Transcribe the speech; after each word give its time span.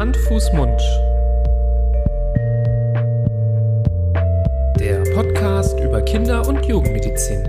Hand, 0.00 0.16
Fuß, 0.16 0.54
Mund. 0.54 0.80
Der 4.80 5.02
Podcast 5.14 5.78
über 5.78 6.00
Kinder- 6.00 6.48
und 6.48 6.64
Jugendmedizin. 6.64 7.46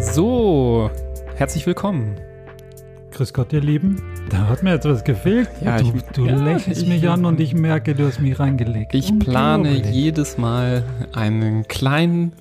So, 0.00 0.90
herzlich 1.36 1.66
willkommen. 1.66 2.16
Grüß 3.12 3.32
Gott, 3.32 3.52
ihr 3.52 3.60
Lieben. 3.60 4.00
Da 4.30 4.48
hat 4.48 4.62
mir 4.62 4.72
etwas 4.74 5.04
gefehlt. 5.04 5.48
Ja, 5.62 5.78
du 5.78 5.92
ich- 5.94 6.02
du 6.14 6.26
ja, 6.26 6.36
lächelst 6.36 6.82
ich- 6.82 6.88
mich 6.88 7.08
an 7.08 7.24
und 7.26 7.40
ich 7.40 7.54
merke, 7.54 7.94
du 7.94 8.06
hast 8.06 8.20
mich 8.20 8.38
reingelegt. 8.38 8.94
Ich 8.94 9.16
plane 9.18 9.70
jedes 9.90 10.38
Mal 10.38 10.82
einen 11.12 11.68
kleinen, 11.68 12.32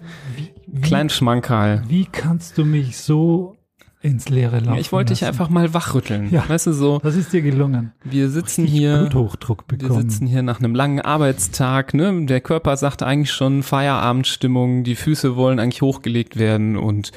kleinen 0.81 1.09
Schmankerl. 1.09 1.84
Wie 1.88 2.05
kannst 2.05 2.57
du 2.57 2.66
mich 2.66 2.98
so 2.98 3.55
ins 4.03 4.30
Leere 4.30 4.59
laufen 4.59 4.80
Ich 4.80 4.91
wollte 4.91 5.13
dich 5.13 5.21
lassen? 5.21 5.34
einfach 5.34 5.49
mal 5.49 5.73
wachrütteln. 5.75 6.31
Ja. 6.31 6.44
Weißt 6.49 6.66
du 6.67 6.73
so, 6.73 6.99
Das 7.03 7.16
ist 7.16 7.31
dir 7.34 7.41
gelungen. 7.44 7.91
wir 8.03 8.30
sitzen 8.30 8.66
Ich 8.66 8.71
hier. 8.71 8.97
Bluthochdruck 8.99 9.66
Wir 9.70 9.77
bekommen. 9.77 10.09
sitzen 10.09 10.25
hier 10.25 10.41
nach 10.41 10.59
einem 10.59 10.73
langen 10.73 11.02
Arbeitstag, 11.02 11.94
ne? 11.94 12.25
Der 12.25 12.41
Körper 12.41 12.75
sagt 12.77 13.03
eigentlich 13.03 13.31
schon 13.31 13.61
Feierabendstimmung, 13.61 14.84
die 14.84 14.95
Füße 14.95 15.35
wollen 15.35 15.59
eigentlich 15.59 15.81
hochgelegt 15.84 16.38
werden 16.39 16.77
und 16.77 17.11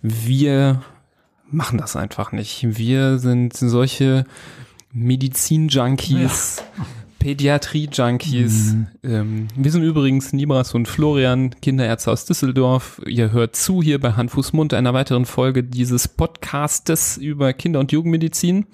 wir 0.00 0.80
machen 1.50 1.76
das 1.78 1.94
einfach 1.96 2.32
nicht. 2.32 2.78
Wir 2.78 3.18
sind 3.18 3.54
solche 3.54 4.24
Medizin-Junkies, 4.92 6.62
Pädiatrie-Junkies. 7.20 8.72
Mhm. 8.72 8.86
Ähm, 9.04 9.48
wir 9.54 9.70
sind 9.70 9.84
übrigens 9.84 10.32
Nibras 10.32 10.74
und 10.74 10.88
Florian, 10.88 11.54
Kinderärzte 11.60 12.10
aus 12.10 12.24
Düsseldorf. 12.24 13.00
Ihr 13.06 13.30
hört 13.30 13.54
zu 13.54 13.82
hier 13.82 14.00
bei 14.00 14.12
Hand, 14.12 14.32
Fuß, 14.32 14.52
Mund, 14.54 14.74
einer 14.74 14.94
weiteren 14.94 15.26
Folge 15.26 15.62
dieses 15.62 16.08
Podcastes 16.08 17.18
über 17.18 17.52
Kinder- 17.52 17.78
und 17.78 17.92
Jugendmedizin. 17.92 18.66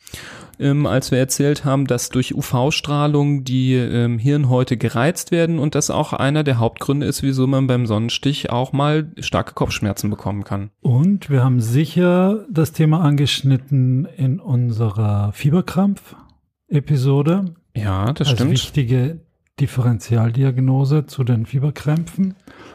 ähm, 0.59 0.85
als 0.85 1.11
wir 1.11 1.19
erzählt 1.19 1.63
haben, 1.65 1.87
dass 1.87 2.09
durch 2.09 2.35
UV-Strahlung 2.35 3.43
die 3.43 3.73
ähm, 3.73 4.19
Hirnhäute 4.19 4.77
gereizt 4.77 5.31
werden 5.31 5.59
und 5.59 5.75
das 5.75 5.89
auch 5.89 6.13
einer 6.13 6.43
der 6.43 6.59
Hauptgründe 6.59 7.05
ist, 7.05 7.23
wieso 7.23 7.47
man 7.47 7.67
beim 7.67 7.85
Sonnenstich 7.85 8.49
auch 8.49 8.73
mal 8.73 9.11
starke 9.19 9.53
Kopfschmerzen 9.53 10.09
bekommen 10.09 10.43
kann. 10.43 10.71
Und 10.81 11.29
wir 11.29 11.41
haben 11.43 11.61
sicher 11.61 12.45
das 12.49 12.71
Thema 12.71 13.01
angeschnitten 13.01 14.07
in 14.17 14.39
unserer 14.39 15.31
Fieberkrampf-Episode. 15.33 17.53
Ja, 17.75 18.13
das 18.13 18.29
als 18.29 18.37
stimmt. 18.37 18.51
wichtige 18.51 19.19
Differentialdiagnose 19.59 21.05
zu 21.05 21.23
den 21.23 21.45
Fieberkrämpfen. 21.45 22.33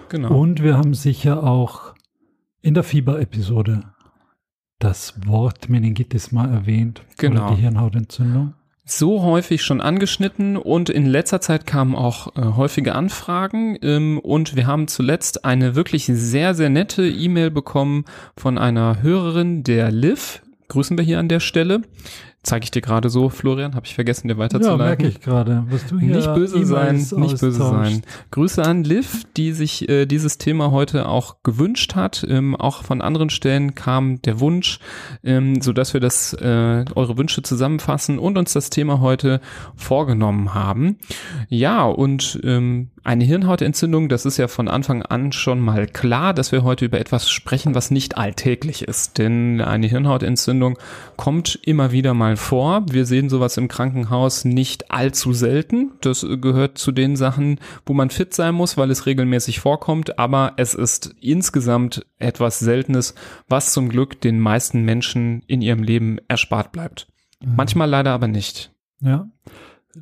Genau. 0.09 0.39
Und 0.39 0.63
wir 0.63 0.77
haben 0.77 0.95
sicher 0.95 1.43
auch 1.45 1.95
in 2.63 2.75
der 2.75 2.83
Fieberepisode 2.83 3.85
das 4.81 5.15
Wort 5.27 5.69
Meningitis 5.69 6.33
mal 6.33 6.51
erwähnt. 6.51 7.03
Genau. 7.19 7.47
Oder 7.47 7.55
die 7.55 7.63
Hirnhautentzündung. 7.63 8.55
so 8.85 9.23
häufig 9.23 9.63
schon 9.63 9.81
angeschnitten 9.81 10.57
und 10.57 10.91
in 10.91 11.07
letzter 11.07 11.41
Zeit 11.41 11.65
kamen 11.67 11.95
auch 11.95 12.35
äh, 12.35 12.41
häufige 12.57 12.97
Anfragen 12.97 13.79
ähm, 13.83 14.19
und 14.19 14.57
wir 14.57 14.67
haben 14.67 14.89
zuletzt 14.89 15.45
eine 15.45 15.77
wirklich 15.77 16.07
sehr, 16.07 16.55
sehr 16.55 16.71
nette 16.71 17.07
E-Mail 17.07 17.53
bekommen 17.53 18.05
von 18.37 18.59
einer 18.59 19.01
Hörerin, 19.01 19.63
der 19.63 19.93
Liv. 19.93 20.43
Grüßen 20.69 20.97
wir 20.97 21.05
hier 21.05 21.19
an 21.19 21.29
der 21.29 21.41
Stelle. 21.41 21.83
Zeige 22.43 22.65
ich 22.65 22.71
dir 22.71 22.81
gerade 22.81 23.11
so, 23.11 23.29
Florian, 23.29 23.75
habe 23.75 23.85
ich 23.87 23.95
vergessen, 23.95 24.29
dir 24.29 24.35
Ja, 24.35 24.39
weiterzuleiten. 24.41 24.79
merke 24.79 25.07
ich 25.09 25.21
gerade. 25.21 25.65
Was 25.69 25.87
du 25.87 25.99
hier 25.99 26.17
Nicht 26.17 26.35
böse 26.35 26.65
sein, 26.65 26.89
E-Mails 26.97 27.13
nicht 27.13 27.41
böse 27.41 27.63
austauschst. 27.65 27.93
sein. 27.93 28.03
Grüße 28.31 28.63
an 28.65 28.83
Liv, 28.83 29.25
die 29.37 29.53
sich 29.53 29.89
äh, 29.91 30.07
dieses 30.07 30.39
Thema 30.39 30.71
heute 30.71 31.07
auch 31.09 31.43
gewünscht 31.43 31.95
hat. 31.97 32.25
Ähm, 32.29 32.57
auch 32.57 32.83
von 32.83 33.03
anderen 33.03 33.29
Stellen 33.29 33.75
kam 33.75 34.23
der 34.23 34.41
Wunsch, 34.41 34.79
ähm, 35.23 35.61
so 35.61 35.75
dass 35.75 35.93
wir 35.93 36.01
das 36.01 36.33
äh, 36.33 36.85
eure 36.95 37.19
Wünsche 37.19 37.43
zusammenfassen 37.43 38.19
und 38.19 38.39
uns 38.39 38.55
das 38.55 38.71
Thema 38.71 39.01
heute 39.01 39.41
vorgenommen 39.77 40.55
haben. 40.55 40.97
Ja, 41.49 41.85
und 41.85 42.41
ähm, 42.43 42.91
eine 43.05 43.25
Hirnhautentzündung, 43.25 44.09
das 44.09 44.25
ist 44.27 44.37
ja 44.37 44.49
von 44.49 44.69
Anfang 44.69 45.03
an 45.03 45.33
schon 45.33 45.61
mal 45.61 45.87
klar, 45.87 46.33
dass 46.35 46.53
wir 46.53 46.63
heute 46.65 46.85
über 46.87 47.01
etwas 47.01 47.31
sprechen, 47.31 47.75
was 47.75 47.91
nicht 47.91 48.17
alltäglich 48.19 48.83
ist. 48.83 49.19
Denn 49.19 49.61
eine 49.61 49.87
Hirnhautentzündung 49.87 50.79
kommt 51.17 51.59
immer 51.65 51.93
wieder 51.93 52.15
mal 52.15 52.30
vor. 52.37 52.85
Wir 52.91 53.07
sehen 53.07 53.29
sowas 53.29 53.57
im 53.57 53.69
Krankenhaus 53.69 54.45
nicht 54.45 54.91
allzu 54.91 55.33
selten. 55.33 55.93
Das 56.01 56.27
gehört 56.41 56.79
zu 56.79 56.93
den 56.93 57.17
Sachen, 57.17 57.59
wo 57.87 57.93
man 57.93 58.11
fit 58.11 58.35
sein 58.35 58.55
muss, 58.55 58.77
weil 58.77 58.91
es 58.91 59.07
regelmäßig 59.07 59.61
vorkommt. 59.61 60.19
Aber 60.19 60.55
es 60.57 60.75
ist 60.75 61.15
insgesamt 61.21 62.07
etwas 62.19 62.59
Seltenes, 62.59 63.15
was 63.49 63.73
zum 63.73 63.89
Glück 63.89 64.21
den 64.21 64.41
meisten 64.41 64.83
Menschen 64.83 65.43
in 65.47 65.63
ihrem 65.63 65.83
Leben 65.83 66.19
erspart 66.29 66.73
bleibt. 66.73 67.09
Mhm. 67.43 67.55
Manchmal 67.57 67.89
leider 67.89 68.13
aber 68.13 68.29
nicht. 68.29 68.73
Ja. 69.01 69.29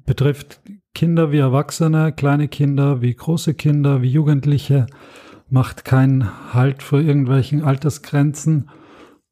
Betrifft 0.05 0.61
Kinder 0.94 1.33
wie 1.33 1.38
Erwachsene, 1.38 2.12
kleine 2.12 2.49
Kinder 2.49 3.00
wie 3.00 3.15
große 3.15 3.55
Kinder, 3.55 4.03
wie 4.03 4.11
Jugendliche, 4.11 4.87
macht 5.49 5.84
keinen 5.84 6.53
Halt 6.53 6.83
vor 6.83 7.00
irgendwelchen 7.00 7.62
Altersgrenzen 7.62 8.69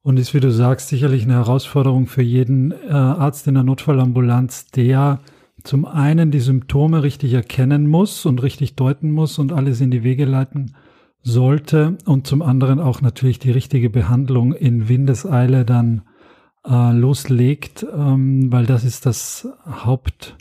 und 0.07 0.19
ist, 0.21 0.35
wie 0.35 0.41
du 0.41 0.53
sagst, 0.53 0.87
sicherlich 0.87 1.25
eine 1.25 1.33
Herausforderung 1.33 2.07
für 2.07 2.23
jeden 2.23 2.71
äh, 2.71 2.91
Arzt 2.93 3.49
in 3.49 3.55
der 3.55 3.65
Notfallambulanz, 3.65 4.67
der 4.67 5.19
zum 5.65 5.85
einen 5.85 6.31
die 6.31 6.39
Symptome 6.39 7.03
richtig 7.03 7.33
erkennen 7.33 7.89
muss 7.89 8.25
und 8.25 8.41
richtig 8.41 8.77
deuten 8.77 9.11
muss 9.11 9.41
und 9.41 9.53
alles 9.53 9.81
in 9.81 9.91
die 9.91 10.05
Wege 10.05 10.25
leiten 10.25 10.77
sollte 11.23 11.99
und 12.05 12.29
zum 12.29 12.41
anderen 12.41 12.79
auch 12.79 13.01
natürlich 13.01 13.41
die 13.41 13.51
richtige 13.51 13.91
Behandlung 13.91 14.53
in 14.53 14.89
Windeseile 14.89 15.65
dann 15.65 16.03
äh, 16.65 16.93
loslegt, 16.93 17.85
ähm, 17.93 18.53
weil 18.53 18.65
das 18.65 18.85
ist 18.85 19.07
das 19.07 19.49
Hauptding 19.69 20.37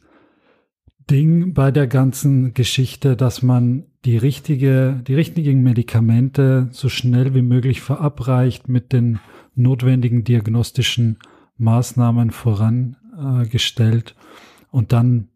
bei 1.56 1.72
der 1.72 1.88
ganzen 1.88 2.54
Geschichte, 2.54 3.16
dass 3.16 3.42
man 3.42 3.86
die 4.06 4.18
richtige, 4.18 5.02
die 5.08 5.16
richtigen 5.16 5.64
Medikamente 5.64 6.68
so 6.70 6.88
schnell 6.88 7.34
wie 7.34 7.42
möglich 7.42 7.82
verabreicht 7.82 8.70
mit 8.70 8.94
den 8.94 9.18
notwendigen 9.56 10.24
diagnostischen 10.24 11.20
Maßnahmen 11.58 12.32
vorangestellt 12.32 14.16
und 14.72 14.92
dann 14.92 15.30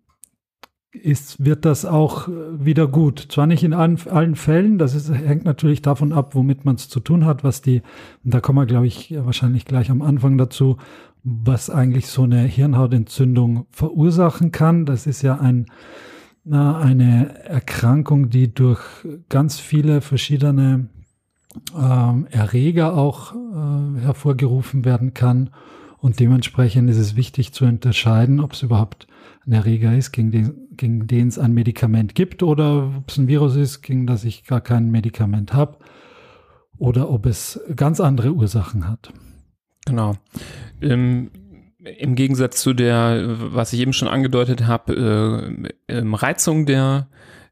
ist, 0.91 1.43
wird 1.43 1.65
das 1.65 1.85
auch 1.85 2.27
äh, 2.27 2.31
wieder 2.65 2.87
gut. 2.87 3.27
Zwar 3.29 3.47
nicht 3.47 3.63
in 3.63 3.73
allen, 3.73 3.99
allen 4.07 4.35
Fällen, 4.35 4.77
das 4.77 4.95
ist, 4.95 5.11
hängt 5.11 5.45
natürlich 5.45 5.81
davon 5.81 6.11
ab, 6.11 6.35
womit 6.35 6.65
man 6.65 6.75
es 6.75 6.89
zu 6.89 6.99
tun 6.99 7.25
hat, 7.25 7.43
was 7.43 7.61
die, 7.61 7.81
und 8.23 8.33
da 8.33 8.39
kommen 8.39 8.59
wir, 8.59 8.65
glaube 8.65 8.87
ich, 8.87 9.13
wahrscheinlich 9.15 9.65
gleich 9.65 9.91
am 9.91 10.01
Anfang 10.01 10.37
dazu, 10.37 10.77
was 11.23 11.69
eigentlich 11.69 12.07
so 12.07 12.23
eine 12.23 12.41
Hirnhautentzündung 12.41 13.67
verursachen 13.71 14.51
kann. 14.51 14.85
Das 14.85 15.05
ist 15.05 15.21
ja 15.21 15.37
ein, 15.37 15.67
eine 16.49 17.37
Erkrankung, 17.43 18.29
die 18.29 18.53
durch 18.53 18.81
ganz 19.27 19.59
viele 19.59 20.01
verschiedene 20.01 20.89
ähm, 21.77 22.27
Erreger 22.29 22.95
auch 22.95 23.33
äh, 23.33 24.01
hervorgerufen 24.01 24.85
werden 24.85 25.13
kann. 25.13 25.49
Und 25.97 26.19
dementsprechend 26.19 26.89
ist 26.89 26.97
es 26.97 27.15
wichtig 27.15 27.51
zu 27.51 27.65
unterscheiden, 27.65 28.39
ob 28.39 28.53
es 28.53 28.63
überhaupt 28.63 29.07
ein 29.45 29.53
Erreger 29.53 29.95
ist, 29.97 30.11
gegen 30.11 30.31
den, 30.31 30.67
gegen 30.71 31.07
den 31.07 31.27
es 31.27 31.37
ein 31.37 31.53
Medikament 31.53 32.15
gibt 32.15 32.43
oder 32.43 32.93
ob 32.97 33.09
es 33.09 33.17
ein 33.17 33.27
Virus 33.27 33.55
ist, 33.55 33.81
gegen 33.81 34.07
das 34.07 34.23
ich 34.23 34.45
gar 34.45 34.61
kein 34.61 34.91
Medikament 34.91 35.53
habe 35.53 35.77
oder 36.77 37.09
ob 37.09 37.25
es 37.25 37.59
ganz 37.75 37.99
andere 37.99 38.31
Ursachen 38.31 38.87
hat. 38.87 39.11
Genau. 39.85 40.15
Ähm, 40.81 41.31
Im 41.79 42.15
Gegensatz 42.15 42.61
zu 42.61 42.73
der, 42.73 43.37
was 43.53 43.73
ich 43.73 43.81
eben 43.81 43.93
schon 43.93 44.07
angedeutet 44.07 44.67
habe, 44.67 44.93
äh, 45.87 45.97
ähm, 45.97 46.13
Reizung 46.13 46.65
der, 46.65 47.09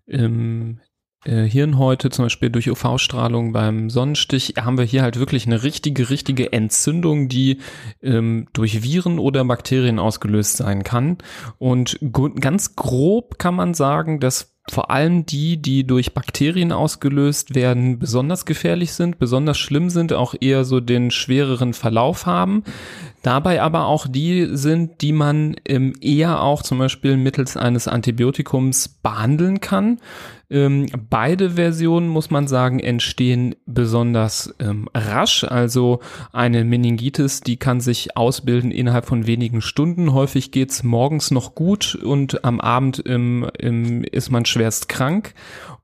ähm, 0.07 0.79
äh, 1.25 1.43
Hirnhäute, 1.43 2.09
zum 2.09 2.25
Beispiel 2.25 2.49
durch 2.49 2.69
UV-Strahlung 2.69 3.53
beim 3.53 3.89
Sonnenstich, 3.89 4.53
haben 4.59 4.77
wir 4.77 4.85
hier 4.85 5.01
halt 5.01 5.19
wirklich 5.19 5.45
eine 5.45 5.63
richtige, 5.63 6.09
richtige 6.09 6.53
Entzündung, 6.53 7.27
die 7.27 7.59
ähm, 8.01 8.47
durch 8.53 8.83
Viren 8.83 9.19
oder 9.19 9.43
Bakterien 9.43 9.99
ausgelöst 9.99 10.57
sein 10.57 10.83
kann. 10.83 11.17
Und 11.57 11.99
ganz 12.39 12.75
grob 12.75 13.39
kann 13.39 13.55
man 13.55 13.73
sagen, 13.73 14.19
dass 14.19 14.57
vor 14.69 14.91
allem 14.91 15.25
die, 15.25 15.61
die 15.61 15.87
durch 15.87 16.13
Bakterien 16.13 16.71
ausgelöst 16.71 17.55
werden, 17.55 17.99
besonders 17.99 18.45
gefährlich 18.45 18.91
sind, 18.91 19.17
besonders 19.17 19.57
schlimm 19.57 19.89
sind, 19.89 20.11
auch 20.11 20.35
eher 20.39 20.65
so 20.65 20.79
den 20.81 21.09
schwereren 21.09 21.73
Verlauf 21.73 22.25
haben. 22.25 22.63
Dabei 23.27 23.61
aber 23.61 23.87
auch 23.87 24.07
die 24.07 24.47
sind, 24.53 25.01
die 25.01 25.11
man 25.11 25.57
ähm, 25.67 25.91
eher 25.99 26.41
auch 26.41 26.63
zum 26.63 26.77
Beispiel 26.77 27.17
mittels 27.17 27.57
eines 27.57 27.89
Antibiotikums 27.89 28.87
behandeln 28.87 29.59
kann. 29.59 29.99
Ähm, 30.49 30.85
beide 31.09 31.49
Versionen, 31.49 32.07
muss 32.07 32.29
man 32.29 32.47
sagen, 32.47 32.79
entstehen 32.79 33.55
besonders 33.65 34.55
ähm, 34.59 34.87
rasch. 34.95 35.43
Also 35.43 35.99
eine 36.31 36.63
Meningitis, 36.63 37.41
die 37.41 37.57
kann 37.57 37.81
sich 37.81 38.15
ausbilden 38.15 38.71
innerhalb 38.71 39.05
von 39.05 39.27
wenigen 39.27 39.59
Stunden. 39.59 40.13
Häufig 40.13 40.51
geht's 40.51 40.83
morgens 40.83 41.29
noch 41.29 41.53
gut 41.53 41.95
und 41.95 42.45
am 42.45 42.61
Abend 42.61 42.99
im, 42.99 43.45
im, 43.59 44.05
ist 44.05 44.31
man 44.31 44.45
schwerst 44.45 44.87
krank. 44.87 45.33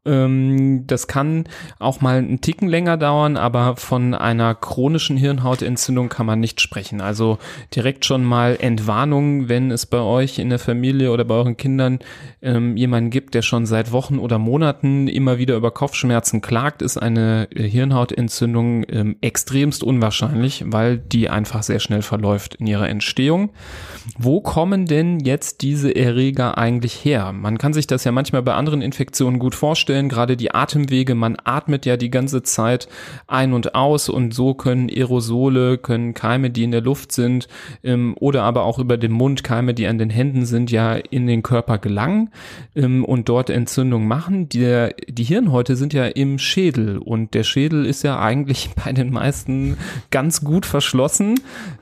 Ähm, 0.05 0.85
das 0.85 1.07
kann 1.07 1.45
auch 1.79 2.01
mal 2.01 2.17
einen 2.17 2.41
Ticken 2.41 2.67
länger 2.67 2.97
dauern, 2.97 3.37
aber 3.37 3.77
von 3.77 4.13
einer 4.13 4.53
chronischen 4.53 5.15
Hirnhautentzündung 5.15 6.09
kann 6.09 6.25
man 6.25 6.39
nicht 6.39 6.59
sprechen. 6.59 6.99
Also 6.99 7.37
direkt 7.73 8.05
schon 8.05 8.23
mal 8.23 8.57
Entwarnung, 8.59 9.47
wenn 9.47 9.71
es 9.71 9.85
bei 9.85 9.99
euch 9.99 10.39
in 10.39 10.49
der 10.49 10.59
Familie 10.59 11.11
oder 11.11 11.23
bei 11.23 11.35
euren 11.35 11.55
Kindern 11.55 11.99
ähm, 12.41 12.75
jemanden 12.75 13.11
gibt, 13.11 13.33
der 13.33 13.43
schon 13.43 13.65
seit 13.65 13.93
Wochen 13.93 14.19
oder 14.19 14.39
Monaten 14.39 15.07
immer 15.07 15.37
wieder 15.37 15.55
über 15.55 15.71
Kopfschmerzen 15.71 16.41
klagt, 16.41 16.81
ist 16.81 16.97
eine 16.97 17.47
Hirnhautentzündung 17.55 18.85
ähm, 18.89 19.15
extremst 19.21 19.83
unwahrscheinlich, 19.83 20.65
weil 20.67 20.97
die 20.97 21.29
einfach 21.29 21.63
sehr 21.63 21.79
schnell 21.79 22.01
verläuft 22.01 22.55
in 22.55 22.67
ihrer 22.67 22.89
Entstehung. 22.89 23.51
Wo 24.17 24.41
kommen 24.41 24.85
denn 24.85 25.21
jetzt 25.21 25.61
diese 25.61 25.95
Erreger 25.95 26.57
eigentlich 26.57 27.05
her? 27.05 27.31
Man 27.31 27.57
kann 27.57 27.71
sich 27.71 27.87
das 27.87 28.03
ja 28.03 28.11
manchmal 28.11 28.43
bei 28.43 28.53
anderen 28.53 28.81
Infektionen 28.81 29.39
gut 29.39 29.55
vorstellen 29.55 29.92
vorstellen, 29.93 30.09
gerade 30.09 30.37
die 30.37 30.53
Atemwege, 30.53 31.13
man 31.13 31.37
atmet 31.43 31.85
ja 31.85 31.97
die 31.97 32.09
ganze 32.09 32.41
Zeit 32.41 32.87
ein 33.27 33.53
und 33.53 33.75
aus 33.75 34.09
und 34.09 34.33
so 34.33 34.55
können 34.55 34.89
Aerosole, 34.89 35.77
können 35.77 36.15
Keime, 36.15 36.49
die 36.49 36.63
in 36.63 36.71
der 36.71 36.81
Luft 36.81 37.11
sind 37.11 37.47
ähm, 37.83 38.15
oder 38.19 38.43
aber 38.43 38.63
auch 38.63 38.79
über 38.79 38.97
den 38.97 39.11
Mund 39.11 39.43
Keime, 39.43 39.73
die 39.73 39.85
an 39.85 39.99
den 39.99 40.09
Händen 40.09 40.45
sind, 40.45 40.71
ja 40.71 40.93
in 40.95 41.27
den 41.27 41.43
Körper 41.43 41.77
gelangen 41.77 42.31
ähm, 42.75 43.05
und 43.05 43.29
dort 43.29 43.51
Entzündung 43.51 44.07
machen. 44.07 44.49
Die, 44.49 44.89
die 45.07 45.23
Hirnhäute 45.23 45.75
sind 45.75 45.93
ja 45.93 46.05
im 46.05 46.39
Schädel 46.39 46.97
und 46.97 47.35
der 47.35 47.43
Schädel 47.43 47.85
ist 47.85 48.03
ja 48.03 48.19
eigentlich 48.19 48.71
bei 48.83 48.93
den 48.93 49.11
meisten 49.11 49.77
ganz 50.09 50.43
gut 50.43 50.65
verschlossen 50.65 51.35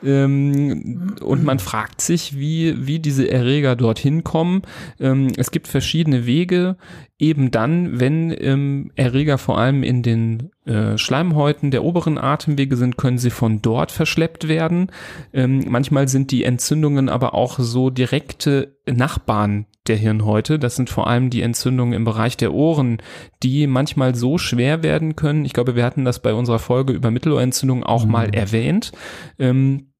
ähm, 0.03 1.15
und 1.21 1.43
man 1.45 1.59
fragt 1.59 2.01
sich, 2.01 2.37
wie, 2.37 2.85
wie 2.85 2.99
diese 2.99 3.29
Erreger 3.29 3.77
dorthin 3.77 4.25
kommen. 4.25 4.63
Ähm, 4.99 5.31
es 5.37 5.51
gibt 5.51 5.67
verschiedene 5.67 6.25
Wege 6.25 6.75
eben 7.21 7.51
dann, 7.51 7.99
wenn 7.99 8.35
ähm, 8.37 8.91
Erreger 8.95 9.37
vor 9.37 9.59
allem 9.59 9.83
in 9.83 10.01
den 10.01 10.49
äh, 10.65 10.97
Schleimhäuten 10.97 11.69
der 11.69 11.83
oberen 11.83 12.17
Atemwege 12.17 12.75
sind, 12.75 12.97
können 12.97 13.19
sie 13.19 13.29
von 13.29 13.61
dort 13.61 13.91
verschleppt 13.91 14.47
werden. 14.47 14.91
Ähm, 15.31 15.63
manchmal 15.67 16.07
sind 16.07 16.31
die 16.31 16.43
Entzündungen 16.43 17.09
aber 17.09 17.35
auch 17.35 17.59
so 17.59 17.91
direkte 17.91 18.75
Nachbarn 18.91 19.67
der 19.85 19.97
Hirnhäute. 19.97 20.57
Das 20.57 20.75
sind 20.75 20.89
vor 20.89 21.07
allem 21.07 21.29
die 21.29 21.43
Entzündungen 21.43 21.93
im 21.93 22.05
Bereich 22.05 22.37
der 22.37 22.53
Ohren, 22.53 22.97
die 23.43 23.67
manchmal 23.67 24.15
so 24.15 24.39
schwer 24.39 24.81
werden 24.81 25.15
können. 25.15 25.45
Ich 25.45 25.53
glaube, 25.53 25.75
wir 25.75 25.85
hatten 25.85 26.05
das 26.05 26.23
bei 26.23 26.33
unserer 26.33 26.59
Folge 26.59 26.93
über 26.93 27.11
Mittelohrentzündung 27.11 27.83
auch 27.83 28.05
mhm. 28.05 28.11
mal 28.11 28.33
erwähnt. 28.33 28.91
Ähm, 29.37 29.90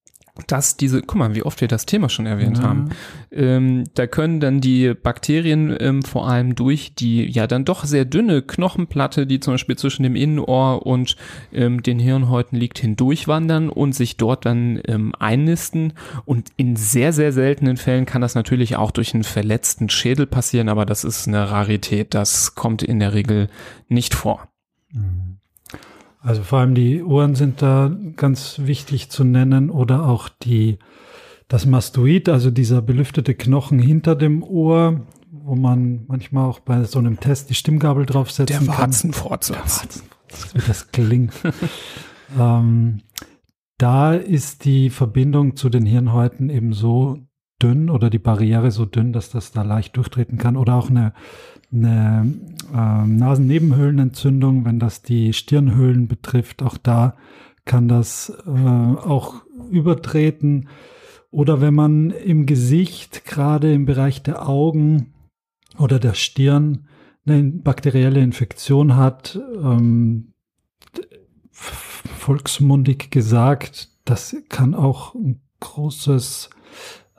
dass 0.48 0.78
diese, 0.78 1.01
guck 1.01 1.16
mal, 1.16 1.36
wie 1.36 1.44
oft 1.44 1.62
wir 1.62 1.68
das 1.68 1.86
Thema 1.86 2.10
schon 2.10 2.25
erwähnt 2.25 2.57
ja. 2.60 2.63
haben, 2.63 2.89
ähm, 3.31 3.83
da 3.94 4.07
können 4.07 4.39
dann 4.39 4.62
die 4.62 4.94
Bakterien 4.94 5.75
ähm, 5.80 6.04
vor 6.04 6.28
allem 6.28 6.56
durch 6.56 6.95
die 6.95 7.25
ja 7.30 7.48
dann 7.48 7.66
doch 7.66 7.83
sehr 7.83 8.06
dünne 8.06 8.42
Knochenplatte, 8.42 9.28
die 9.28 9.39
zum 9.39 9.56
Beispiel 9.56 9.78
zwischen 9.78 10.04
dem 10.04 10.16
Innenohr 10.16 10.86
und 10.86 11.16
ähm, 11.54 11.83
den 11.83 12.00
Hirnhäuten 12.00 12.57
liegt, 12.57 12.80
hindurchwandern 12.80 13.69
und 13.69 13.94
sich 13.94 14.18
dort 14.18 14.45
dann 14.45 14.81
ähm, 14.88 15.13
einnisten. 15.19 15.94
Und 16.25 16.50
in 16.57 16.75
sehr, 16.75 17.13
sehr 17.13 17.34
seltenen 17.34 17.77
Fällen 17.77 18.06
kann 18.06 18.22
das 18.22 18.36
natürlich 18.36 18.77
auch 18.77 18.92
durch 18.92 19.13
einen 19.13 19.24
verletzten 19.24 19.89
Schädel 19.89 20.27
passieren, 20.27 20.69
aber 20.69 20.86
das 20.86 21.04
ist 21.04 21.27
eine 21.27 21.51
Rarität, 21.51 22.13
das 22.13 22.56
kommt 22.56 22.84
in 22.84 23.00
der 23.00 23.13
Regel 23.13 23.50
nicht 23.88 24.13
vor. 24.13 24.48
Mhm. 24.92 25.31
Also 26.22 26.44
vor 26.44 26.60
allem 26.60 26.76
die 26.76 27.04
Ohren 27.04 27.34
sind 27.36 27.62
da 27.64 27.92
ganz 28.16 28.62
wichtig 28.64 29.10
zu 29.10 29.24
nennen 29.24 29.72
oder 29.72 30.06
auch 30.06 30.30
die, 30.30 30.78
das 31.48 31.66
Mastoid, 31.66 32.30
also 32.30 32.52
dieser 32.52 32.82
belüftete 32.82 33.34
Knochen 33.34 33.80
hinter 33.80 34.16
dem 34.16 34.44
Ohr, 34.44 35.02
wo 35.32 35.56
man 35.56 36.06
manchmal 36.08 36.46
auch 36.46 36.60
bei 36.60 36.84
so 36.84 37.00
einem 37.00 37.20
Test 37.20 37.50
die 37.50 37.56
Stimmgabel 37.56 38.06
draufsetzen 38.06 38.66
der 38.66 38.78
Warzenfortsatz. 38.78 39.80
kann. 39.80 40.52
Wie 40.54 40.68
das 40.68 40.92
klingt. 40.92 41.34
ähm, 42.40 43.02
da 43.80 44.14
ist 44.14 44.64
die 44.66 44.92
Verbindung 44.92 45.56
zu 45.56 45.70
den 45.70 45.88
Hirnhäuten 45.88 46.52
eben 46.52 46.74
so 46.74 47.18
dünn 47.62 47.90
oder 47.90 48.12
die 48.12 48.20
Barriere 48.20 48.70
so 48.70 48.86
dünn, 48.86 49.12
dass 49.12 49.32
das 49.32 49.52
da 49.52 49.64
leicht 49.64 49.98
durchtreten 49.98 50.38
kann 50.38 50.56
oder 50.56 50.76
auch 50.76 50.90
eine 50.90 51.14
eine 51.72 52.34
äh, 52.74 53.06
Nasennebenhöhlenentzündung, 53.06 54.66
wenn 54.66 54.80
das 54.80 55.02
die 55.02 55.34
Stirnhöhlen 55.34 56.08
betrifft. 56.08 56.62
Auch 56.64 56.78
da 56.78 57.16
kann 57.66 57.88
das 57.88 58.30
äh, 58.46 58.50
auch 58.50 59.44
übertreten. 59.70 60.68
Oder 61.30 61.62
wenn 61.62 61.74
man 61.74 62.12
im 62.12 62.46
Gesicht, 62.46 63.26
gerade 63.26 63.74
im 63.74 63.86
Bereich 63.86 64.22
der 64.22 64.48
Augen 64.48 65.14
oder 65.78 66.00
der 66.00 66.14
Stirn, 66.14 66.88
eine 67.26 67.44
bakterielle 67.44 68.22
Infektion 68.22 68.96
hat, 68.96 69.40
ähm, 69.64 70.34
volksmundig 71.52 73.12
gesagt, 73.12 73.90
das 74.06 74.36
kann 74.50 74.74
auch 74.74 75.16
ein 75.16 75.42
großes 75.60 76.50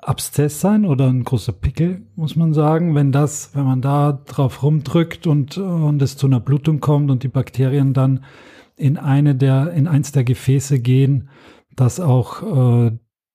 Abszess 0.02 0.60
sein 0.60 0.84
oder 0.84 1.08
ein 1.08 1.22
großer 1.22 1.52
Pickel, 1.52 2.02
muss 2.16 2.34
man 2.34 2.52
sagen. 2.52 2.94
Wenn 2.94 3.12
das, 3.12 3.54
wenn 3.54 3.64
man 3.64 3.80
da 3.80 4.12
drauf 4.12 4.62
rumdrückt 4.62 5.26
und, 5.26 5.56
und 5.58 6.02
es 6.02 6.16
zu 6.16 6.26
einer 6.26 6.40
Blutung 6.40 6.80
kommt 6.80 7.10
und 7.10 7.22
die 7.22 7.28
Bakterien 7.28 7.94
dann 7.94 8.24
in 8.76 8.98
eine 8.98 9.36
der, 9.36 9.72
in 9.72 9.86
eins 9.86 10.10
der 10.10 10.24
Gefäße 10.24 10.80
gehen, 10.80 11.28
das 11.76 12.00
auch 12.00 12.42
äh, 12.42 12.92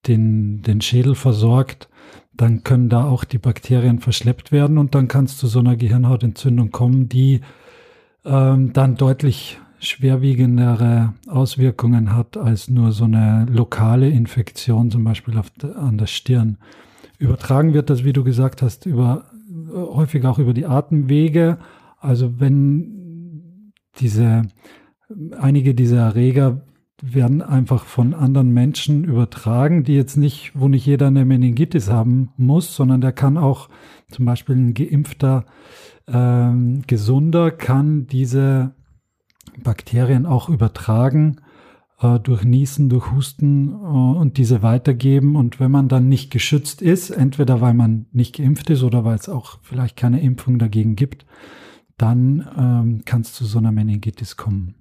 den, 0.07 0.61
den 0.61 0.81
Schädel 0.81 1.15
versorgt, 1.15 1.89
dann 2.33 2.63
können 2.63 2.89
da 2.89 3.05
auch 3.05 3.23
die 3.23 3.39
Bakterien 3.39 3.99
verschleppt 3.99 4.51
werden 4.51 4.77
und 4.77 4.93
dann 4.93 5.07
kann 5.07 5.25
es 5.25 5.37
zu 5.37 5.47
so 5.47 5.59
einer 5.59 5.77
Gehirnhautentzündung 5.77 6.71
kommen, 6.71 7.07
die 7.07 7.41
ähm, 8.25 8.73
dann 8.73 8.95
deutlich 8.95 9.59
schwerwiegendere 9.79 11.13
Auswirkungen 11.27 12.15
hat 12.15 12.37
als 12.37 12.69
nur 12.69 12.91
so 12.91 13.05
eine 13.05 13.45
lokale 13.49 14.09
Infektion, 14.09 14.91
zum 14.91 15.03
Beispiel 15.03 15.37
auf, 15.37 15.51
an 15.75 15.97
der 15.97 16.07
Stirn. 16.07 16.57
Übertragen 17.19 17.73
wird 17.73 17.89
das, 17.89 18.03
wie 18.03 18.13
du 18.13 18.23
gesagt 18.23 18.61
hast, 18.61 18.85
über, 18.85 19.25
häufig 19.73 20.25
auch 20.25 20.39
über 20.39 20.53
die 20.53 20.65
Atemwege. 20.65 21.57
Also 21.99 22.39
wenn 22.39 23.73
diese, 23.99 24.43
einige 25.39 25.73
dieser 25.73 25.99
Erreger 25.99 26.61
werden 27.01 27.41
einfach 27.41 27.85
von 27.85 28.13
anderen 28.13 28.51
Menschen 28.51 29.03
übertragen, 29.03 29.83
die 29.83 29.95
jetzt 29.95 30.17
nicht, 30.17 30.51
wo 30.55 30.67
nicht 30.67 30.85
jeder 30.85 31.07
eine 31.07 31.25
Meningitis 31.25 31.89
haben 31.89 32.29
muss, 32.37 32.75
sondern 32.75 33.01
der 33.01 33.11
kann 33.11 33.37
auch 33.37 33.69
zum 34.09 34.25
Beispiel 34.25 34.55
ein 34.55 34.73
geimpfter 34.73 35.45
ähm, 36.07 36.83
Gesunder 36.87 37.51
kann 37.51 38.07
diese 38.07 38.73
Bakterien 39.63 40.25
auch 40.25 40.49
übertragen 40.49 41.41
äh, 42.01 42.19
durch 42.19 42.43
Niesen, 42.43 42.89
durch 42.89 43.11
Husten 43.11 43.71
äh, 43.71 43.75
und 43.75 44.37
diese 44.37 44.61
weitergeben. 44.61 45.35
Und 45.35 45.59
wenn 45.59 45.71
man 45.71 45.87
dann 45.87 46.07
nicht 46.07 46.31
geschützt 46.31 46.81
ist, 46.81 47.09
entweder 47.09 47.61
weil 47.61 47.73
man 47.73 48.05
nicht 48.11 48.35
geimpft 48.35 48.69
ist 48.69 48.83
oder 48.83 49.03
weil 49.03 49.15
es 49.15 49.29
auch 49.29 49.59
vielleicht 49.61 49.97
keine 49.97 50.21
Impfung 50.21 50.59
dagegen 50.59 50.95
gibt, 50.95 51.25
dann 51.97 52.47
ähm, 52.57 53.05
kann 53.05 53.21
es 53.21 53.33
zu 53.33 53.45
so 53.45 53.57
einer 53.57 53.71
Meningitis 53.71 54.37
kommen. 54.37 54.75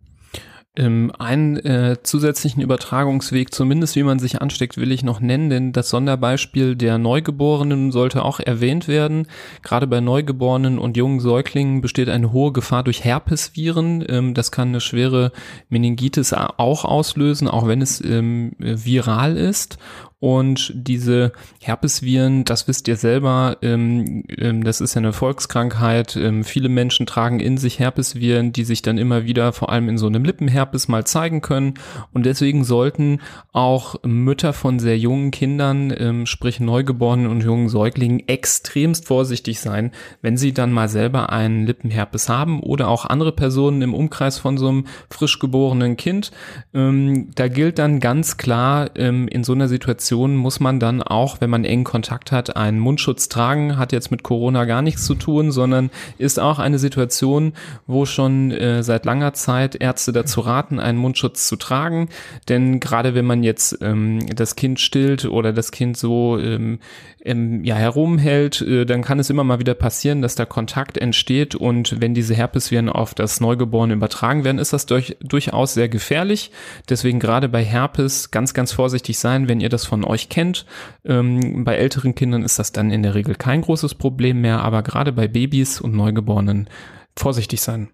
Ähm, 0.77 1.11
einen 1.19 1.57
äh, 1.57 1.97
zusätzlichen 2.03 2.63
Übertragungsweg, 2.63 3.53
zumindest 3.53 3.97
wie 3.97 4.03
man 4.03 4.19
sich 4.19 4.43
ansteckt, 4.43 4.77
will 4.77 4.93
ich 4.93 5.03
noch 5.03 5.21
nennen, 5.21 5.51
denn 5.51 5.73
das 5.73 5.89
Sonderbeispiel 5.89 6.77
der 6.77 6.99
Neugeborenen 6.99 7.93
sollte 7.93 8.23
auch 8.23 8.41
erwähnt 8.41 8.87
werden. 8.87 9.27
Gerade 9.63 9.87
bei 9.87 10.01
Neugeborenen 10.01 10.79
und 10.79 10.97
jungen 10.97 11.21
Säuglingen 11.21 11.81
besteht 11.81 12.09
eine 12.09 12.33
hohe 12.33 12.53
Gefahr 12.53 12.85
durch 12.85 13.05
Herpesviren. 13.05 14.05
Ähm, 14.09 14.35
das 14.35 14.53
kann 14.53 14.69
eine 14.69 14.81
schwere 14.81 15.33
Meningitis 15.69 16.33
auch 16.33 16.85
auslösen, 16.85 17.49
auch 17.49 17.67
wenn 17.67 17.81
es 17.81 18.05
ähm, 18.05 18.53
viral 18.59 19.37
ist. 19.37 19.79
Und 20.19 20.73
diese 20.75 21.33
Herpesviren, 21.61 22.45
das 22.45 22.67
wisst 22.69 22.89
ihr 22.89 22.97
selber, 22.97 23.59
ähm, 23.61 24.25
ähm, 24.39 24.65
das 24.65 24.81
ist 24.81 24.95
ja 24.95 25.01
eine 25.01 25.13
Volkskrankheit. 25.13 26.17
Ähm, 26.17 26.43
viele 26.43 26.71
Menschen 26.71 27.05
tragen 27.05 27.39
in 27.39 27.59
sich 27.59 27.79
Herpesviren, 27.81 28.51
die 28.51 28.65
sich 28.65 28.81
dann 28.81 28.97
immer 28.97 29.27
wieder 29.27 29.53
vor 29.53 29.71
allem 29.71 29.91
in 29.91 29.99
so 29.99 30.07
einem 30.07 30.25
Lippenherpes 30.25 30.89
mal 30.89 31.05
zeigen 31.05 31.43
können. 31.43 31.75
Und 32.15 32.25
deswegen 32.25 32.65
sollten 32.65 33.21
auch 33.53 33.97
Mütter 34.05 34.55
von 34.55 34.79
sehr 34.79 34.99
jungen 34.99 35.33
Kindern, 35.33 35.93
ähm, 35.95 36.25
sprich 36.25 36.61
Neugeborenen 36.61 37.27
und 37.27 37.45
jungen 37.45 37.69
Säuglingen, 37.69 38.27
extremst 38.27 39.07
vorsichtig 39.07 39.61
sein, 39.61 39.93
wenn 40.23 40.39
sie 40.39 40.55
dann 40.55 40.73
mal 40.73 40.89
selber 40.89 41.29
einen 41.29 41.67
Lippenherpes 41.67 42.31
haben 42.31 42.61
oder 42.61 42.89
auch 42.89 43.05
andere 43.05 43.33
Personen 43.33 43.83
im 43.83 43.93
Umkreis 43.93 44.39
von 44.39 44.57
so 44.57 44.69
einem 44.69 44.87
frisch 45.11 45.39
geborenen 45.41 45.99
Kind. 45.99 46.31
Ähm, 46.73 47.33
da 47.35 47.49
gilt 47.49 47.79
dann 47.79 48.01
ganz 48.01 48.39
klar, 48.39 48.97
in 48.97 49.45
so 49.45 49.53
einer 49.53 49.69
Situation 49.69 50.06
muss 50.15 50.61
man 50.61 50.81
dann 50.81 51.03
auch, 51.03 51.41
wenn 51.41 51.51
man 51.51 51.65
engen 51.65 51.85
Kontakt 51.85 52.33
hat, 52.33 52.57
einen 52.57 52.79
Mundschutz 52.79 53.29
tragen. 53.29 53.77
Hat 53.77 53.93
jetzt 53.93 54.11
mit 54.11 54.23
Corona 54.23 54.65
gar 54.65 54.83
nichts 54.83 55.05
zu 55.05 55.15
tun, 55.15 55.51
sondern 55.51 55.91
ist 56.19 56.39
auch 56.39 56.59
eine 56.59 56.79
Situation, 56.79 57.53
wo 57.87 58.07
schon 58.07 58.51
äh, 58.51 58.83
seit 58.83 59.05
langer 59.05 59.33
Zeit 59.35 59.75
Ärzte 59.75 60.13
dazu 60.13 60.41
raten, 60.41 60.79
einen 60.79 60.99
Mundschutz 60.99 61.49
zu 61.49 61.57
tragen. 61.57 62.09
Denn 62.49 62.81
gerade 62.81 63.15
wenn 63.15 63.25
man 63.25 63.43
jetzt 63.43 63.79
ähm, 63.81 64.27
das 64.35 64.57
Kind 64.57 64.81
stillt 64.81 65.25
oder 65.25 65.53
das 65.53 65.73
Kind 65.73 65.97
so 65.97 66.39
ähm, 66.39 66.79
ähm, 67.27 67.65
ja, 67.65 67.75
herumhält, 67.75 68.63
äh, 68.63 68.87
dann 68.87 69.03
kann 69.03 69.19
es 69.19 69.31
immer 69.31 69.45
mal 69.45 69.59
wieder 69.59 69.75
passieren, 69.75 70.23
dass 70.23 70.35
da 70.35 70.45
Kontakt 70.45 70.97
entsteht 70.97 71.55
und 71.55 72.01
wenn 72.01 72.15
diese 72.15 72.35
Herpesviren 72.35 72.89
auf 72.89 73.15
das 73.15 73.41
Neugeborene 73.41 73.95
übertragen 73.95 74.45
werden, 74.45 74.59
ist 74.59 74.73
das 74.73 74.87
durch, 74.87 75.17
durchaus 75.21 75.75
sehr 75.75 75.89
gefährlich. 75.89 76.51
Deswegen 76.89 77.19
gerade 77.21 77.49
bei 77.49 77.65
Herpes 77.65 78.31
ganz, 78.31 78.55
ganz 78.55 78.73
vorsichtig 78.73 79.19
sein, 79.19 79.49
wenn 79.49 79.61
ihr 79.61 79.69
das 79.69 79.85
von 79.85 80.05
euch 80.05 80.29
kennt. 80.29 80.67
Ähm, 81.05 81.65
bei 81.65 81.77
älteren 81.77 82.15
Kindern 82.15 82.43
ist 82.43 82.59
das 82.59 82.73
dann 82.73 82.91
in 82.91 83.03
der 83.03 83.15
Regel 83.15 83.35
kein 83.35 83.61
großes 83.61 83.97
Problem 83.97 84.41
mehr, 84.41 84.61
aber 84.63 84.83
gerade 84.83 85.13
bei 85.13 85.29
Babys 85.29 85.81
und 85.81 85.95
Neugeborenen 85.95 86.69
vorsichtig 87.17 87.61
sein. 87.61 87.89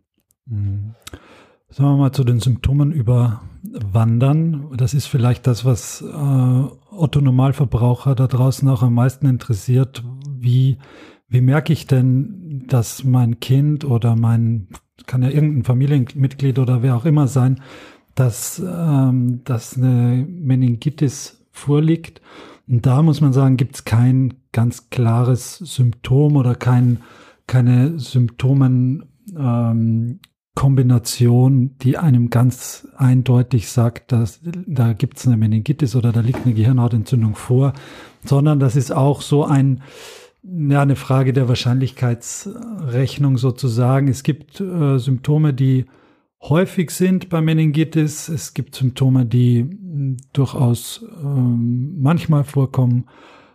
Mhm. 0.46 0.94
Sagen 1.72 1.88
wir 1.88 1.96
mal 1.96 2.12
zu 2.12 2.22
den 2.22 2.38
Symptomen 2.38 2.92
überwandern. 2.92 4.68
Das 4.76 4.92
ist 4.92 5.06
vielleicht 5.06 5.46
das, 5.46 5.64
was 5.64 6.02
äh, 6.02 6.64
Otto 6.90 7.22
Normalverbraucher 7.22 8.14
da 8.14 8.26
draußen 8.26 8.68
auch 8.68 8.82
am 8.82 8.92
meisten 8.92 9.24
interessiert. 9.24 10.04
Wie, 10.28 10.76
wie 11.28 11.40
merke 11.40 11.72
ich 11.72 11.86
denn, 11.86 12.64
dass 12.68 13.04
mein 13.04 13.40
Kind 13.40 13.86
oder 13.86 14.16
mein, 14.16 14.68
kann 15.06 15.22
ja 15.22 15.30
irgendein 15.30 15.64
Familienmitglied 15.64 16.58
oder 16.58 16.82
wer 16.82 16.94
auch 16.94 17.06
immer 17.06 17.26
sein, 17.26 17.62
dass, 18.14 18.58
ähm, 18.58 19.40
dass 19.44 19.78
eine 19.78 20.26
Meningitis 20.28 21.42
vorliegt? 21.52 22.20
Und 22.68 22.84
da 22.84 23.00
muss 23.00 23.22
man 23.22 23.32
sagen, 23.32 23.56
gibt 23.56 23.76
es 23.76 23.84
kein 23.86 24.34
ganz 24.52 24.90
klares 24.90 25.56
Symptom 25.56 26.36
oder 26.36 26.54
kein, 26.54 26.98
keine 27.46 27.98
Symptomen, 27.98 29.06
ähm, 29.34 30.20
Kombination, 30.54 31.76
die 31.78 31.96
einem 31.96 32.28
ganz 32.28 32.86
eindeutig 32.96 33.70
sagt, 33.70 34.12
dass 34.12 34.40
da 34.42 34.92
gibt 34.92 35.16
es 35.16 35.26
eine 35.26 35.38
Meningitis 35.38 35.96
oder 35.96 36.12
da 36.12 36.20
liegt 36.20 36.44
eine 36.44 36.54
Gehirnhautentzündung 36.54 37.34
vor, 37.34 37.72
sondern 38.24 38.60
das 38.60 38.76
ist 38.76 38.92
auch 38.92 39.22
so 39.22 39.44
ein, 39.44 39.82
ja, 40.42 40.82
eine 40.82 40.96
Frage 40.96 41.32
der 41.32 41.48
Wahrscheinlichkeitsrechnung 41.48 43.38
sozusagen. 43.38 44.08
Es 44.08 44.22
gibt 44.22 44.60
äh, 44.60 44.98
Symptome, 44.98 45.54
die 45.54 45.86
häufig 46.42 46.90
sind 46.90 47.30
bei 47.30 47.40
Meningitis. 47.40 48.28
Es 48.28 48.52
gibt 48.52 48.74
Symptome, 48.74 49.24
die 49.24 49.64
mh, 49.64 50.16
durchaus 50.34 51.02
äh, 51.02 51.24
manchmal 51.24 52.44
vorkommen. 52.44 53.06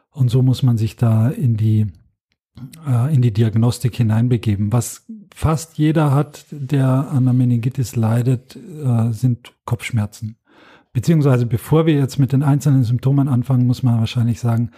Und 0.10 0.30
so 0.30 0.42
muss 0.42 0.64
man 0.64 0.78
sich 0.78 0.96
da 0.96 1.30
in 1.30 1.58
die 1.58 1.86
äh, 2.88 3.14
in 3.14 3.22
die 3.22 3.34
Diagnostik 3.34 3.96
hineinbegeben. 3.96 4.72
Was 4.72 5.06
fast 5.38 5.78
jeder 5.78 6.16
hat, 6.16 6.48
der 6.50 7.12
an 7.12 7.26
der 7.26 7.34
Meningitis 7.34 7.96
leidet, 7.96 8.56
äh, 8.56 9.12
sind 9.12 9.54
Kopfschmerzen. 9.66 10.36
Beziehungsweise 10.94 11.46
bevor 11.46 11.86
wir 11.86 11.94
jetzt 11.94 12.18
mit 12.18 12.32
den 12.32 12.42
einzelnen 12.42 12.84
Symptomen 12.84 13.28
anfangen, 13.28 13.68
muss 13.68 13.84
man 13.84 14.00
wahrscheinlich 14.00 14.40
sagen, 14.40 14.72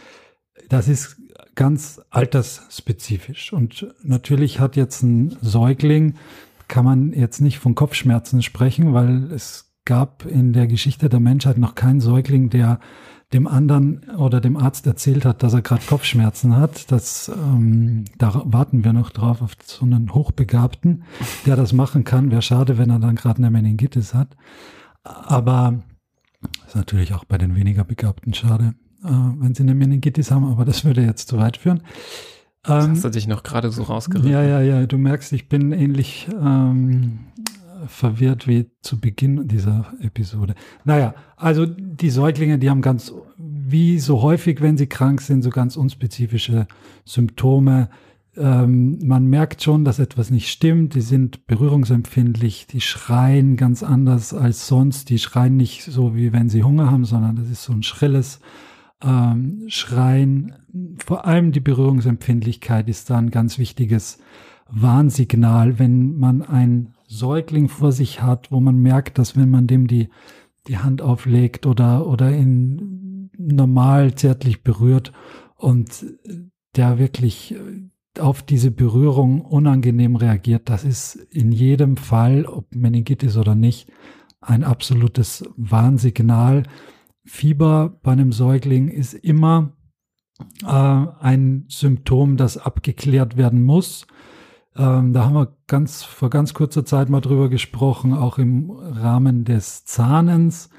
das 0.67 0.89
ist 0.89 1.15
ganz 1.55 2.01
altersspezifisch. 2.09 3.53
Und 3.53 3.87
natürlich 4.03 4.59
hat 4.59 4.75
jetzt 4.75 5.01
ein 5.01 5.37
Säugling, 5.41 6.15
kann 6.67 6.83
man 6.83 7.13
jetzt 7.13 7.39
nicht 7.39 7.57
von 7.57 7.73
Kopfschmerzen 7.73 8.41
sprechen, 8.41 8.93
weil 8.93 9.31
es 9.31 9.71
gab 9.85 10.25
in 10.25 10.51
der 10.51 10.67
Geschichte 10.67 11.07
der 11.07 11.21
Menschheit 11.21 11.57
noch 11.57 11.73
keinen 11.73 12.01
Säugling, 12.01 12.49
der 12.49 12.81
dem 13.33 13.47
anderen 13.47 14.09
oder 14.17 14.41
dem 14.41 14.57
Arzt 14.57 14.87
erzählt 14.87 15.23
hat, 15.23 15.43
dass 15.43 15.53
er 15.53 15.61
gerade 15.61 15.83
Kopfschmerzen 15.85 16.55
hat. 16.55 16.91
Das, 16.91 17.29
ähm, 17.29 18.05
da 18.17 18.41
warten 18.45 18.83
wir 18.83 18.93
noch 18.93 19.11
drauf 19.11 19.41
auf 19.41 19.51
so 19.63 19.85
einen 19.85 20.13
Hochbegabten, 20.13 21.03
der 21.45 21.55
das 21.55 21.71
machen 21.71 22.03
kann. 22.03 22.31
Wäre 22.31 22.41
schade, 22.41 22.77
wenn 22.77 22.89
er 22.89 22.99
dann 22.99 23.15
gerade 23.15 23.37
eine 23.37 23.51
Meningitis 23.51 24.13
hat. 24.13 24.35
Aber 25.03 25.83
ist 26.65 26.75
natürlich 26.75 27.13
auch 27.13 27.25
bei 27.25 27.37
den 27.37 27.55
weniger 27.55 27.83
Begabten 27.83 28.33
schade, 28.33 28.73
äh, 29.03 29.09
wenn 29.09 29.53
sie 29.53 29.63
eine 29.63 29.75
Meningitis 29.75 30.31
haben, 30.31 30.45
aber 30.45 30.65
das 30.65 30.83
würde 30.83 31.03
jetzt 31.03 31.27
zu 31.27 31.37
weit 31.37 31.57
führen. 31.57 31.83
Ähm, 32.67 32.91
hast 32.91 33.03
du 33.03 33.09
dich 33.09 33.27
noch 33.27 33.43
gerade 33.43 33.71
so 33.71 33.83
rausgerissen. 33.83 34.31
Ja, 34.31 34.43
ja, 34.43 34.61
ja. 34.61 34.85
Du 34.85 34.97
merkst, 34.97 35.31
ich 35.33 35.49
bin 35.49 35.71
ähnlich 35.71 36.27
ähm, 36.31 37.19
verwirrt 37.87 38.47
wie 38.47 38.69
zu 38.81 38.99
Beginn 38.99 39.47
dieser 39.47 39.93
Episode. 40.01 40.55
Naja, 40.83 41.13
also 41.37 41.65
die 41.65 42.09
Säuglinge, 42.09 42.59
die 42.59 42.69
haben 42.69 42.81
ganz, 42.81 43.13
wie 43.37 43.99
so 43.99 44.21
häufig, 44.21 44.61
wenn 44.61 44.77
sie 44.77 44.87
krank 44.87 45.21
sind, 45.21 45.41
so 45.41 45.49
ganz 45.49 45.77
unspezifische 45.77 46.67
Symptome. 47.05 47.89
Ähm, 48.35 48.99
man 49.03 49.27
merkt 49.27 49.63
schon, 49.63 49.85
dass 49.85 49.99
etwas 49.99 50.31
nicht 50.31 50.49
stimmt. 50.49 50.95
Die 50.95 51.01
sind 51.01 51.47
berührungsempfindlich, 51.47 52.67
die 52.67 52.81
schreien 52.81 53.57
ganz 53.57 53.83
anders 53.83 54.33
als 54.33 54.67
sonst. 54.67 55.09
Die 55.09 55.19
schreien 55.19 55.57
nicht 55.57 55.83
so, 55.83 56.15
wie 56.15 56.33
wenn 56.33 56.49
sie 56.49 56.63
Hunger 56.63 56.91
haben, 56.91 57.05
sondern 57.05 57.35
das 57.35 57.49
ist 57.49 57.63
so 57.63 57.73
ein 57.73 57.83
schrilles 57.83 58.39
ähm, 59.03 59.65
Schreien. 59.67 60.53
Vor 61.05 61.25
allem 61.25 61.51
die 61.51 61.59
Berührungsempfindlichkeit 61.59 62.89
ist 62.89 63.09
da 63.09 63.17
ein 63.17 63.31
ganz 63.31 63.57
wichtiges 63.57 64.19
Warnsignal, 64.69 65.79
wenn 65.79 66.17
man 66.17 66.41
ein 66.41 66.93
Säugling 67.11 67.69
vor 67.69 67.91
sich 67.91 68.21
hat, 68.21 68.51
wo 68.51 68.59
man 68.59 68.77
merkt, 68.77 69.17
dass 69.17 69.35
wenn 69.35 69.49
man 69.49 69.65
dem 69.65 69.87
die, 69.87 70.09
die 70.67 70.77
Hand 70.77 71.01
auflegt 71.01 71.65
oder, 71.65 72.05
oder 72.05 72.31
ihn 72.31 73.31
normal 73.35 74.13
zärtlich 74.13 74.63
berührt 74.63 75.11
und 75.55 76.05
der 76.75 76.99
wirklich 76.99 77.55
auf 78.19 78.43
diese 78.43 78.69
Berührung 78.69 79.41
unangenehm 79.41 80.15
reagiert, 80.15 80.69
das 80.69 80.83
ist 80.83 81.15
in 81.15 81.51
jedem 81.51 81.97
Fall, 81.97 82.45
ob 82.45 82.75
Meningitis 82.75 83.37
oder 83.37 83.55
nicht, 83.55 83.89
ein 84.39 84.63
absolutes 84.63 85.43
Warnsignal. 85.57 86.63
Fieber 87.25 87.99
bei 88.03 88.11
einem 88.11 88.31
Säugling 88.31 88.87
ist 88.87 89.13
immer 89.15 89.73
äh, 90.63 90.67
ein 90.67 91.65
Symptom, 91.69 92.37
das 92.37 92.57
abgeklärt 92.57 93.35
werden 93.35 93.63
muss. 93.63 94.05
Ähm, 94.79 95.11
da 95.11 95.25
haben 95.25 95.33
wir 95.33 95.57
ganz 95.67 96.03
vor 96.03 96.29
ganz 96.29 96.53
kurzer 96.53 96.85
Zeit 96.85 97.09
mal 97.09 97.19
drüber 97.19 97.49
gesprochen, 97.49 98.13
auch 98.13 98.37
im 98.37 98.71
Rahmen 98.71 99.43
des 99.43 99.83
Zahnens. 99.83 100.69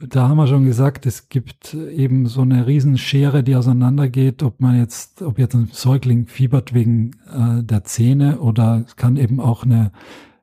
Da 0.00 0.28
haben 0.28 0.36
wir 0.36 0.48
schon 0.48 0.64
gesagt, 0.64 1.06
es 1.06 1.28
gibt 1.28 1.72
eben 1.72 2.26
so 2.26 2.42
eine 2.42 2.66
Riesenschere, 2.66 3.44
die 3.44 3.54
auseinandergeht, 3.54 4.42
ob 4.42 4.60
man 4.60 4.76
jetzt, 4.76 5.22
ob 5.22 5.38
jetzt 5.38 5.54
ein 5.54 5.70
Säugling 5.72 6.26
fiebert 6.26 6.74
wegen 6.74 7.12
äh, 7.32 7.62
der 7.62 7.84
Zähne 7.84 8.40
oder 8.40 8.82
es 8.84 8.96
kann 8.96 9.16
eben 9.16 9.38
auch 9.38 9.62
eine 9.62 9.92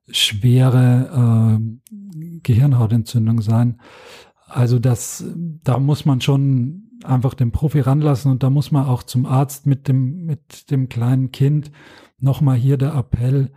schwere 0.10 1.60
äh, 1.60 2.40
Gehirnhautentzündung 2.42 3.42
sein. 3.42 3.82
Also 4.48 4.80
das, 4.80 5.26
da 5.36 5.78
muss 5.78 6.06
man 6.06 6.22
schon 6.22 6.84
einfach 7.06 7.34
den 7.34 7.52
Profi 7.52 7.80
ranlassen 7.80 8.32
und 8.32 8.44
da 8.44 8.50
muss 8.50 8.72
man 8.72 8.86
auch 8.86 9.04
zum 9.04 9.26
Arzt 9.26 9.66
mit 9.66 9.88
dem, 9.88 10.26
mit 10.26 10.70
dem 10.72 10.90
kleinen 10.90 11.32
Kind 11.32 11.72
nochmal 12.20 12.58
hier 12.58 12.78
der 12.78 12.96
Appell, 12.96 13.52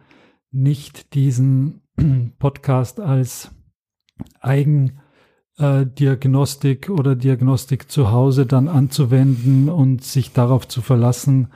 nicht 0.51 1.15
diesen 1.15 1.83
Podcast 2.39 3.01
als 3.01 3.51
Eigendiagnostik 4.41 6.89
äh, 6.89 6.93
oder 6.93 7.17
Diagnostik 7.17 7.91
zu 7.91 8.11
Hause 8.11 8.47
dann 8.47 8.69
anzuwenden 8.69 9.69
und 9.69 10.03
sich 10.03 10.33
darauf 10.33 10.67
zu 10.69 10.81
verlassen. 10.83 11.53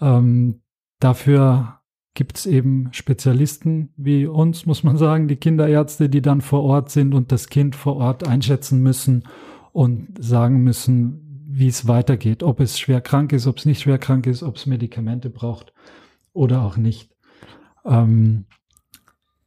Ähm, 0.00 0.62
dafür 1.00 1.74
gibt 2.14 2.38
es 2.38 2.46
eben 2.46 2.88
Spezialisten 2.92 3.90
wie 3.96 4.26
uns, 4.26 4.66
muss 4.66 4.82
man 4.82 4.96
sagen, 4.96 5.28
die 5.28 5.36
Kinderärzte, 5.36 6.08
die 6.08 6.22
dann 6.22 6.40
vor 6.40 6.64
Ort 6.64 6.90
sind 6.90 7.14
und 7.14 7.30
das 7.30 7.48
Kind 7.48 7.76
vor 7.76 7.96
Ort 7.96 8.26
einschätzen 8.26 8.82
müssen 8.82 9.22
und 9.72 10.08
sagen 10.18 10.64
müssen, 10.64 11.27
wie 11.58 11.68
es 11.68 11.88
weitergeht, 11.88 12.42
ob 12.42 12.60
es 12.60 12.78
schwer 12.78 13.00
krank 13.00 13.32
ist, 13.32 13.46
ob 13.46 13.58
es 13.58 13.64
nicht 13.64 13.80
schwer 13.80 13.98
krank 13.98 14.26
ist, 14.26 14.42
ob 14.42 14.56
es 14.56 14.66
Medikamente 14.66 15.28
braucht 15.30 15.72
oder 16.32 16.62
auch 16.62 16.76
nicht. 16.76 17.10
Ähm, 17.84 18.44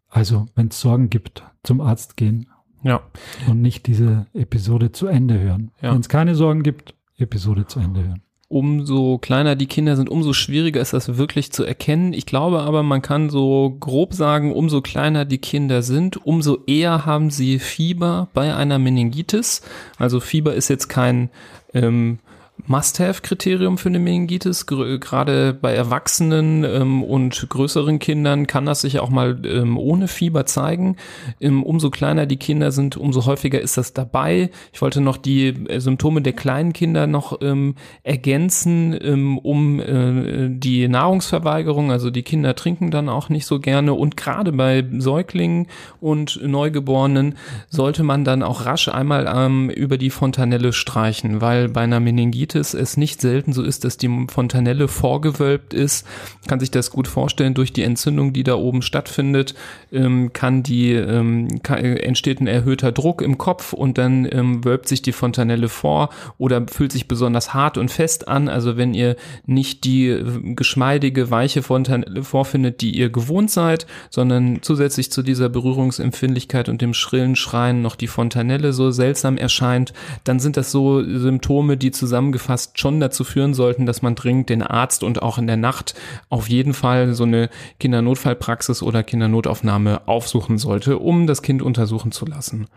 also, 0.09 0.47
wenn 0.55 0.67
es 0.67 0.81
Sorgen 0.81 1.09
gibt, 1.09 1.43
zum 1.63 1.79
Arzt 1.79 2.17
gehen 2.17 2.47
Ja. 2.83 3.01
Und 3.47 3.61
nicht 3.61 3.87
diese 3.87 4.27
Episode 4.33 4.91
zu 4.91 5.07
Ende 5.07 5.39
hören. 5.39 5.71
Ja. 5.81 5.93
Wenn 5.93 6.01
es 6.01 6.09
keine 6.09 6.35
Sorgen 6.35 6.63
gibt, 6.63 6.95
Episode 7.17 7.65
zu 7.67 7.79
Ende 7.79 8.03
hören. 8.03 8.23
Umso 8.49 9.17
kleiner 9.17 9.55
die 9.55 9.67
Kinder 9.67 9.95
sind, 9.95 10.09
umso 10.09 10.33
schwieriger 10.33 10.81
ist 10.81 10.91
das 10.91 11.15
wirklich 11.15 11.53
zu 11.53 11.63
erkennen. 11.63 12.11
Ich 12.11 12.25
glaube 12.25 12.59
aber, 12.59 12.83
man 12.83 13.01
kann 13.01 13.29
so 13.29 13.77
grob 13.79 14.13
sagen, 14.13 14.51
umso 14.51 14.81
kleiner 14.81 15.23
die 15.23 15.37
Kinder 15.37 15.81
sind, 15.81 16.25
umso 16.25 16.65
eher 16.67 17.05
haben 17.05 17.29
sie 17.29 17.59
Fieber 17.59 18.27
bei 18.33 18.53
einer 18.53 18.77
Meningitis. 18.77 19.61
Also 19.97 20.19
Fieber 20.19 20.53
ist 20.53 20.67
jetzt 20.67 20.89
kein 20.89 21.29
ähm, 21.73 22.19
Must-Have-Kriterium 22.67 23.77
für 23.77 23.89
eine 23.89 23.99
Meningitis. 23.99 24.65
Gerade 24.65 25.53
bei 25.53 25.73
Erwachsenen 25.73 26.63
ähm, 26.63 27.03
und 27.03 27.47
größeren 27.49 27.99
Kindern 27.99 28.47
kann 28.47 28.65
das 28.65 28.81
sich 28.81 28.99
auch 28.99 29.09
mal 29.09 29.41
ähm, 29.45 29.77
ohne 29.77 30.07
Fieber 30.07 30.45
zeigen. 30.45 30.97
Ähm, 31.39 31.63
umso 31.63 31.89
kleiner 31.89 32.25
die 32.25 32.37
Kinder 32.37 32.71
sind, 32.71 32.97
umso 32.97 33.25
häufiger 33.25 33.59
ist 33.59 33.77
das 33.77 33.93
dabei. 33.93 34.51
Ich 34.73 34.81
wollte 34.81 35.01
noch 35.01 35.17
die 35.17 35.47
äh, 35.47 35.79
Symptome 35.79 36.21
der 36.21 36.33
kleinen 36.33 36.73
Kinder 36.73 37.07
noch 37.07 37.41
ähm, 37.41 37.75
ergänzen, 38.03 38.97
ähm, 39.01 39.37
um 39.37 39.79
äh, 39.79 40.49
die 40.49 40.87
Nahrungsverweigerung. 40.87 41.91
Also 41.91 42.09
die 42.09 42.23
Kinder 42.23 42.55
trinken 42.55 42.91
dann 42.91 43.09
auch 43.09 43.29
nicht 43.29 43.45
so 43.45 43.59
gerne. 43.59 43.93
Und 43.93 44.17
gerade 44.17 44.51
bei 44.51 44.85
Säuglingen 44.97 45.67
und 45.99 46.39
Neugeborenen 46.43 47.35
sollte 47.69 48.03
man 48.03 48.23
dann 48.23 48.43
auch 48.43 48.65
rasch 48.65 48.87
einmal 48.87 49.31
ähm, 49.33 49.69
über 49.69 49.97
die 49.97 50.09
Fontanelle 50.09 50.73
streichen, 50.73 51.41
weil 51.41 51.67
bei 51.67 51.81
einer 51.81 51.99
Meningitis 51.99 52.50
Meningitis 52.53 52.73
es 52.73 52.97
nicht 52.97 53.21
selten 53.21 53.53
so 53.53 53.63
ist, 53.63 53.83
dass 53.83 53.97
die 53.97 54.09
Fontanelle 54.29 54.87
vorgewölbt 54.87 55.73
ist. 55.73 56.05
Kann 56.47 56.59
sich 56.59 56.71
das 56.71 56.91
gut 56.91 57.07
vorstellen, 57.07 57.53
durch 57.53 57.73
die 57.73 57.83
Entzündung, 57.83 58.33
die 58.33 58.43
da 58.43 58.55
oben 58.55 58.81
stattfindet, 58.81 59.55
ähm, 59.91 60.33
kann 60.33 60.63
die, 60.63 60.93
ähm, 60.93 61.61
kann, 61.63 61.79
entsteht 61.79 62.41
ein 62.41 62.47
erhöhter 62.47 62.91
Druck 62.91 63.21
im 63.21 63.37
Kopf 63.37 63.73
und 63.73 63.97
dann 63.97 64.27
ähm, 64.31 64.63
wölbt 64.65 64.87
sich 64.87 65.01
die 65.01 65.11
Fontanelle 65.11 65.69
vor 65.69 66.09
oder 66.37 66.65
fühlt 66.67 66.91
sich 66.91 67.07
besonders 67.07 67.53
hart 67.53 67.77
und 67.77 67.91
fest 67.91 68.27
an. 68.27 68.49
Also 68.49 68.77
wenn 68.77 68.93
ihr 68.93 69.15
nicht 69.45 69.83
die 69.83 70.07
äh, 70.07 70.53
geschmeidige, 70.55 71.31
weiche 71.31 71.63
Fontanelle 71.63 72.23
vorfindet, 72.23 72.81
die 72.81 72.91
ihr 72.91 73.09
gewohnt 73.09 73.51
seid, 73.51 73.85
sondern 74.09 74.59
zusätzlich 74.61 75.11
zu 75.11 75.21
dieser 75.23 75.49
Berührungsempfindlichkeit 75.49 76.69
und 76.69 76.81
dem 76.81 76.93
schrillen 76.93 77.35
Schreien 77.35 77.81
noch 77.81 77.95
die 77.95 78.07
Fontanelle 78.07 78.73
so 78.73 78.91
seltsam 78.91 79.37
erscheint, 79.37 79.93
dann 80.23 80.39
sind 80.39 80.57
das 80.57 80.71
so 80.71 81.03
Symptome, 81.03 81.77
die 81.77 81.91
zusammengefasst 81.91 82.40
zusammengefasst 82.41 82.79
schon 82.79 82.99
dazu 82.99 83.23
führen 83.23 83.53
sollten, 83.53 83.85
dass 83.85 84.01
man 84.01 84.15
dringend 84.15 84.49
den 84.49 84.63
Arzt 84.63 85.03
und 85.03 85.21
auch 85.21 85.37
in 85.37 85.47
der 85.47 85.57
Nacht 85.57 85.93
auf 86.29 86.49
jeden 86.49 86.73
Fall 86.73 87.13
so 87.13 87.23
eine 87.23 87.49
Kindernotfallpraxis 87.79 88.81
oder 88.81 89.03
Kindernotaufnahme 89.03 90.07
aufsuchen 90.07 90.57
sollte, 90.57 90.97
um 90.97 91.27
das 91.27 91.41
Kind 91.41 91.61
untersuchen 91.61 92.11
zu 92.11 92.25
lassen. 92.25 92.67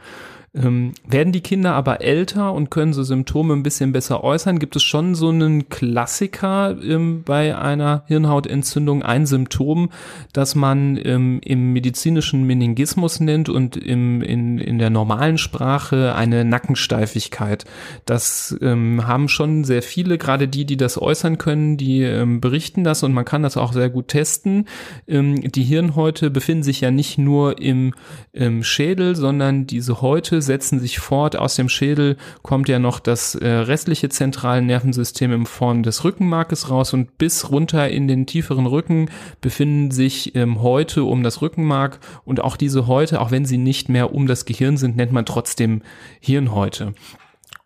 Ähm, 0.57 0.93
werden 1.07 1.33
die 1.33 1.41
Kinder 1.41 1.75
aber 1.75 2.01
älter 2.01 2.53
und 2.53 2.71
können 2.71 2.93
so 2.93 3.03
Symptome 3.03 3.55
ein 3.55 3.65
bisschen 3.65 3.91
besser 3.91 4.23
äußern, 4.23 4.61
gibt 4.61 4.77
es 4.77 4.85
schon 4.85 5.17
so 5.17 5.29
einen 5.29 5.69
Klassiker 5.69 6.77
ähm, 6.81 7.25
bei 7.25 7.59
einer 7.59 8.05
Hirnhautentzündung, 8.07 9.03
ein 9.03 9.27
Symptom, 9.27 9.91
das 10.33 10.55
man 10.55 10.97
ähm, 11.03 11.41
im 11.45 11.73
medizinischen 11.73 12.45
Meningismus 12.45 13.19
nennt 13.19 13.49
und 13.49 13.77
im, 13.77 14.23
in, 14.23 14.59
in 14.59 14.79
der 14.79 14.91
normalen 14.91 15.39
Sprache 15.39 16.15
eine 16.15 16.45
Nackensteifigkeit. 16.45 17.65
Das 18.05 18.57
ähm, 18.63 19.09
haben 19.09 19.29
schon 19.29 19.65
sehr 19.65 19.83
viele, 19.83 20.19
gerade 20.19 20.47
die, 20.47 20.67
die 20.67 20.77
das 20.77 21.03
äußern 21.03 21.37
können, 21.37 21.77
die 21.77 22.03
ähm, 22.03 22.41
berichten 22.41 22.85
das 22.85 23.03
und 23.03 23.13
man 23.13 23.25
kann 23.25 23.43
das 23.43 23.57
auch 23.57 23.73
sehr 23.73 23.91
gut 23.91 24.07
testen. 24.07 24.67
Ähm, 25.09 25.41
die 25.51 25.65
Hirnhäute 25.65 26.31
befinden 26.31 26.63
sich 26.63 26.81
ja 26.81 26.93
nicht 26.93 27.19
nur 27.19 27.61
im, 27.61 27.93
im 28.33 28.63
Schädel, 28.63 29.17
sondern 29.17 29.67
diese 29.67 30.01
Häute 30.01 30.44
setzen 30.45 30.79
sich 30.79 30.99
fort. 30.99 31.37
Aus 31.37 31.57
dem 31.57 31.69
Schädel 31.69 32.17
kommt 32.43 32.69
ja 32.69 32.79
noch 32.79 33.01
das 33.01 33.35
äh, 33.35 33.49
restliche 33.49 34.09
zentrale 34.09 34.63
Nervensystem 34.63 35.33
in 35.33 35.47
Form 35.47 35.83
des 35.83 36.05
Rückenmarkes 36.05 36.71
raus 36.71 36.93
und 36.93 37.19
bis 37.19 37.51
runter 37.51 37.89
in 37.89 38.09
den 38.09 38.27
tieferen 38.27 38.67
Rücken 38.67 39.11
befinden 39.41 39.91
sich 39.91 40.35
ähm, 40.37 40.63
Häute 40.63 41.05
um 41.05 41.23
das 41.23 41.43
Rückenmark 41.43 41.99
und 42.25 42.41
auch 42.41 42.57
diese 42.57 42.87
Häute, 42.87 43.21
auch 43.21 43.31
wenn 43.31 43.45
sie 43.45 43.59
nicht 43.59 43.89
mehr 43.89 44.15
um 44.15 44.27
das 44.27 44.45
Gehirn 44.45 44.77
sind, 44.77 44.97
nennt 44.97 45.13
man 45.13 45.27
trotzdem 45.27 45.83
Hirnhäute. 46.21 46.95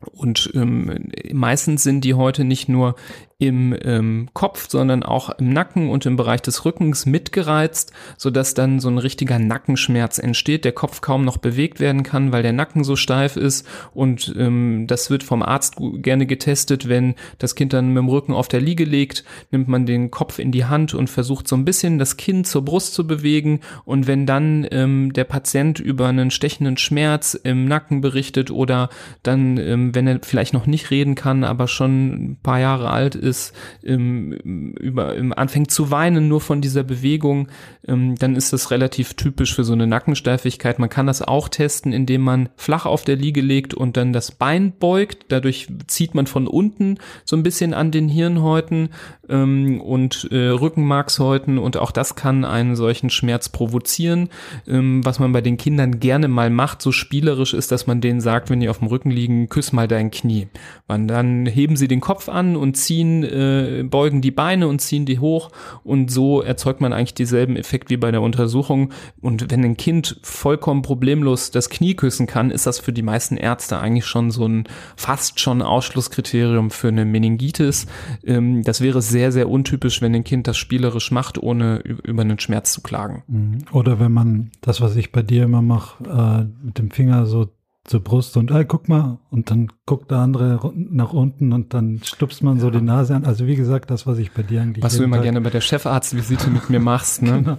Und 0.00 0.50
ähm, 0.54 1.10
meistens 1.32 1.82
sind 1.82 2.04
die 2.04 2.14
heute 2.14 2.44
nicht 2.44 2.68
nur 2.68 2.94
im 3.40 3.76
ähm, 3.84 4.28
Kopf, 4.32 4.68
sondern 4.68 5.04
auch 5.04 5.30
im 5.38 5.52
Nacken 5.52 5.90
und 5.90 6.04
im 6.06 6.16
Bereich 6.16 6.42
des 6.42 6.64
Rückens 6.64 7.06
mitgereizt, 7.06 7.92
so 8.16 8.30
dass 8.30 8.54
dann 8.54 8.80
so 8.80 8.88
ein 8.88 8.98
richtiger 8.98 9.38
Nackenschmerz 9.38 10.18
entsteht, 10.18 10.64
der 10.64 10.72
Kopf 10.72 11.00
kaum 11.02 11.24
noch 11.24 11.36
bewegt 11.36 11.78
werden 11.78 12.02
kann, 12.02 12.32
weil 12.32 12.42
der 12.42 12.52
Nacken 12.52 12.82
so 12.82 12.96
steif 12.96 13.36
ist. 13.36 13.64
Und 13.94 14.34
ähm, 14.36 14.86
das 14.88 15.08
wird 15.08 15.22
vom 15.22 15.44
Arzt 15.44 15.76
gerne 15.78 16.26
getestet, 16.26 16.88
wenn 16.88 17.14
das 17.38 17.54
Kind 17.54 17.72
dann 17.72 17.88
mit 17.88 17.98
dem 17.98 18.08
Rücken 18.08 18.32
auf 18.32 18.48
der 18.48 18.60
Liege 18.60 18.84
liegt, 18.84 19.22
nimmt 19.52 19.68
man 19.68 19.86
den 19.86 20.10
Kopf 20.10 20.40
in 20.40 20.50
die 20.50 20.64
Hand 20.64 20.92
und 20.92 21.08
versucht 21.08 21.46
so 21.46 21.54
ein 21.54 21.64
bisschen 21.64 22.00
das 22.00 22.16
Kind 22.16 22.48
zur 22.48 22.64
Brust 22.64 22.92
zu 22.92 23.06
bewegen. 23.06 23.60
Und 23.84 24.08
wenn 24.08 24.26
dann 24.26 24.66
ähm, 24.72 25.12
der 25.12 25.24
Patient 25.24 25.78
über 25.78 26.08
einen 26.08 26.32
stechenden 26.32 26.76
Schmerz 26.76 27.34
im 27.34 27.66
Nacken 27.66 28.00
berichtet 28.00 28.50
oder 28.50 28.88
dann, 29.22 29.58
ähm, 29.58 29.94
wenn 29.94 30.08
er 30.08 30.18
vielleicht 30.24 30.54
noch 30.54 30.66
nicht 30.66 30.90
reden 30.90 31.14
kann, 31.14 31.44
aber 31.44 31.68
schon 31.68 32.32
ein 32.32 32.38
paar 32.42 32.58
Jahre 32.58 32.90
alt 32.90 33.14
ist, 33.14 33.27
ist, 33.28 33.54
ähm, 33.84 34.32
über, 34.32 35.16
ähm, 35.16 35.32
anfängt 35.32 35.70
zu 35.70 35.90
weinen 35.90 36.28
nur 36.28 36.40
von 36.40 36.60
dieser 36.60 36.82
Bewegung, 36.82 37.48
ähm, 37.86 38.16
dann 38.16 38.36
ist 38.36 38.52
das 38.52 38.70
relativ 38.70 39.14
typisch 39.14 39.54
für 39.54 39.64
so 39.64 39.72
eine 39.72 39.86
Nackensteifigkeit. 39.86 40.78
Man 40.78 40.88
kann 40.88 41.06
das 41.06 41.22
auch 41.22 41.48
testen, 41.48 41.92
indem 41.92 42.22
man 42.22 42.48
flach 42.56 42.86
auf 42.86 43.04
der 43.04 43.16
Liege 43.16 43.40
legt 43.40 43.74
und 43.74 43.96
dann 43.96 44.12
das 44.12 44.32
Bein 44.32 44.72
beugt. 44.78 45.26
Dadurch 45.28 45.68
zieht 45.86 46.14
man 46.14 46.26
von 46.26 46.46
unten 46.46 46.98
so 47.24 47.36
ein 47.36 47.42
bisschen 47.42 47.74
an 47.74 47.90
den 47.90 48.08
Hirnhäuten 48.08 48.90
ähm, 49.28 49.80
und 49.80 50.28
äh, 50.30 50.48
Rückenmarkshäuten 50.48 51.58
und 51.58 51.76
auch 51.76 51.90
das 51.90 52.14
kann 52.14 52.44
einen 52.44 52.76
solchen 52.76 53.10
Schmerz 53.10 53.48
provozieren. 53.48 54.28
Ähm, 54.66 55.04
was 55.04 55.18
man 55.18 55.32
bei 55.32 55.40
den 55.40 55.56
Kindern 55.56 56.00
gerne 56.00 56.28
mal 56.28 56.50
macht, 56.50 56.82
so 56.82 56.92
spielerisch 56.92 57.54
ist, 57.54 57.70
dass 57.72 57.86
man 57.86 58.00
denen 58.00 58.20
sagt, 58.20 58.50
wenn 58.50 58.60
die 58.60 58.68
auf 58.68 58.78
dem 58.78 58.88
Rücken 58.88 59.10
liegen, 59.10 59.48
küss 59.48 59.72
mal 59.72 59.88
dein 59.88 60.10
Knie. 60.10 60.48
Man, 60.86 61.08
dann 61.08 61.46
heben 61.46 61.76
sie 61.76 61.88
den 61.88 62.00
Kopf 62.00 62.28
an 62.28 62.56
und 62.56 62.76
ziehen, 62.76 63.17
äh, 63.24 63.84
beugen 63.84 64.20
die 64.20 64.30
Beine 64.30 64.68
und 64.68 64.80
ziehen 64.80 65.06
die 65.06 65.18
hoch 65.18 65.50
und 65.84 66.10
so 66.10 66.42
erzeugt 66.42 66.80
man 66.80 66.92
eigentlich 66.92 67.14
dieselben 67.14 67.56
Effekt 67.56 67.90
wie 67.90 67.96
bei 67.96 68.10
der 68.10 68.22
Untersuchung. 68.22 68.90
Und 69.20 69.50
wenn 69.50 69.64
ein 69.64 69.76
Kind 69.76 70.18
vollkommen 70.22 70.82
problemlos 70.82 71.50
das 71.50 71.70
Knie 71.70 71.94
küssen 71.94 72.26
kann, 72.26 72.50
ist 72.50 72.66
das 72.66 72.78
für 72.78 72.92
die 72.92 73.02
meisten 73.02 73.36
Ärzte 73.36 73.78
eigentlich 73.78 74.06
schon 74.06 74.30
so 74.30 74.46
ein 74.46 74.64
fast 74.96 75.40
schon 75.40 75.62
Ausschlusskriterium 75.62 76.70
für 76.70 76.88
eine 76.88 77.04
Meningitis. 77.04 77.86
Ähm, 78.24 78.62
das 78.62 78.80
wäre 78.80 79.02
sehr 79.02 79.32
sehr, 79.32 79.48
untypisch, 79.48 80.02
wenn 80.02 80.14
ein 80.14 80.24
Kind 80.24 80.46
das 80.46 80.56
spielerisch 80.56 81.10
macht, 81.10 81.42
ohne 81.42 81.78
über 81.78 82.22
einen 82.22 82.38
Schmerz 82.38 82.72
zu 82.72 82.82
klagen. 82.82 83.22
Mhm. 83.26 83.58
Oder 83.72 83.98
wenn 84.00 84.12
man 84.12 84.50
das, 84.60 84.80
was 84.80 84.96
ich 84.96 85.12
bei 85.12 85.22
dir 85.22 85.44
immer 85.44 85.62
mache, 85.62 86.04
äh, 86.04 86.66
mit 86.66 86.78
dem 86.78 86.90
Finger 86.90 87.26
so 87.26 87.48
zur 87.88 88.00
Brust 88.00 88.36
und 88.36 88.52
hey, 88.52 88.66
guck 88.66 88.88
mal 88.88 89.18
und 89.30 89.50
dann 89.50 89.72
guckt 89.86 90.10
der 90.10 90.18
andere 90.18 90.72
nach 90.74 91.14
unten 91.14 91.54
und 91.54 91.72
dann 91.72 92.00
stupst 92.04 92.42
man 92.42 92.60
so 92.60 92.70
die 92.70 92.82
Nase 92.82 93.16
an. 93.16 93.24
Also 93.24 93.46
wie 93.46 93.56
gesagt, 93.56 93.90
das, 93.90 94.06
was 94.06 94.18
ich 94.18 94.32
bei 94.32 94.42
dir 94.42 94.60
eigentlich. 94.60 94.84
Was 94.84 94.98
du 94.98 95.04
immer 95.04 95.16
Tag 95.16 95.24
gerne 95.24 95.40
bei 95.40 95.48
der 95.48 95.62
Chefarztvisite 95.62 96.50
mit 96.50 96.68
mir 96.68 96.80
machst, 96.80 97.22
ne? 97.22 97.32
genau. 97.42 97.58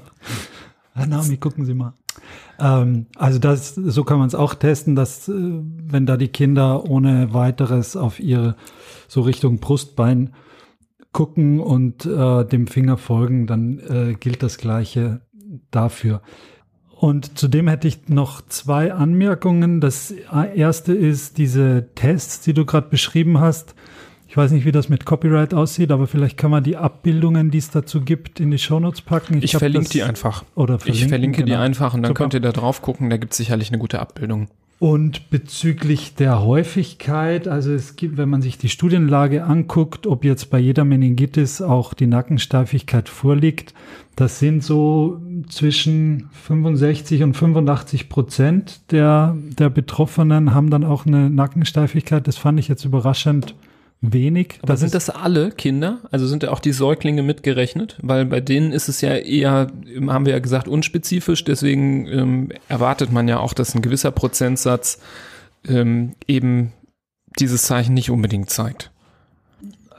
Herr 0.93 1.07
Nami, 1.07 1.37
gucken 1.37 1.65
Sie 1.65 1.73
mal. 1.73 1.93
Ähm, 2.59 3.07
also 3.15 3.39
das, 3.39 3.73
so 3.73 4.03
kann 4.03 4.19
man 4.19 4.27
es 4.27 4.35
auch 4.35 4.53
testen, 4.53 4.95
dass 4.95 5.27
äh, 5.29 5.33
wenn 5.33 6.05
da 6.05 6.15
die 6.15 6.27
Kinder 6.27 6.87
ohne 6.87 7.33
weiteres 7.33 7.95
auf 7.95 8.19
ihre 8.19 8.55
so 9.07 9.21
Richtung 9.21 9.57
Brustbein 9.57 10.33
gucken 11.11 11.59
und 11.59 12.05
äh, 12.05 12.45
dem 12.45 12.67
Finger 12.67 12.97
folgen, 12.97 13.47
dann 13.47 13.79
äh, 13.79 14.13
gilt 14.13 14.43
das 14.43 14.59
Gleiche 14.59 15.21
dafür. 15.71 16.21
Und 16.99 17.39
zudem 17.39 17.69
hätte 17.69 17.87
ich 17.87 18.09
noch 18.09 18.41
zwei 18.49 18.91
Anmerkungen. 18.91 19.79
Das 19.79 20.11
erste 20.53 20.91
ist 20.93 21.37
diese 21.37 21.87
Tests, 21.95 22.41
die 22.41 22.53
du 22.53 22.65
gerade 22.65 22.89
beschrieben 22.89 23.39
hast. 23.39 23.73
Ich 24.27 24.35
weiß 24.35 24.51
nicht, 24.51 24.65
wie 24.65 24.73
das 24.73 24.89
mit 24.89 25.05
Copyright 25.05 25.53
aussieht, 25.53 25.91
aber 25.91 26.07
vielleicht 26.07 26.35
kann 26.35 26.51
man 26.51 26.61
die 26.61 26.75
Abbildungen, 26.75 27.51
die 27.51 27.57
es 27.57 27.71
dazu 27.71 28.01
gibt, 28.01 28.41
in 28.41 28.51
die 28.51 28.57
Shownotes 28.57 28.99
packen. 28.99 29.37
Ich, 29.37 29.45
ich 29.45 29.55
verlinke 29.55 29.87
die 29.87 30.03
einfach. 30.03 30.43
Oder 30.55 30.77
ich 30.83 31.07
verlinke 31.07 31.37
genau. 31.37 31.45
die 31.45 31.55
einfach 31.55 31.93
und 31.93 32.01
dann 32.03 32.09
Super. 32.09 32.23
könnt 32.25 32.33
ihr 32.33 32.41
da 32.41 32.51
drauf 32.51 32.81
gucken. 32.81 33.09
Da 33.09 33.15
gibt 33.15 33.31
es 33.31 33.37
sicherlich 33.37 33.69
eine 33.69 33.77
gute 33.77 33.99
Abbildung. 33.99 34.49
Und 34.79 35.29
bezüglich 35.29 36.15
der 36.15 36.41
Häufigkeit, 36.41 37.49
also 37.49 37.73
es 37.73 37.97
gibt, 37.97 38.15
wenn 38.15 38.29
man 38.29 38.41
sich 38.41 38.57
die 38.57 38.69
Studienlage 38.69 39.43
anguckt, 39.43 40.07
ob 40.07 40.23
jetzt 40.23 40.49
bei 40.49 40.57
jeder 40.57 40.85
Meningitis 40.85 41.61
auch 41.61 41.93
die 41.93 42.07
Nackensteifigkeit 42.07 43.09
vorliegt, 43.09 43.73
das 44.15 44.39
sind 44.39 44.63
so 44.63 45.21
zwischen 45.49 46.29
65 46.31 47.23
und 47.23 47.35
85 47.35 48.07
Prozent 48.07 48.91
der, 48.91 49.35
der 49.57 49.69
Betroffenen 49.69 50.53
haben 50.53 50.69
dann 50.69 50.85
auch 50.85 51.05
eine 51.05 51.29
Nackensteifigkeit. 51.29 52.25
Das 52.25 52.37
fand 52.37 52.59
ich 52.59 52.69
jetzt 52.69 52.85
überraschend 52.85 53.55
wenig. 54.01 54.59
Aber 54.61 54.73
das 54.73 54.79
sind 54.79 54.93
das 54.93 55.09
alle 55.09 55.51
Kinder? 55.51 55.99
Also 56.11 56.27
sind 56.27 56.43
ja 56.43 56.51
auch 56.51 56.59
die 56.59 56.71
Säuglinge 56.71 57.23
mitgerechnet? 57.23 57.97
Weil 58.01 58.25
bei 58.25 58.39
denen 58.39 58.71
ist 58.71 58.87
es 58.87 59.01
ja 59.01 59.15
eher, 59.15 59.71
haben 60.07 60.25
wir 60.25 60.33
ja 60.33 60.39
gesagt, 60.39 60.67
unspezifisch. 60.67 61.43
Deswegen 61.43 62.07
ähm, 62.07 62.49
erwartet 62.67 63.11
man 63.11 63.27
ja 63.27 63.39
auch, 63.39 63.53
dass 63.53 63.75
ein 63.75 63.81
gewisser 63.81 64.11
Prozentsatz 64.11 64.99
ähm, 65.67 66.13
eben 66.27 66.73
dieses 67.39 67.63
Zeichen 67.63 67.93
nicht 67.93 68.09
unbedingt 68.09 68.49
zeigt. 68.49 68.91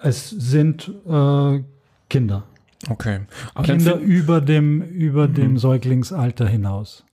Es 0.03 0.31
sind 0.31 0.91
äh, 1.07 1.61
Kinder. 2.09 2.45
Okay. 2.89 3.21
Aber 3.55 3.67
Kinder 3.67 3.97
über 3.97 4.41
dem, 4.41 4.81
über 4.81 5.29
mhm. 5.29 5.35
dem 5.35 5.59
Säuglingsalter 5.59 6.49
hinaus. 6.49 7.05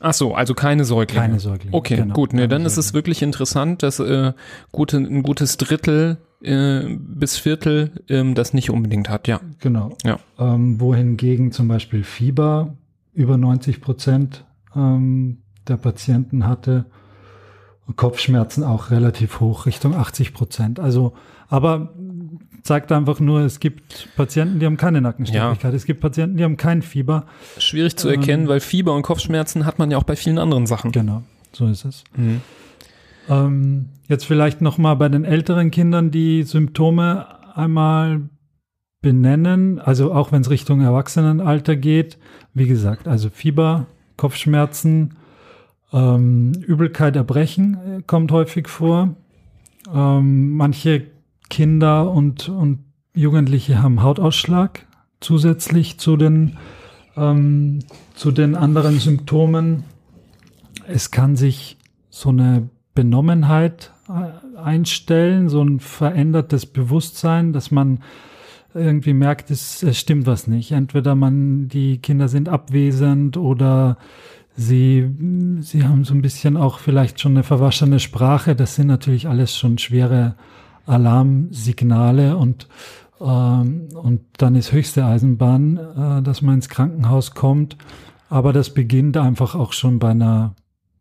Ach 0.00 0.12
so, 0.12 0.34
also 0.34 0.54
keine 0.54 0.84
Säuglinge. 0.84 1.26
Keine 1.26 1.40
Säuglinge. 1.40 1.74
Okay, 1.74 1.96
genau, 1.96 2.14
gut. 2.14 2.32
Nee, 2.32 2.42
dann 2.42 2.62
Säuglinge. 2.62 2.66
ist 2.66 2.76
es 2.78 2.94
wirklich 2.94 3.22
interessant, 3.22 3.82
dass 3.82 4.00
äh, 4.00 4.32
gute, 4.72 4.96
ein 4.98 5.22
gutes 5.22 5.56
Drittel 5.56 6.18
äh, 6.42 6.96
bis 6.98 7.38
Viertel 7.38 7.92
ähm, 8.08 8.34
das 8.34 8.54
nicht 8.54 8.70
unbedingt 8.70 9.08
hat, 9.08 9.28
ja. 9.28 9.40
Genau. 9.60 9.96
Ja. 10.04 10.18
Ähm, 10.38 10.80
wohingegen 10.80 11.52
zum 11.52 11.68
Beispiel 11.68 12.02
Fieber 12.02 12.74
über 13.12 13.36
90 13.36 13.80
Prozent 13.80 14.44
ähm, 14.74 15.38
der 15.68 15.76
Patienten 15.76 16.46
hatte, 16.46 16.86
Kopfschmerzen 17.96 18.64
auch 18.64 18.90
relativ 18.90 19.40
hoch, 19.40 19.66
Richtung 19.66 19.94
80 19.94 20.34
Prozent. 20.34 20.80
Also, 20.80 21.14
aber 21.48 21.94
zeigt 22.64 22.90
einfach 22.92 23.20
nur, 23.20 23.40
es 23.40 23.60
gibt 23.60 24.08
Patienten, 24.16 24.58
die 24.58 24.66
haben 24.66 24.78
keine 24.78 25.00
Nackensteifigkeit, 25.02 25.72
ja. 25.72 25.76
es 25.76 25.84
gibt 25.84 26.00
Patienten, 26.00 26.38
die 26.38 26.44
haben 26.44 26.56
kein 26.56 26.80
Fieber. 26.82 27.26
Schwierig 27.58 27.96
zu 27.96 28.08
erkennen, 28.08 28.44
ähm, 28.44 28.48
weil 28.48 28.60
Fieber 28.60 28.94
und 28.94 29.02
Kopfschmerzen 29.02 29.66
hat 29.66 29.78
man 29.78 29.90
ja 29.90 29.98
auch 29.98 30.04
bei 30.04 30.16
vielen 30.16 30.38
anderen 30.38 30.66
Sachen. 30.66 30.90
Genau, 30.90 31.22
so 31.52 31.66
ist 31.66 31.84
es. 31.84 32.04
Mhm. 32.16 32.40
Ähm, 33.28 33.88
jetzt 34.08 34.24
vielleicht 34.24 34.62
noch 34.62 34.78
mal 34.78 34.94
bei 34.94 35.10
den 35.10 35.24
älteren 35.24 35.70
Kindern 35.70 36.10
die 36.10 36.42
Symptome 36.42 37.26
einmal 37.54 38.22
benennen, 39.02 39.78
also 39.78 40.14
auch 40.14 40.32
wenn 40.32 40.40
es 40.40 40.48
Richtung 40.48 40.80
Erwachsenenalter 40.80 41.76
geht. 41.76 42.18
Wie 42.54 42.66
gesagt, 42.66 43.06
also 43.06 43.28
Fieber, 43.28 43.86
Kopfschmerzen, 44.16 45.16
ähm, 45.92 46.52
Übelkeit, 46.66 47.14
Erbrechen 47.14 47.74
äh, 47.74 48.02
kommt 48.06 48.32
häufig 48.32 48.68
vor. 48.68 49.14
Ähm, 49.94 50.52
manche 50.52 51.13
Kinder 51.54 52.10
und, 52.10 52.48
und 52.48 52.80
Jugendliche 53.14 53.80
haben 53.80 54.02
Hautausschlag 54.02 54.88
zusätzlich 55.20 55.98
zu 55.98 56.16
den, 56.16 56.56
ähm, 57.16 57.78
zu 58.16 58.32
den 58.32 58.56
anderen 58.56 58.98
Symptomen. 58.98 59.84
Es 60.88 61.12
kann 61.12 61.36
sich 61.36 61.78
so 62.10 62.30
eine 62.30 62.68
Benommenheit 62.96 63.92
äh, 64.08 64.58
einstellen, 64.58 65.48
so 65.48 65.62
ein 65.62 65.78
verändertes 65.78 66.66
Bewusstsein, 66.66 67.52
dass 67.52 67.70
man 67.70 68.00
irgendwie 68.74 69.14
merkt, 69.14 69.52
es, 69.52 69.84
es 69.84 69.96
stimmt 69.96 70.26
was 70.26 70.48
nicht. 70.48 70.72
Entweder 70.72 71.14
man, 71.14 71.68
die 71.68 71.98
Kinder 71.98 72.26
sind 72.26 72.48
abwesend 72.48 73.36
oder 73.36 73.96
sie, 74.56 75.08
sie 75.60 75.84
haben 75.84 76.02
so 76.02 76.14
ein 76.14 76.22
bisschen 76.22 76.56
auch 76.56 76.80
vielleicht 76.80 77.20
schon 77.20 77.34
eine 77.34 77.44
verwaschene 77.44 78.00
Sprache. 78.00 78.56
Das 78.56 78.74
sind 78.74 78.88
natürlich 78.88 79.28
alles 79.28 79.56
schon 79.56 79.78
schwere 79.78 80.34
Alarmsignale 80.86 82.36
und 82.36 82.68
ähm, 83.20 83.88
und 83.94 84.20
dann 84.38 84.54
ist 84.54 84.72
höchste 84.72 85.04
Eisenbahn, 85.04 85.76
äh, 85.76 86.22
dass 86.22 86.42
man 86.42 86.56
ins 86.56 86.68
Krankenhaus 86.68 87.34
kommt. 87.34 87.76
Aber 88.28 88.52
das 88.52 88.70
beginnt 88.70 89.16
einfach 89.16 89.54
auch 89.54 89.72
schon 89.72 89.98
bei 89.98 90.10
einer, 90.10 90.54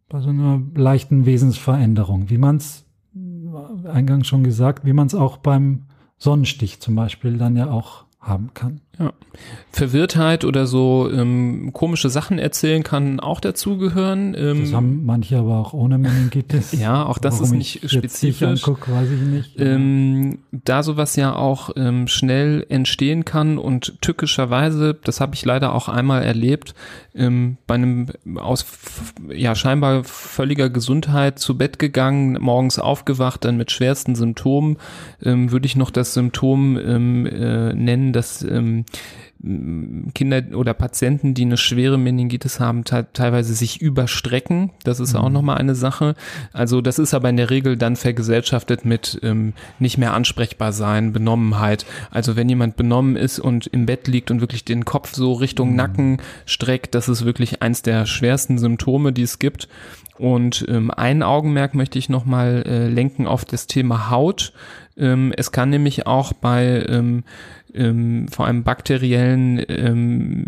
bei 0.10 0.22
so 0.22 0.30
einer 0.30 0.62
leichten 0.76 1.26
Wesensveränderung, 1.26 2.30
wie 2.30 2.38
man 2.38 2.58
es 2.58 2.86
äh, 3.16 3.90
eingangs 3.90 4.28
schon 4.28 4.44
gesagt, 4.44 4.86
wie 4.86 4.94
man 4.94 5.08
es 5.08 5.16
auch 5.16 5.38
beim 5.38 5.84
Sonnenstich 6.18 6.80
zum 6.80 6.96
Beispiel 6.96 7.38
dann 7.38 7.56
ja 7.56 7.70
auch 7.70 8.06
haben 8.20 8.54
kann. 8.54 8.82
Ja. 9.00 9.12
Verwirrtheit 9.72 10.46
oder 10.46 10.68
so 10.68 11.10
ähm, 11.12 11.72
komische 11.74 12.10
Sachen 12.10 12.38
erzählen 12.38 12.84
kann 12.84 13.20
auch 13.20 13.40
dazugehören. 13.40 14.36
Ähm, 14.38 14.62
das 14.62 14.74
haben 14.74 15.04
manche 15.04 15.40
aber 15.40 15.58
auch 15.58 15.74
ohne 15.74 15.98
Meningitis. 15.98 16.74
ja, 16.80 17.04
auch 17.04 17.18
das 17.18 17.40
Warum 17.40 17.46
ist 17.46 17.52
nicht 17.82 17.90
spezifisch. 17.90 18.68
Anguck, 18.68 18.92
weiß 18.92 19.10
ich 19.10 19.22
nicht. 19.22 19.60
Ähm, 19.60 20.40
da 20.52 20.84
sowas 20.84 21.16
ja 21.16 21.36
auch 21.36 21.72
ähm, 21.76 22.08
schnell 22.08 22.68
entstehen 22.70 23.26
kann 23.26 23.58
und 23.58 24.00
tückischerweise, 24.02 24.94
das 24.94 25.20
habe 25.20 25.34
ich 25.34 25.44
leider 25.44 25.74
auch 25.74 25.90
einmal 25.90 26.22
erlebt, 26.22 26.76
ähm, 27.16 27.58
bei 27.66 27.76
einem 27.76 28.08
aus 28.36 28.64
ja 29.30 29.56
scheinbar 29.56 30.04
völliger 30.04 30.70
Gesundheit 30.70 31.40
zu 31.40 31.58
Bett 31.58 31.80
gegangen, 31.80 32.38
morgens 32.40 32.78
aufgewacht, 32.78 33.44
dann 33.44 33.58
mit 33.58 33.72
schwersten 33.72 34.14
Symptomen, 34.14 34.78
ähm, 35.24 35.52
würde 35.52 35.66
ich 35.66 35.76
noch 35.76 35.90
das 35.90 36.14
Symptom 36.14 36.78
ähm, 36.78 37.26
äh, 37.26 37.74
nennen, 37.74 38.14
dass 38.14 38.44
ähm, 38.44 38.83
Kinder 40.14 40.42
oder 40.54 40.74
Patienten, 40.74 41.34
die 41.34 41.42
eine 41.42 41.58
schwere 41.58 41.98
Meningitis 41.98 42.62
haben, 42.62 42.86
te 42.86 43.08
teilweise 43.12 43.54
sich 43.54 43.82
überstrecken. 43.82 44.72
Das 44.86 45.02
ist 45.02 45.14
mhm. 45.14 45.20
auch 45.20 45.30
nochmal 45.30 45.58
eine 45.58 45.76
Sache. 45.76 46.16
Also 46.54 46.80
das 46.80 46.98
ist 46.98 47.14
aber 47.14 47.30
in 47.30 47.36
der 47.36 47.50
Regel 47.50 47.76
dann 47.76 47.98
vergesellschaftet 47.98 48.86
mit 48.86 49.20
ähm, 49.22 49.52
nicht 49.80 49.98
mehr 49.98 50.14
ansprechbar 50.14 50.72
sein, 50.72 51.12
Benommenheit. 51.12 51.86
Also 52.10 52.38
wenn 52.38 52.48
jemand 52.48 52.78
benommen 52.78 53.18
ist 53.18 53.40
und 53.40 53.68
im 53.68 53.86
Bett 53.86 54.08
liegt 54.08 54.32
und 54.32 54.40
wirklich 54.40 54.64
den 54.64 54.86
Kopf 54.86 55.14
so 55.14 55.34
Richtung 55.34 55.72
mhm. 55.72 55.76
Nacken 55.76 56.22
streckt, 56.46 56.96
das 56.96 57.10
ist 57.10 57.26
wirklich 57.26 57.62
eins 57.62 57.82
der 57.82 58.06
schwersten 58.06 58.58
Symptome, 58.58 59.12
die 59.12 59.24
es 59.24 59.40
gibt. 59.40 59.68
Und 60.18 60.66
ähm, 60.70 60.90
ein 60.92 61.22
Augenmerk 61.22 61.74
möchte 61.74 62.00
ich 62.00 62.08
nochmal 62.08 62.64
äh, 62.66 62.88
lenken 62.88 63.28
auf 63.28 63.44
das 63.44 63.68
Thema 63.68 64.10
Haut. 64.10 64.54
Ähm, 64.96 65.34
es 65.36 65.52
kann 65.52 65.70
nämlich 65.70 66.06
auch 66.06 66.34
bei 66.34 66.86
ähm, 66.88 67.24
ähm, 67.76 68.28
vor 68.30 68.46
allem 68.46 68.64
bakteriellen 68.64 69.64
ähm, 69.68 70.46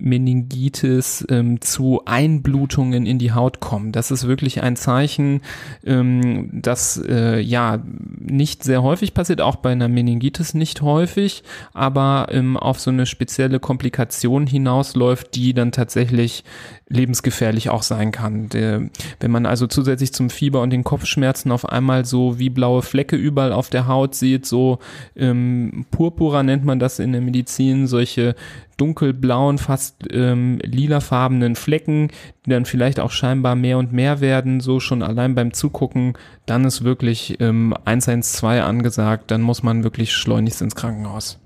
Meningitis 0.00 1.24
ähm, 1.28 1.60
zu 1.60 2.02
Einblutungen 2.04 3.06
in 3.06 3.18
die 3.18 3.32
Haut 3.32 3.60
kommen. 3.60 3.92
Das 3.92 4.10
ist 4.10 4.26
wirklich 4.26 4.62
ein 4.62 4.76
Zeichen, 4.76 5.40
ähm, 5.84 6.50
das 6.52 7.02
äh, 7.08 7.40
ja 7.40 7.82
nicht 8.18 8.64
sehr 8.64 8.82
häufig 8.82 9.14
passiert, 9.14 9.40
auch 9.40 9.56
bei 9.56 9.72
einer 9.72 9.88
Meningitis 9.88 10.54
nicht 10.54 10.82
häufig, 10.82 11.42
aber 11.72 12.28
ähm, 12.30 12.56
auf 12.56 12.80
so 12.80 12.90
eine 12.90 13.06
spezielle 13.06 13.60
Komplikation 13.60 14.46
hinausläuft, 14.46 15.34
die 15.34 15.54
dann 15.54 15.72
tatsächlich 15.72 16.44
lebensgefährlich 16.88 17.70
auch 17.70 17.82
sein 17.82 18.12
kann. 18.12 18.48
Wenn 18.52 19.30
man 19.30 19.46
also 19.46 19.66
zusätzlich 19.66 20.12
zum 20.12 20.30
Fieber 20.30 20.62
und 20.62 20.70
den 20.70 20.84
Kopfschmerzen 20.84 21.52
auf 21.52 21.68
einmal 21.68 22.04
so 22.04 22.38
wie 22.38 22.50
blaue 22.50 22.82
Flecke 22.82 23.16
überall 23.16 23.52
auf 23.52 23.68
der 23.68 23.86
Haut 23.86 24.14
sieht, 24.14 24.46
so 24.46 24.78
ähm, 25.16 25.86
Purpura 25.90 26.42
nennt 26.42 26.64
man 26.64 26.78
das 26.78 26.98
in 26.98 27.12
der 27.12 27.20
Medizin, 27.20 27.86
solche 27.86 28.34
dunkelblauen, 28.78 29.58
fast 29.58 30.04
ähm, 30.10 30.60
lilafarbenen 30.62 31.56
Flecken, 31.56 32.08
die 32.46 32.50
dann 32.50 32.64
vielleicht 32.64 33.00
auch 33.00 33.10
scheinbar 33.10 33.54
mehr 33.54 33.76
und 33.76 33.92
mehr 33.92 34.20
werden, 34.20 34.60
so 34.60 34.80
schon 34.80 35.02
allein 35.02 35.34
beim 35.34 35.52
Zugucken, 35.52 36.14
dann 36.46 36.64
ist 36.64 36.84
wirklich 36.84 37.38
ähm, 37.40 37.74
112 37.84 38.62
angesagt, 38.62 39.30
dann 39.30 39.42
muss 39.42 39.62
man 39.62 39.84
wirklich 39.84 40.12
schleunigst 40.12 40.62
ins 40.62 40.76
Krankenhaus. 40.76 41.38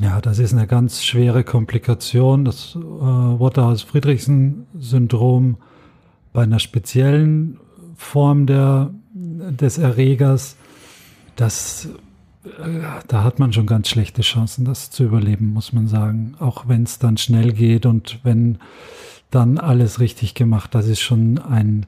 Ja, 0.00 0.20
das 0.20 0.38
ist 0.38 0.52
eine 0.52 0.68
ganz 0.68 1.04
schwere 1.04 1.42
Komplikation. 1.42 2.44
Das 2.44 2.76
äh, 2.76 2.80
Waterhouse-Friedrichsen-Syndrom 2.80 5.56
bei 6.32 6.44
einer 6.44 6.60
speziellen 6.60 7.58
Form 7.96 8.46
der, 8.46 8.90
des 9.12 9.78
Erregers, 9.78 10.54
das, 11.34 11.88
äh, 12.44 12.78
da 13.08 13.24
hat 13.24 13.40
man 13.40 13.52
schon 13.52 13.66
ganz 13.66 13.88
schlechte 13.88 14.22
Chancen, 14.22 14.64
das 14.64 14.92
zu 14.92 15.02
überleben, 15.02 15.52
muss 15.52 15.72
man 15.72 15.88
sagen. 15.88 16.36
Auch 16.38 16.68
wenn 16.68 16.84
es 16.84 17.00
dann 17.00 17.16
schnell 17.16 17.52
geht 17.52 17.84
und 17.84 18.20
wenn 18.22 18.58
dann 19.30 19.58
alles 19.58 19.98
richtig 19.98 20.34
gemacht, 20.34 20.76
das 20.76 20.86
ist 20.86 21.00
schon 21.00 21.38
ein 21.38 21.86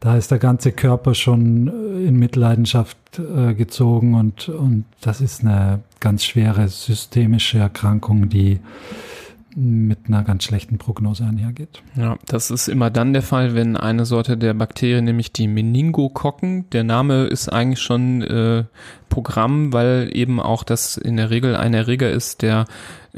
da 0.00 0.16
ist 0.16 0.30
der 0.30 0.38
ganze 0.38 0.72
Körper 0.72 1.14
schon 1.14 1.68
äh, 1.68 2.06
in 2.06 2.16
Mitleidenschaft 2.16 2.96
äh, 3.18 3.54
gezogen 3.54 4.14
und, 4.14 4.48
und 4.48 4.84
das 5.00 5.20
ist 5.20 5.42
eine 5.42 5.80
ganz 6.00 6.24
schwere 6.24 6.68
systemische 6.68 7.58
Erkrankung, 7.58 8.28
die 8.28 8.60
mit 9.58 10.06
einer 10.06 10.22
ganz 10.22 10.44
schlechten 10.44 10.78
Prognose 10.78 11.24
einhergeht. 11.24 11.82
Ja, 11.96 12.16
das 12.26 12.50
ist 12.50 12.68
immer 12.68 12.90
dann 12.90 13.12
der 13.12 13.22
Fall, 13.22 13.54
wenn 13.54 13.76
eine 13.76 14.04
Sorte 14.04 14.36
der 14.36 14.54
Bakterien, 14.54 15.04
nämlich 15.04 15.32
die 15.32 15.48
Meningokokken, 15.48 16.70
der 16.70 16.84
Name 16.84 17.24
ist 17.24 17.48
eigentlich 17.48 17.80
schon 17.80 18.22
äh, 18.22 18.64
Programm, 19.08 19.72
weil 19.72 20.10
eben 20.12 20.38
auch 20.38 20.62
das 20.62 20.96
in 20.96 21.16
der 21.16 21.30
Regel 21.30 21.56
ein 21.56 21.74
Erreger 21.74 22.10
ist, 22.10 22.42
der 22.42 22.66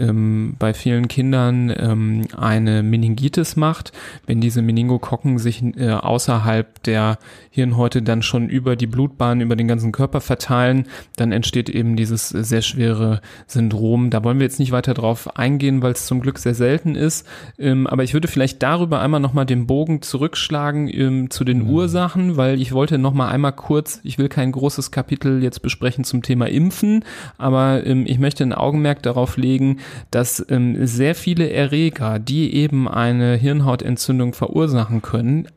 ähm, 0.01 0.55
bei 0.59 0.75
vielen 0.75 1.09
Kindern 1.09 1.73
ähm, 1.77 2.27
eine 2.37 2.83
Meningitis 2.83 3.57
macht. 3.57 3.93
Wenn 4.27 4.41
diese 4.41 4.63
Meningokokken 4.63 5.39
sich 5.39 5.63
äh, 5.77 5.91
außerhalb 5.91 6.83
der 6.83 7.19
Hirnhäute 7.51 8.03
dann 8.03 8.23
schon 8.23 8.49
über 8.49 8.77
die 8.77 8.87
Blutbahn, 8.87 9.41
über 9.41 9.57
den 9.57 9.69
ganzen 9.69 9.93
Körper 9.93 10.21
verteilen, 10.21 10.87
dann 11.17 11.33
entsteht 11.33 11.69
eben 11.69 11.97
dieses 11.97 12.29
sehr 12.29 12.63
schwere 12.63 13.21
Syndrom. 13.47 14.11
Da 14.11 14.25
wollen 14.25 14.39
wir 14.39 14.47
jetzt 14.47 14.61
nicht 14.61 14.73
weiter 14.73 14.95
drauf 14.95 15.37
eingehen, 15.37 15.83
weil 15.83 15.93
es 15.93 16.07
zum 16.07 16.21
Glück 16.21 16.39
sehr 16.39 16.55
selten 16.55 16.95
ist. 16.95 17.27
Ähm, 17.59 17.87
aber 17.87 18.05
ich 18.05 18.15
würde 18.15 18.29
vielleicht 18.29 18.63
darüber 18.63 19.01
einmal 19.01 19.21
nochmal 19.21 19.47
den 19.47 19.67
Bogen 19.67 20.03
zurückschlagen 20.03 20.89
ähm, 20.89 21.31
zu 21.31 21.45
den 21.45 21.65
mhm. 21.65 21.71
Ursachen, 21.71 22.37
weil 22.37 22.61
ich 22.61 22.73
wollte 22.73 22.99
nochmal 22.99 23.33
einmal 23.33 23.53
kurz, 23.53 24.01
ich 24.05 24.19
will 24.19 24.29
kein 24.29 24.53
großes 24.53 24.91
Kapitel 24.91 25.43
jetzt 25.43 25.61
besprechen 25.61 26.05
zum 26.05 26.23
Thema 26.23 26.49
Impfen, 26.49 27.05
aber 27.39 27.85
ähm, 27.87 28.05
ich 28.07 28.19
möchte 28.19 28.45
ein 28.45 28.53
Augenmerk 28.53 29.03
darauf 29.03 29.37
legen, 29.37 29.79
dass 30.11 30.45
ähm, 30.49 30.87
sehr 30.87 31.15
viele 31.15 31.51
Erreger, 31.51 32.19
die 32.19 32.55
eben 32.55 32.89
eine 32.89 33.37
Hirnhautentzündung 33.37 34.35
verursachen 34.35 35.03
können, 35.03 35.49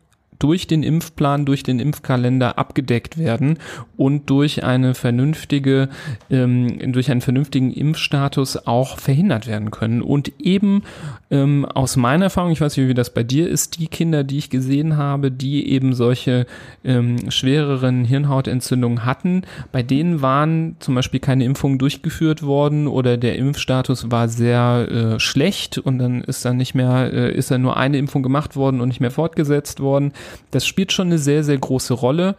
durch 0.43 0.67
den 0.67 0.83
Impfplan, 0.83 1.45
durch 1.45 1.63
den 1.63 1.79
Impfkalender 1.79 2.57
abgedeckt 2.57 3.17
werden 3.17 3.59
und 3.95 4.29
durch 4.29 4.65
eine 4.65 4.93
vernünftige, 4.93 5.87
ähm, 6.29 6.91
durch 6.91 7.09
einen 7.09 7.21
vernünftigen 7.21 7.71
Impfstatus 7.71 8.67
auch 8.67 8.99
verhindert 8.99 9.47
werden 9.47 9.71
können. 9.71 10.01
Und 10.01 10.33
eben 10.39 10.83
ähm, 11.31 11.63
aus 11.63 11.95
meiner 11.95 12.25
Erfahrung, 12.25 12.51
ich 12.51 12.59
weiß 12.59 12.75
nicht, 12.75 12.89
wie 12.89 12.93
das 12.93 13.13
bei 13.13 13.23
dir 13.23 13.47
ist, 13.47 13.79
die 13.79 13.87
Kinder, 13.87 14.25
die 14.25 14.37
ich 14.37 14.49
gesehen 14.49 14.97
habe, 14.97 15.31
die 15.31 15.69
eben 15.69 15.93
solche 15.93 16.45
ähm, 16.83 17.31
schwereren 17.31 18.03
Hirnhautentzündungen 18.03 19.05
hatten, 19.05 19.43
bei 19.71 19.81
denen 19.81 20.21
waren 20.21 20.75
zum 20.79 20.95
Beispiel 20.95 21.21
keine 21.21 21.45
Impfungen 21.45 21.79
durchgeführt 21.79 22.43
worden 22.43 22.87
oder 22.87 23.15
der 23.15 23.37
Impfstatus 23.37 24.11
war 24.11 24.27
sehr 24.27 24.87
äh, 24.91 25.19
schlecht 25.21 25.77
und 25.77 25.99
dann 25.99 26.21
ist 26.21 26.43
dann 26.43 26.57
nicht 26.57 26.75
mehr, 26.75 27.13
äh, 27.13 27.33
ist 27.33 27.49
dann 27.49 27.61
nur 27.61 27.77
eine 27.77 27.97
Impfung 27.97 28.23
gemacht 28.23 28.57
worden 28.57 28.81
und 28.81 28.89
nicht 28.89 28.99
mehr 28.99 29.09
fortgesetzt 29.09 29.79
worden. 29.79 30.11
Das 30.51 30.65
spielt 30.65 30.91
schon 30.91 31.07
eine 31.07 31.17
sehr, 31.17 31.43
sehr 31.43 31.57
große 31.57 31.93
Rolle. 31.93 32.35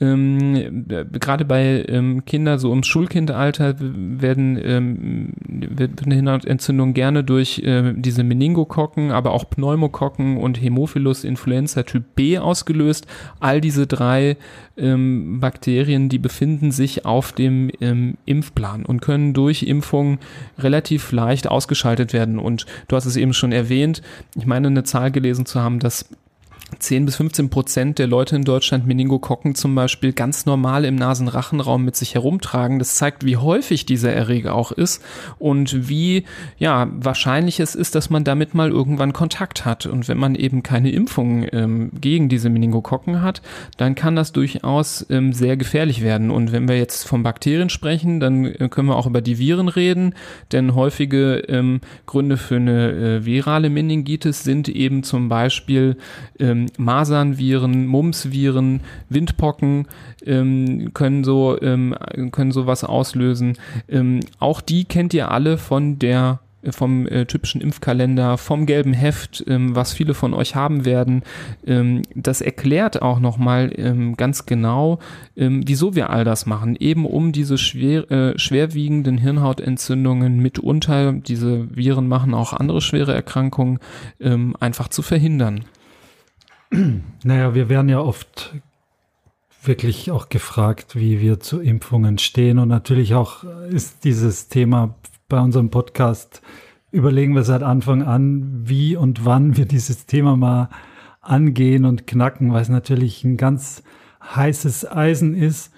Ähm, 0.00 0.86
gerade 1.12 1.44
bei 1.44 1.84
ähm, 1.88 2.24
Kindern 2.24 2.60
so 2.60 2.72
im 2.72 2.84
Schulkindalter 2.84 3.74
werden, 3.80 4.60
ähm, 4.62 5.32
wird 5.48 6.04
eine 6.04 6.14
Hirnentzündung 6.14 6.94
gerne 6.94 7.24
durch 7.24 7.58
äh, 7.64 7.94
diese 7.96 8.22
Meningokokken, 8.22 9.10
aber 9.10 9.32
auch 9.32 9.50
Pneumokokken 9.50 10.36
und 10.36 10.62
Hämophilus 10.62 11.24
influenza 11.24 11.82
Typ 11.82 12.14
B 12.14 12.38
ausgelöst. 12.38 13.08
All 13.40 13.60
diese 13.60 13.88
drei 13.88 14.36
ähm, 14.76 15.40
Bakterien, 15.40 16.08
die 16.08 16.18
befinden 16.18 16.70
sich 16.70 17.04
auf 17.04 17.32
dem 17.32 17.68
ähm, 17.80 18.18
Impfplan 18.24 18.86
und 18.86 19.00
können 19.00 19.34
durch 19.34 19.64
Impfung 19.64 20.18
relativ 20.58 21.10
leicht 21.10 21.48
ausgeschaltet 21.48 22.12
werden. 22.12 22.38
Und 22.38 22.66
du 22.86 22.94
hast 22.94 23.06
es 23.06 23.16
eben 23.16 23.32
schon 23.32 23.50
erwähnt, 23.50 24.02
ich 24.36 24.46
meine 24.46 24.68
eine 24.68 24.84
Zahl 24.84 25.10
gelesen 25.10 25.44
zu 25.44 25.60
haben, 25.60 25.80
dass 25.80 26.08
10 26.78 27.06
bis 27.06 27.16
15 27.16 27.50
Prozent 27.50 27.98
der 27.98 28.06
Leute 28.06 28.36
in 28.36 28.44
Deutschland 28.44 28.86
Meningokokken 28.86 29.54
zum 29.54 29.74
Beispiel 29.74 30.12
ganz 30.12 30.46
normal 30.46 30.84
im 30.84 30.96
Nasenrachenraum 30.96 31.84
mit 31.84 31.96
sich 31.96 32.14
herumtragen. 32.14 32.78
Das 32.78 32.96
zeigt, 32.96 33.24
wie 33.24 33.36
häufig 33.36 33.86
dieser 33.86 34.12
Erreger 34.12 34.54
auch 34.54 34.70
ist 34.70 35.02
und 35.38 35.88
wie 35.88 36.24
ja 36.58 36.88
wahrscheinlich 36.92 37.58
es 37.60 37.74
ist, 37.74 37.94
dass 37.94 38.10
man 38.10 38.24
damit 38.24 38.54
mal 38.54 38.70
irgendwann 38.70 39.12
Kontakt 39.12 39.64
hat. 39.64 39.86
Und 39.86 40.08
wenn 40.08 40.18
man 40.18 40.34
eben 40.34 40.62
keine 40.62 40.90
Impfung 40.90 41.46
ähm, 41.52 41.90
gegen 41.98 42.28
diese 42.28 42.50
Meningokokken 42.50 43.22
hat, 43.22 43.40
dann 43.78 43.94
kann 43.94 44.14
das 44.14 44.32
durchaus 44.32 45.06
ähm, 45.10 45.32
sehr 45.32 45.56
gefährlich 45.56 46.02
werden. 46.02 46.30
Und 46.30 46.52
wenn 46.52 46.68
wir 46.68 46.76
jetzt 46.76 47.04
von 47.08 47.22
Bakterien 47.22 47.70
sprechen, 47.70 48.20
dann 48.20 48.44
äh, 48.44 48.68
können 48.68 48.88
wir 48.88 48.96
auch 48.96 49.06
über 49.06 49.22
die 49.22 49.38
Viren 49.38 49.68
reden, 49.68 50.14
denn 50.52 50.74
häufige 50.74 51.38
ähm, 51.48 51.80
Gründe 52.06 52.36
für 52.36 52.56
eine 52.56 52.90
äh, 52.90 53.24
virale 53.24 53.70
Meningitis 53.70 54.44
sind 54.44 54.68
eben 54.68 55.02
zum 55.02 55.28
Beispiel 55.28 55.96
ähm, 56.38 56.57
ähm, 56.58 56.66
Masernviren, 56.76 57.86
Mumsviren, 57.86 58.80
Windpocken 59.08 59.86
ähm, 60.24 60.92
können 60.94 61.24
so 61.24 61.60
ähm, 61.60 61.94
können 62.32 62.52
sowas 62.52 62.84
auslösen. 62.84 63.56
Ähm, 63.88 64.20
auch 64.38 64.60
die 64.60 64.84
kennt 64.84 65.14
ihr 65.14 65.30
alle 65.30 65.58
von 65.58 65.98
der 65.98 66.40
vom 66.70 67.06
äh, 67.06 67.24
typischen 67.24 67.60
Impfkalender, 67.60 68.36
vom 68.36 68.66
gelben 68.66 68.92
Heft, 68.92 69.44
ähm, 69.46 69.76
was 69.76 69.92
viele 69.92 70.12
von 70.12 70.34
euch 70.34 70.56
haben 70.56 70.84
werden. 70.84 71.22
Ähm, 71.64 72.02
das 72.14 72.40
erklärt 72.40 73.00
auch 73.00 73.20
nochmal 73.20 73.70
ähm, 73.76 74.16
ganz 74.16 74.44
genau, 74.44 74.98
ähm, 75.36 75.62
wieso 75.66 75.94
wir 75.94 76.10
all 76.10 76.24
das 76.24 76.46
machen. 76.46 76.76
Eben 76.78 77.06
um 77.06 77.30
diese 77.30 77.58
schwer, 77.58 78.10
äh, 78.10 78.38
schwerwiegenden 78.38 79.18
Hirnhautentzündungen 79.18 80.38
mitunter, 80.38 81.12
diese 81.12 81.74
Viren 81.74 82.08
machen 82.08 82.34
auch 82.34 82.52
andere 82.52 82.80
schwere 82.80 83.14
Erkrankungen, 83.14 83.78
ähm, 84.20 84.56
einfach 84.58 84.88
zu 84.88 85.02
verhindern. 85.02 85.64
Naja, 86.70 87.54
wir 87.54 87.68
werden 87.68 87.88
ja 87.88 88.00
oft 88.00 88.54
wirklich 89.62 90.10
auch 90.10 90.28
gefragt, 90.28 90.96
wie 90.96 91.20
wir 91.20 91.40
zu 91.40 91.60
Impfungen 91.60 92.18
stehen. 92.18 92.58
Und 92.58 92.68
natürlich 92.68 93.14
auch 93.14 93.44
ist 93.70 94.04
dieses 94.04 94.48
Thema 94.48 94.94
bei 95.28 95.40
unserem 95.40 95.70
Podcast, 95.70 96.42
überlegen 96.90 97.34
wir 97.34 97.42
seit 97.42 97.62
Anfang 97.62 98.02
an, 98.02 98.62
wie 98.64 98.96
und 98.96 99.24
wann 99.24 99.56
wir 99.56 99.66
dieses 99.66 100.06
Thema 100.06 100.36
mal 100.36 100.70
angehen 101.20 101.84
und 101.84 102.06
knacken, 102.06 102.52
weil 102.52 102.62
es 102.62 102.68
natürlich 102.68 103.24
ein 103.24 103.36
ganz 103.36 103.82
heißes 104.22 104.90
Eisen 104.90 105.34
ist. 105.34 105.72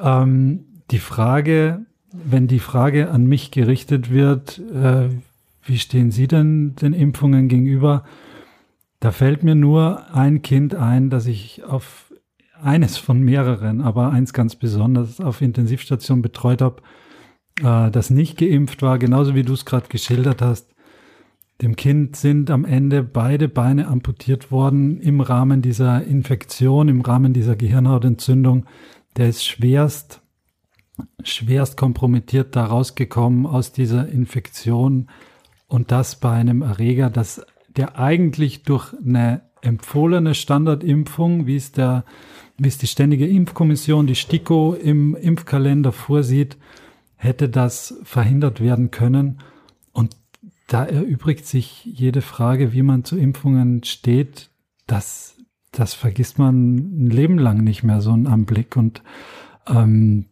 Ähm, 0.00 0.64
die 0.90 0.98
Frage, 0.98 1.84
wenn 2.12 2.46
die 2.46 2.60
Frage 2.60 3.10
an 3.10 3.26
mich 3.26 3.50
gerichtet 3.50 4.10
wird, 4.10 4.58
äh, 4.58 5.08
wie 5.64 5.78
stehen 5.78 6.10
Sie 6.10 6.28
denn 6.28 6.74
den 6.76 6.92
Impfungen 6.92 7.48
gegenüber? 7.48 8.04
Da 9.02 9.10
fällt 9.10 9.42
mir 9.42 9.56
nur 9.56 10.14
ein 10.14 10.42
Kind 10.42 10.76
ein, 10.76 11.10
das 11.10 11.26
ich 11.26 11.64
auf 11.64 12.14
eines 12.62 12.98
von 12.98 13.20
mehreren, 13.20 13.80
aber 13.80 14.12
eins 14.12 14.32
ganz 14.32 14.54
besonders 14.54 15.20
auf 15.20 15.42
Intensivstation 15.42 16.22
betreut 16.22 16.62
habe, 16.62 16.82
äh, 17.64 17.90
das 17.90 18.10
nicht 18.10 18.38
geimpft 18.38 18.80
war, 18.80 19.00
genauso 19.00 19.34
wie 19.34 19.42
du 19.42 19.54
es 19.54 19.64
gerade 19.64 19.88
geschildert 19.88 20.40
hast. 20.40 20.72
Dem 21.60 21.74
Kind 21.74 22.14
sind 22.14 22.48
am 22.48 22.64
Ende 22.64 23.02
beide 23.02 23.48
Beine 23.48 23.88
amputiert 23.88 24.52
worden 24.52 25.00
im 25.00 25.20
Rahmen 25.20 25.62
dieser 25.62 26.04
Infektion, 26.04 26.86
im 26.86 27.00
Rahmen 27.00 27.32
dieser 27.32 27.56
Gehirnhautentzündung. 27.56 28.66
Der 29.16 29.28
ist 29.28 29.44
schwerst, 29.44 30.20
schwerst 31.24 31.76
kompromittiert 31.76 32.54
da 32.54 32.66
rausgekommen 32.66 33.46
aus 33.46 33.72
dieser 33.72 34.08
Infektion 34.08 35.08
und 35.66 35.90
das 35.90 36.20
bei 36.20 36.30
einem 36.30 36.62
Erreger, 36.62 37.10
das 37.10 37.44
der 37.76 37.98
eigentlich 37.98 38.62
durch 38.62 38.94
eine 38.94 39.42
empfohlene 39.62 40.34
Standardimpfung, 40.34 41.46
wie 41.46 41.56
es 41.56 41.72
der, 41.72 42.04
wie 42.58 42.68
es 42.68 42.78
die 42.78 42.86
Ständige 42.86 43.26
Impfkommission, 43.26 44.06
die 44.06 44.14
STIKO 44.14 44.74
im 44.74 45.14
Impfkalender 45.14 45.92
vorsieht, 45.92 46.56
hätte 47.16 47.48
das 47.48 47.98
verhindert 48.02 48.60
werden 48.60 48.90
können. 48.90 49.38
Und 49.92 50.16
da 50.66 50.84
erübrigt 50.84 51.46
sich 51.46 51.84
jede 51.84 52.22
Frage, 52.22 52.72
wie 52.72 52.82
man 52.82 53.04
zu 53.04 53.16
Impfungen 53.16 53.84
steht, 53.84 54.50
das, 54.86 55.36
das 55.70 55.94
vergisst 55.94 56.38
man 56.38 57.06
ein 57.06 57.10
Leben 57.10 57.38
lang 57.38 57.62
nicht 57.62 57.84
mehr, 57.84 58.00
so 58.00 58.12
ein 58.12 58.26
Anblick. 58.26 58.76
Und 58.76 59.02
ähm, 59.68 60.26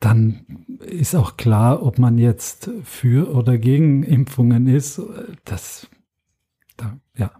dann 0.00 0.66
ist 0.80 1.16
auch 1.16 1.36
klar, 1.36 1.82
ob 1.82 1.98
man 1.98 2.18
jetzt 2.18 2.70
für 2.84 3.34
oder 3.34 3.58
gegen 3.58 4.02
Impfungen 4.02 4.68
ist. 4.68 5.00
Das 5.44 5.88
da, 6.78 6.98
ja, 7.18 7.30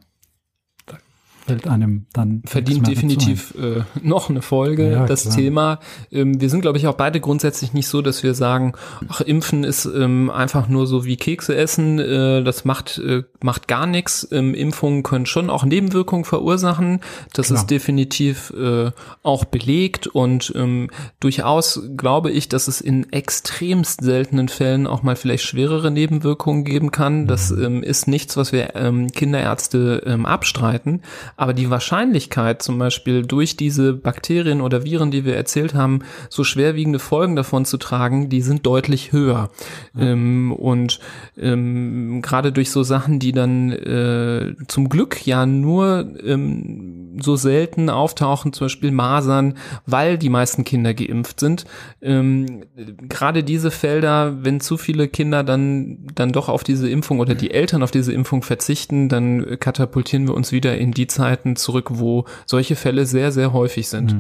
fällt 1.49 1.67
einem 1.67 2.07
dann. 2.13 2.43
Verdient 2.45 2.87
definitiv 2.87 3.55
äh, 3.59 3.83
noch 4.03 4.29
eine 4.29 4.43
Folge, 4.43 4.93
ja, 4.93 5.07
das 5.07 5.23
klar. 5.23 5.37
Thema. 5.37 5.81
Ähm, 6.13 6.41
wir 6.41 6.51
sind, 6.51 6.61
glaube 6.61 6.77
ich, 6.79 6.87
auch 6.87 6.95
beide 6.95 7.21
grundsätzlich 7.21 7.73
nicht 7.73 7.89
so, 7.89 8.03
dass 8.03 8.23
wir 8.23 8.35
sagen, 8.35 8.75
ach, 9.09 9.23
Impfen 9.23 9.65
ist 9.65 9.87
ähm, 9.87 10.31
einfach 10.31 10.69
nur 10.69 10.87
so 10.87 11.07
wie 11.07 11.17
Kekse 11.17 11.57
essen, 11.57 11.99
äh, 11.99 12.43
das 12.43 12.65
macht, 12.65 12.99
äh, 12.99 13.23
macht 13.43 13.67
gar 13.67 13.87
nichts. 13.87 14.29
Ähm, 14.31 14.55
Impfungen 14.55 15.03
können 15.03 15.25
schon 15.25 15.49
auch 15.49 15.65
Nebenwirkungen 15.65 16.25
verursachen. 16.25 17.01
Das 17.33 17.47
klar. 17.47 17.61
ist 17.61 17.71
definitiv 17.71 18.51
äh, 18.51 18.91
auch 19.23 19.45
belegt 19.47 20.07
und 20.07 20.53
ähm, 20.55 20.91
durchaus 21.21 21.81
glaube 21.97 22.31
ich, 22.31 22.49
dass 22.49 22.69
es 22.69 22.83
in 22.83 23.11
extremst 23.11 24.03
seltenen 24.03 24.49
Fällen 24.49 24.87
auch 24.87 25.03
mal 25.03 25.17
vielleicht 25.17 25.45
schwerere 25.45 25.91
Nebenwirkungen 25.91 26.65
geben 26.65 26.91
kann. 26.91 27.27
Das 27.27 27.51
mhm. 27.51 27.65
ähm, 27.65 27.83
ist 27.83 28.07
nichts, 28.07 28.37
was 28.37 28.53
wir 28.53 28.77
ähm, 28.77 29.11
Kinderärzte 29.11 30.03
ähm, 30.05 30.27
abstreiten. 30.27 31.03
Aber 31.39 31.55
die 31.55 31.71
Wahrscheinlichkeit 31.71 32.63
zum 32.63 32.81
Beispiel 32.81 33.25
durch 33.25 33.57
diese 33.57 33.93
Bakterien 33.93 34.61
oder 34.61 34.83
Viren, 34.83 35.13
die 35.13 35.25
wir 35.25 35.37
erzählt 35.37 35.73
haben, 35.73 36.01
so 36.29 36.43
schwerwiegende 36.43 36.99
Folgen 36.99 37.37
davon 37.37 37.65
zu 37.65 37.77
tragen, 37.77 38.29
die 38.29 38.43
sind 38.43 38.67
deutlich 38.67 39.13
höher. 39.13 39.49
Ja. 39.95 40.03
Ähm, 40.03 40.51
und 40.51 40.99
ähm, 41.39 42.23
gerade 42.23 42.51
durch 42.51 42.73
so 42.73 42.83
Sachen, 42.83 43.21
die 43.21 43.31
dann 43.31 43.71
äh, 43.71 44.57
zum 44.67 44.89
Glück 44.89 45.25
ja 45.29 45.47
nur 45.47 46.13
ähm, 46.25 47.08
so 47.21 47.37
selten 47.37 47.91
auftauchen, 47.91 48.53
zum 48.53 48.67
Beispiel 48.67 48.91
Masern, 48.91 49.55
weil 49.87 50.19
die 50.19 50.29
meisten 50.29 50.65
Kinder 50.65 50.95
geimpft 50.95 51.41
sind. 51.41 51.65
Ähm, 52.01 52.65
Gerade 53.09 53.45
diese 53.45 53.71
Felder, 53.71 54.45
wenn 54.45 54.61
zu 54.61 54.77
viele 54.77 55.09
Kinder 55.09 55.45
dann, 55.45 56.07
dann 56.15 56.33
doch 56.33 56.49
auf 56.49 56.65
diese 56.65 56.89
Impfung 56.89 57.21
oder 57.21 57.35
die 57.35 57.51
Eltern 57.51 57.83
auf 57.83 57.91
diese 57.91 58.13
Impfung 58.13 58.43
verzichten, 58.43 59.09
dann 59.09 59.59
katapultieren 59.59 60.27
wir 60.27 60.35
uns 60.35 60.53
wieder 60.53 60.77
in 60.79 60.93
die 60.93 61.07
Zeiten 61.07 61.57
zurück, 61.57 61.91
wo 61.95 62.25
solche 62.47 62.77
Fälle 62.77 63.07
sehr, 63.07 63.33
sehr 63.33 63.53
häufig 63.53 63.89
sind. 63.89 64.17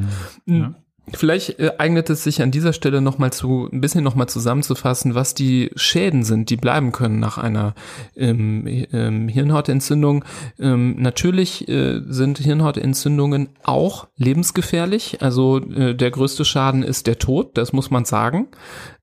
Mhm. 0.46 0.60
Ja. 0.60 0.74
Vielleicht 1.14 1.58
äh, 1.58 1.72
eignet 1.78 2.10
es 2.10 2.24
sich 2.24 2.42
an 2.42 2.50
dieser 2.50 2.72
Stelle 2.72 3.00
nochmal 3.00 3.32
zu, 3.32 3.68
ein 3.72 3.80
bisschen 3.80 4.04
nochmal 4.04 4.28
zusammenzufassen, 4.28 5.14
was 5.14 5.34
die 5.34 5.70
Schäden 5.76 6.22
sind, 6.22 6.50
die 6.50 6.56
bleiben 6.56 6.92
können 6.92 7.18
nach 7.18 7.38
einer 7.38 7.74
ähm, 8.16 8.66
ähm, 8.92 9.28
Hirnhautentzündung. 9.28 10.24
Ähm, 10.58 10.96
natürlich 11.00 11.68
äh, 11.68 12.00
sind 12.06 12.38
Hirnhautentzündungen 12.38 13.48
auch 13.62 14.08
lebensgefährlich. 14.16 15.22
Also 15.22 15.58
äh, 15.58 15.94
der 15.94 16.10
größte 16.10 16.44
Schaden 16.44 16.82
ist 16.82 17.06
der 17.06 17.18
Tod, 17.18 17.56
das 17.56 17.72
muss 17.72 17.90
man 17.90 18.04
sagen. 18.04 18.48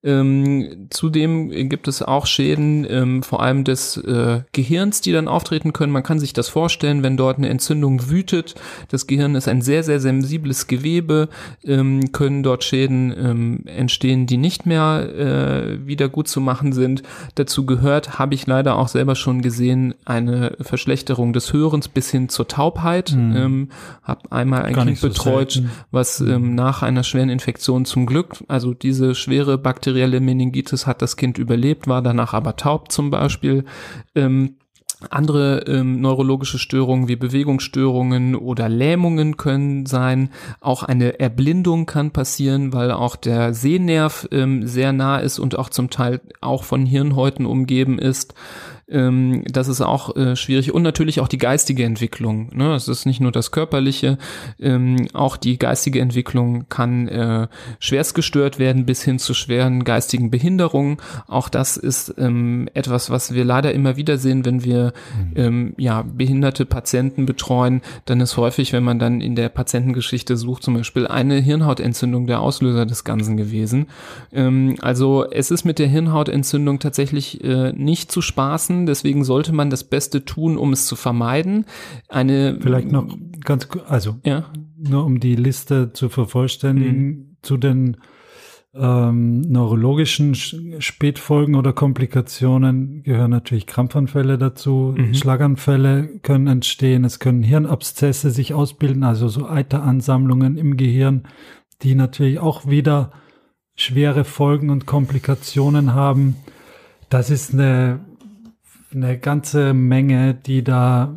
Ähm, 0.05 0.87
zudem 0.91 1.49
gibt 1.67 1.87
es 1.87 2.03
auch 2.03 2.27
Schäden, 2.27 2.85
ähm, 2.87 3.23
vor 3.23 3.41
allem 3.41 3.63
des 3.63 3.97
äh, 3.97 4.41
Gehirns, 4.51 5.01
die 5.01 5.11
dann 5.11 5.27
auftreten 5.27 5.73
können. 5.73 5.91
Man 5.91 6.03
kann 6.03 6.19
sich 6.19 6.31
das 6.31 6.47
vorstellen, 6.47 7.01
wenn 7.01 7.17
dort 7.17 7.39
eine 7.39 7.49
Entzündung 7.49 8.11
wütet. 8.11 8.53
Das 8.89 9.07
Gehirn 9.07 9.33
ist 9.33 9.47
ein 9.47 9.63
sehr, 9.63 9.83
sehr 9.83 9.99
sensibles 9.99 10.67
Gewebe, 10.67 11.27
ähm, 11.63 12.11
können 12.11 12.43
dort 12.43 12.63
Schäden 12.63 13.15
ähm, 13.17 13.61
entstehen, 13.65 14.27
die 14.27 14.37
nicht 14.37 14.67
mehr 14.67 15.09
äh, 15.17 15.87
wieder 15.87 16.07
gut 16.07 16.27
zu 16.27 16.39
machen 16.39 16.71
sind. 16.71 17.01
Dazu 17.33 17.65
gehört, 17.65 18.19
habe 18.19 18.35
ich 18.35 18.45
leider 18.45 18.75
auch 18.75 18.89
selber 18.89 19.15
schon 19.15 19.41
gesehen, 19.41 19.95
eine 20.05 20.55
Verschlechterung 20.61 21.33
des 21.33 21.51
Hörens 21.51 21.87
bis 21.87 22.11
hin 22.11 22.29
zur 22.29 22.47
Taubheit. 22.47 23.11
Mhm. 23.15 23.35
Ähm, 23.35 23.69
habe 24.03 24.31
einmal 24.31 24.65
ein 24.65 24.73
Gar 24.73 24.85
Kind 24.85 25.01
betreut, 25.01 25.51
so 25.53 25.63
was 25.89 26.21
ähm, 26.21 26.53
nach 26.53 26.83
einer 26.83 27.03
schweren 27.03 27.29
Infektion 27.29 27.85
zum 27.85 28.05
Glück, 28.05 28.35
also 28.47 28.75
diese 28.75 29.15
schwere 29.15 29.57
Bakterie 29.57 29.94
bakterielle 29.95 30.19
Meningitis 30.19 30.85
hat 30.87 31.01
das 31.01 31.15
Kind 31.15 31.37
überlebt, 31.37 31.87
war 31.87 32.01
danach 32.01 32.33
aber 32.33 32.57
taub 32.57 32.91
zum 32.91 33.11
Beispiel. 33.11 33.63
Ähm, 34.13 34.55
andere 35.09 35.63
ähm, 35.67 36.01
neurologische 36.01 36.59
Störungen 36.59 37.07
wie 37.07 37.15
Bewegungsstörungen 37.15 38.35
oder 38.35 38.67
Lähmungen 38.67 39.37
können 39.37 39.85
sein. 39.85 40.31
Auch 40.59 40.83
eine 40.83 41.19
Erblindung 41.19 41.85
kann 41.85 42.11
passieren, 42.11 42.73
weil 42.73 42.91
auch 42.91 43.15
der 43.15 43.53
Sehnerv 43.53 44.27
ähm, 44.31 44.67
sehr 44.67 44.91
nah 44.91 45.17
ist 45.17 45.39
und 45.39 45.57
auch 45.57 45.69
zum 45.69 45.89
Teil 45.89 46.19
auch 46.41 46.65
von 46.65 46.85
Hirnhäuten 46.85 47.45
umgeben 47.45 47.97
ist. 47.97 48.33
Ähm, 48.87 49.43
das 49.45 49.67
ist 49.67 49.81
auch 49.81 50.15
äh, 50.15 50.35
schwierig. 50.35 50.73
Und 50.73 50.83
natürlich 50.83 51.19
auch 51.19 51.27
die 51.27 51.39
geistige 51.39 51.83
Entwicklung. 51.83 52.49
Ne? 52.53 52.75
Es 52.75 52.87
ist 52.87 53.05
nicht 53.05 53.19
nur 53.19 53.31
das 53.31 53.51
Körperliche, 53.51 54.17
ähm, 54.59 55.07
auch 55.13 55.37
die 55.37 55.57
geistige 55.57 56.01
Entwicklung 56.01 56.69
kann 56.69 57.07
äh, 57.07 57.47
schwerst 57.79 58.13
gestört 58.13 58.59
werden 58.59 58.85
bis 58.85 59.01
hin 59.03 59.17
zu 59.17 59.33
schweren 59.33 59.83
geistigen 59.83 60.29
Behinderungen. 60.29 60.97
Auch 61.27 61.49
das 61.49 61.77
ist 61.77 62.13
ähm, 62.17 62.69
etwas, 62.75 63.09
was 63.09 63.33
wir 63.33 63.43
leider 63.43 63.73
immer 63.73 63.97
wieder 63.97 64.17
sehen, 64.17 64.45
wenn 64.45 64.63
wir 64.63 64.93
mhm. 65.17 65.33
ähm, 65.35 65.73
ja, 65.77 66.03
behinderte 66.03 66.65
Patienten 66.65 67.25
betreuen. 67.25 67.81
Dann 68.05 68.21
ist 68.21 68.37
häufig, 68.37 68.71
wenn 68.71 68.83
man 68.83 68.99
dann 68.99 69.19
in 69.19 69.35
der 69.35 69.49
Patientengeschichte 69.49 70.37
sucht, 70.37 70.61
zum 70.61 70.75
Beispiel 70.75 71.07
eine 71.07 71.39
Hirnhautentzündung 71.39 72.27
der 72.27 72.41
Auslöser 72.41 72.85
des 72.85 73.03
Ganzen 73.03 73.35
gewesen. 73.35 73.87
Ähm, 74.31 74.75
also 74.81 75.25
es 75.29 75.49
ist 75.49 75.65
mit 75.65 75.79
der 75.79 75.87
Hirnhautentzündung 75.87 76.77
tatsächlich 76.79 77.43
äh, 77.43 77.73
nicht 77.73 78.11
zu 78.11 78.21
spaßen 78.21 78.74
lassen. 78.75 78.85
Deswegen 78.85 79.23
sollte 79.23 79.53
man 79.53 79.69
das 79.69 79.83
Beste 79.83 80.25
tun, 80.25 80.57
um 80.57 80.73
es 80.73 80.85
zu 80.85 80.95
vermeiden. 80.95 81.65
Eine 82.07 82.57
vielleicht 82.61 82.91
noch 82.91 83.17
ganz 83.43 83.67
also 83.87 84.17
ja. 84.23 84.45
nur 84.77 85.05
um 85.05 85.19
die 85.19 85.35
Liste 85.35 85.93
zu 85.93 86.09
vervollständigen 86.09 87.07
mhm. 87.07 87.37
zu 87.41 87.57
den 87.57 87.97
ähm, 88.77 89.39
neurologischen 89.39 90.35
Spätfolgen 90.35 91.55
oder 91.55 91.71
Komplikationen 91.71 93.03
gehören 93.03 93.31
natürlich 93.31 93.67
Krampfanfälle 93.67 94.37
dazu. 94.37 94.93
Mhm. 94.97 95.13
Schlaganfälle 95.13 96.19
können 96.21 96.47
entstehen. 96.47 97.05
Es 97.05 97.19
können 97.19 97.41
Hirnabszesse 97.41 98.31
sich 98.31 98.53
ausbilden, 98.53 99.03
also 99.03 99.29
so 99.29 99.47
Eiteransammlungen 99.47 100.57
im 100.57 100.75
Gehirn, 100.75 101.23
die 101.83 101.95
natürlich 101.95 102.39
auch 102.39 102.67
wieder 102.67 103.11
schwere 103.77 104.23
Folgen 104.25 104.69
und 104.69 104.85
Komplikationen 104.85 105.93
haben. 105.93 106.35
Das 107.09 107.29
ist 107.29 107.53
eine 107.53 108.01
eine 108.93 109.17
ganze 109.17 109.73
Menge, 109.73 110.33
die 110.33 110.63
da 110.63 111.15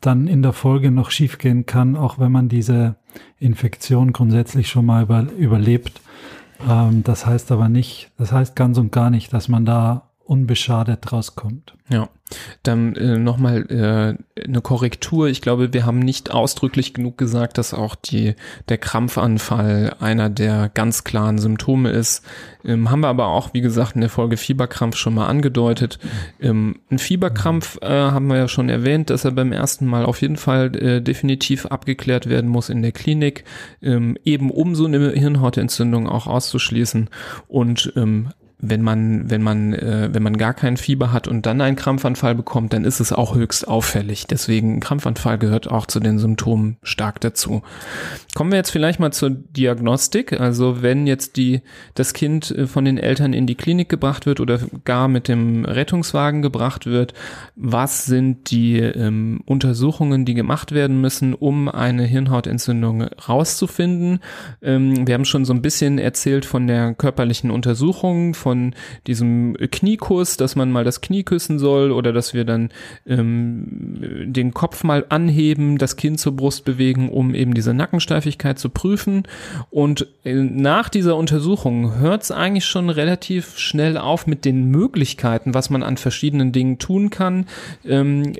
dann 0.00 0.26
in 0.26 0.42
der 0.42 0.52
Folge 0.52 0.90
noch 0.90 1.10
schiefgehen 1.10 1.66
kann, 1.66 1.96
auch 1.96 2.18
wenn 2.18 2.32
man 2.32 2.48
diese 2.48 2.96
Infektion 3.38 4.12
grundsätzlich 4.12 4.68
schon 4.68 4.86
mal 4.86 5.02
über, 5.02 5.26
überlebt. 5.36 6.00
Ähm, 6.68 7.02
das 7.04 7.26
heißt 7.26 7.52
aber 7.52 7.68
nicht, 7.68 8.10
das 8.16 8.32
heißt 8.32 8.56
ganz 8.56 8.78
und 8.78 8.92
gar 8.92 9.10
nicht, 9.10 9.32
dass 9.32 9.48
man 9.48 9.64
da 9.64 10.09
unbeschadet 10.30 11.12
rauskommt. 11.12 11.74
Ja, 11.88 12.08
dann 12.62 12.94
äh, 12.94 13.18
nochmal 13.18 13.66
äh, 13.68 14.44
eine 14.44 14.60
Korrektur. 14.60 15.26
Ich 15.26 15.42
glaube, 15.42 15.72
wir 15.72 15.84
haben 15.84 15.98
nicht 15.98 16.30
ausdrücklich 16.30 16.94
genug 16.94 17.18
gesagt, 17.18 17.58
dass 17.58 17.74
auch 17.74 17.96
die, 17.96 18.36
der 18.68 18.78
Krampfanfall 18.78 19.96
einer 19.98 20.30
der 20.30 20.70
ganz 20.72 21.02
klaren 21.02 21.38
Symptome 21.38 21.90
ist. 21.90 22.24
Ähm, 22.64 22.92
haben 22.92 23.00
wir 23.00 23.08
aber 23.08 23.26
auch, 23.26 23.54
wie 23.54 23.60
gesagt, 23.60 23.96
in 23.96 24.02
der 24.02 24.10
Folge 24.10 24.36
Fieberkrampf 24.36 24.96
schon 24.96 25.14
mal 25.14 25.26
angedeutet. 25.26 25.98
Ähm, 26.40 26.78
ein 26.92 27.00
Fieberkrampf 27.00 27.78
äh, 27.82 27.88
haben 27.88 28.28
wir 28.28 28.36
ja 28.36 28.46
schon 28.46 28.68
erwähnt, 28.68 29.10
dass 29.10 29.24
er 29.24 29.32
beim 29.32 29.50
ersten 29.50 29.86
Mal 29.86 30.04
auf 30.04 30.22
jeden 30.22 30.36
Fall 30.36 30.76
äh, 30.76 31.02
definitiv 31.02 31.66
abgeklärt 31.66 32.28
werden 32.28 32.48
muss 32.48 32.68
in 32.68 32.82
der 32.82 32.92
Klinik, 32.92 33.42
ähm, 33.82 34.16
eben 34.22 34.52
um 34.52 34.76
so 34.76 34.84
eine 34.84 35.10
Hirnhautentzündung 35.10 36.08
auch 36.08 36.28
auszuschließen. 36.28 37.10
Und 37.48 37.92
ähm, 37.96 38.28
wenn 38.62 38.82
man, 38.82 39.30
wenn 39.30 39.42
man, 39.42 39.72
äh, 39.72 40.10
wenn 40.12 40.22
man 40.22 40.36
gar 40.36 40.54
kein 40.54 40.76
Fieber 40.76 41.12
hat 41.12 41.28
und 41.28 41.46
dann 41.46 41.60
einen 41.60 41.76
Krampfanfall 41.76 42.34
bekommt, 42.34 42.72
dann 42.72 42.84
ist 42.84 43.00
es 43.00 43.12
auch 43.12 43.34
höchst 43.34 43.66
auffällig. 43.66 44.26
Deswegen 44.26 44.80
Krampfanfall 44.80 45.38
gehört 45.38 45.70
auch 45.70 45.86
zu 45.86 46.00
den 46.00 46.18
Symptomen 46.18 46.76
stark 46.82 47.20
dazu. 47.20 47.62
Kommen 48.34 48.50
wir 48.50 48.58
jetzt 48.58 48.70
vielleicht 48.70 49.00
mal 49.00 49.12
zur 49.12 49.30
Diagnostik. 49.30 50.38
Also 50.38 50.82
wenn 50.82 51.06
jetzt 51.06 51.36
die, 51.36 51.62
das 51.94 52.12
Kind 52.12 52.50
äh, 52.50 52.66
von 52.66 52.84
den 52.84 52.98
Eltern 52.98 53.32
in 53.32 53.46
die 53.46 53.54
Klinik 53.54 53.88
gebracht 53.88 54.26
wird 54.26 54.40
oder 54.40 54.60
gar 54.84 55.08
mit 55.08 55.28
dem 55.28 55.64
Rettungswagen 55.64 56.42
gebracht 56.42 56.86
wird, 56.86 57.14
was 57.56 58.04
sind 58.04 58.50
die 58.50 58.78
ähm, 58.78 59.40
Untersuchungen, 59.46 60.24
die 60.24 60.34
gemacht 60.34 60.72
werden 60.72 61.00
müssen, 61.00 61.34
um 61.34 61.68
eine 61.68 62.04
Hirnhautentzündung 62.04 63.02
rauszufinden? 63.02 64.20
Ähm, 64.62 65.06
wir 65.06 65.14
haben 65.14 65.24
schon 65.24 65.44
so 65.44 65.52
ein 65.52 65.62
bisschen 65.62 65.98
erzählt 65.98 66.44
von 66.44 66.66
der 66.66 66.94
körperlichen 66.94 67.50
Untersuchung, 67.50 68.34
von 68.34 68.49
von 68.50 68.74
diesem 69.06 69.56
Kniekuss, 69.70 70.36
dass 70.36 70.56
man 70.56 70.72
mal 70.72 70.82
das 70.82 71.00
Knie 71.00 71.22
küssen 71.22 71.60
soll 71.60 71.92
oder 71.92 72.12
dass 72.12 72.34
wir 72.34 72.44
dann 72.44 72.70
ähm, 73.06 74.26
den 74.26 74.52
Kopf 74.52 74.82
mal 74.82 75.06
anheben, 75.08 75.78
das 75.78 75.94
Kinn 75.94 76.18
zur 76.18 76.34
Brust 76.34 76.64
bewegen, 76.64 77.10
um 77.10 77.32
eben 77.32 77.54
diese 77.54 77.72
Nackensteifigkeit 77.72 78.58
zu 78.58 78.68
prüfen. 78.68 79.22
Und 79.70 80.08
äh, 80.24 80.34
nach 80.34 80.88
dieser 80.88 81.14
Untersuchung 81.14 82.00
hört 82.00 82.24
es 82.24 82.32
eigentlich 82.32 82.64
schon 82.64 82.90
relativ 82.90 83.56
schnell 83.56 83.96
auf 83.96 84.26
mit 84.26 84.44
den 84.44 84.64
Möglichkeiten, 84.64 85.54
was 85.54 85.70
man 85.70 85.84
an 85.84 85.96
verschiedenen 85.96 86.50
Dingen 86.50 86.80
tun 86.80 87.10
kann. 87.10 87.46
Ähm, 87.86 88.32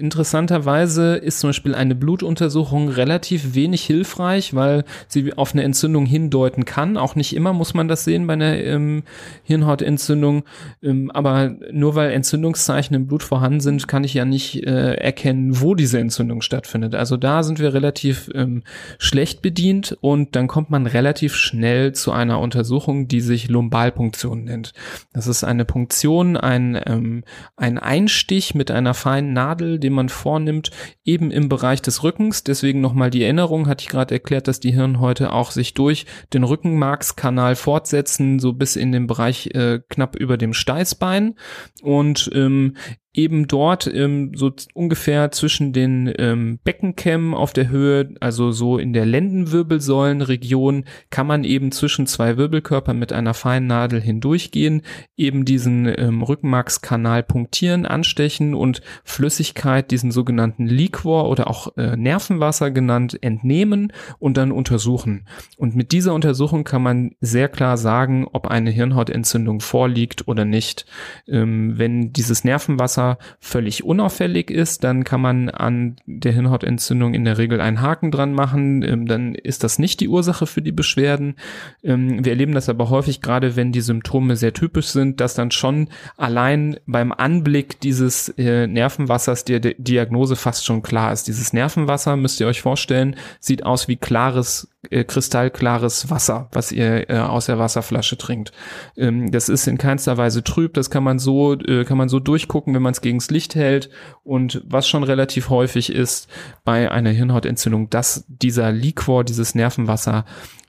interessanterweise 0.00 1.14
ist 1.14 1.38
zum 1.38 1.50
Beispiel 1.50 1.76
eine 1.76 1.94
Blutuntersuchung 1.94 2.88
relativ 2.88 3.54
wenig 3.54 3.84
hilfreich, 3.84 4.54
weil 4.54 4.84
sie 5.06 5.32
auf 5.34 5.52
eine 5.52 5.62
Entzündung 5.62 6.06
hindeuten 6.06 6.64
kann. 6.64 6.96
Auch 6.96 7.14
nicht 7.14 7.36
immer 7.36 7.52
muss 7.52 7.72
man 7.72 7.86
das 7.86 8.02
sehen 8.02 8.26
bei 8.26 8.32
einer 8.32 8.56
ähm, 8.64 9.04
Hirnhautentzündung. 9.44 10.44
Ähm, 10.82 11.10
aber 11.10 11.54
nur 11.72 11.94
weil 11.94 12.10
Entzündungszeichen 12.10 12.96
im 12.96 13.06
Blut 13.06 13.22
vorhanden 13.22 13.60
sind, 13.60 13.86
kann 13.86 14.04
ich 14.04 14.14
ja 14.14 14.24
nicht 14.24 14.66
äh, 14.66 14.94
erkennen, 14.94 15.60
wo 15.60 15.74
diese 15.74 15.98
Entzündung 15.98 16.42
stattfindet. 16.42 16.94
Also 16.94 17.16
da 17.16 17.42
sind 17.42 17.58
wir 17.58 17.72
relativ 17.74 18.30
ähm, 18.34 18.62
schlecht 18.98 19.42
bedient 19.42 19.96
und 20.00 20.34
dann 20.34 20.48
kommt 20.48 20.70
man 20.70 20.86
relativ 20.86 21.36
schnell 21.36 21.92
zu 21.92 22.12
einer 22.12 22.40
Untersuchung, 22.40 23.06
die 23.08 23.20
sich 23.20 23.48
Lumbalpunktion 23.48 24.44
nennt. 24.44 24.72
Das 25.12 25.26
ist 25.26 25.44
eine 25.44 25.64
Punktion, 25.64 26.36
ein, 26.36 26.80
ähm, 26.86 27.24
ein 27.56 27.78
Einstich 27.78 28.54
mit 28.54 28.70
einer 28.70 28.94
feinen 28.94 29.32
Nadel, 29.32 29.78
den 29.78 29.92
man 29.92 30.08
vornimmt, 30.08 30.70
eben 31.04 31.30
im 31.30 31.48
Bereich 31.48 31.82
des 31.82 32.02
Rückens. 32.02 32.44
Deswegen 32.44 32.80
nochmal 32.80 33.10
die 33.10 33.22
Erinnerung, 33.22 33.68
hatte 33.68 33.82
ich 33.82 33.88
gerade 33.88 34.14
erklärt, 34.14 34.48
dass 34.48 34.60
die 34.60 34.72
Hirnhäute 34.72 35.32
auch 35.32 35.50
sich 35.50 35.74
durch 35.74 36.06
den 36.32 36.44
Rückenmarkskanal 36.44 37.56
fortsetzen, 37.56 38.38
so 38.38 38.52
bis 38.52 38.76
in 38.76 38.92
den 38.92 39.06
Bereich 39.06 39.33
Bereich 39.34 39.46
äh, 39.54 39.80
knapp 39.88 40.16
über 40.16 40.36
dem 40.36 40.52
Steißbein. 40.52 41.34
Und 41.82 42.30
ähm, 42.34 42.76
eben 43.14 43.46
dort 43.46 43.86
ähm, 43.86 44.32
so 44.34 44.52
ungefähr 44.74 45.30
zwischen 45.30 45.72
den 45.72 46.12
ähm, 46.18 46.58
Beckenkämmen 46.64 47.32
auf 47.32 47.52
der 47.52 47.68
Höhe, 47.68 48.12
also 48.20 48.50
so 48.50 48.76
in 48.76 48.92
der 48.92 49.06
Lendenwirbelsäulenregion, 49.06 50.84
kann 51.10 51.28
man 51.28 51.44
eben 51.44 51.70
zwischen 51.70 52.08
zwei 52.08 52.36
Wirbelkörpern 52.36 52.98
mit 52.98 53.12
einer 53.12 53.32
feinen 53.32 53.68
Nadel 53.68 54.00
hindurchgehen, 54.00 54.82
eben 55.16 55.44
diesen 55.44 55.86
ähm, 55.96 56.22
Rückenmarkskanal 56.22 57.22
punktieren, 57.22 57.86
anstechen 57.86 58.52
und 58.52 58.82
Flüssigkeit, 59.04 59.92
diesen 59.92 60.10
sogenannten 60.10 60.66
Liquor 60.66 61.30
oder 61.30 61.48
auch 61.48 61.76
äh, 61.76 61.96
Nervenwasser 61.96 62.72
genannt, 62.72 63.16
entnehmen 63.22 63.92
und 64.18 64.36
dann 64.36 64.50
untersuchen. 64.50 65.26
Und 65.56 65.76
mit 65.76 65.92
dieser 65.92 66.14
Untersuchung 66.14 66.64
kann 66.64 66.82
man 66.82 67.12
sehr 67.20 67.48
klar 67.48 67.76
sagen, 67.76 68.26
ob 68.32 68.48
eine 68.48 68.70
Hirnhautentzündung 68.70 69.60
vorliegt 69.60 70.26
oder 70.26 70.44
nicht. 70.44 70.84
Ähm, 71.28 71.78
wenn 71.78 72.12
dieses 72.12 72.42
Nervenwasser 72.42 73.03
Wasser 73.04 73.18
völlig 73.40 73.84
unauffällig 73.84 74.50
ist, 74.50 74.84
dann 74.84 75.04
kann 75.04 75.20
man 75.20 75.48
an 75.50 75.96
der 76.06 76.32
Hirnhautentzündung 76.32 77.14
in 77.14 77.24
der 77.24 77.38
Regel 77.38 77.60
einen 77.60 77.80
Haken 77.80 78.10
dran 78.10 78.32
machen. 78.32 78.82
Ähm, 78.82 79.06
dann 79.06 79.34
ist 79.34 79.64
das 79.64 79.78
nicht 79.78 80.00
die 80.00 80.08
Ursache 80.08 80.46
für 80.46 80.62
die 80.62 80.72
Beschwerden. 80.72 81.36
Ähm, 81.82 82.24
wir 82.24 82.32
erleben 82.32 82.54
das 82.54 82.68
aber 82.68 82.90
häufig, 82.90 83.20
gerade 83.20 83.56
wenn 83.56 83.72
die 83.72 83.80
Symptome 83.80 84.36
sehr 84.36 84.52
typisch 84.52 84.86
sind, 84.86 85.20
dass 85.20 85.34
dann 85.34 85.50
schon 85.50 85.88
allein 86.16 86.76
beim 86.86 87.12
Anblick 87.12 87.80
dieses 87.80 88.30
äh, 88.30 88.66
Nervenwassers 88.66 89.44
die, 89.44 89.60
die 89.60 89.74
Diagnose 89.78 90.36
fast 90.36 90.64
schon 90.64 90.82
klar 90.82 91.12
ist. 91.12 91.28
Dieses 91.28 91.52
Nervenwasser, 91.52 92.16
müsst 92.16 92.40
ihr 92.40 92.46
euch 92.46 92.62
vorstellen, 92.62 93.16
sieht 93.40 93.64
aus 93.64 93.88
wie 93.88 93.96
klares 93.96 94.68
äh, 94.90 95.04
kristallklares 95.04 96.10
Wasser, 96.10 96.48
was 96.52 96.72
ihr 96.72 97.10
äh, 97.10 97.18
aus 97.18 97.46
der 97.46 97.58
Wasserflasche 97.58 98.16
trinkt. 98.16 98.52
Ähm, 98.96 99.30
das 99.30 99.48
ist 99.48 99.66
in 99.66 99.78
keinster 99.78 100.16
Weise 100.16 100.42
trüb, 100.42 100.74
das 100.74 100.90
kann 100.90 101.04
man 101.04 101.18
so, 101.18 101.54
äh, 101.54 101.84
kann 101.84 101.98
man 101.98 102.08
so 102.08 102.20
durchgucken, 102.20 102.74
wenn 102.74 102.82
man 102.82 102.92
es 102.92 103.00
gegens 103.00 103.30
Licht 103.30 103.54
hält. 103.54 103.90
Und 104.22 104.62
was 104.66 104.88
schon 104.88 105.02
relativ 105.02 105.50
häufig 105.50 105.92
ist 105.92 106.28
bei 106.64 106.90
einer 106.90 107.10
Hirnhautentzündung, 107.10 107.90
dass 107.90 108.24
dieser 108.28 108.72
Liquor, 108.72 109.24
dieses 109.24 109.54
Nervenwasser 109.54 110.24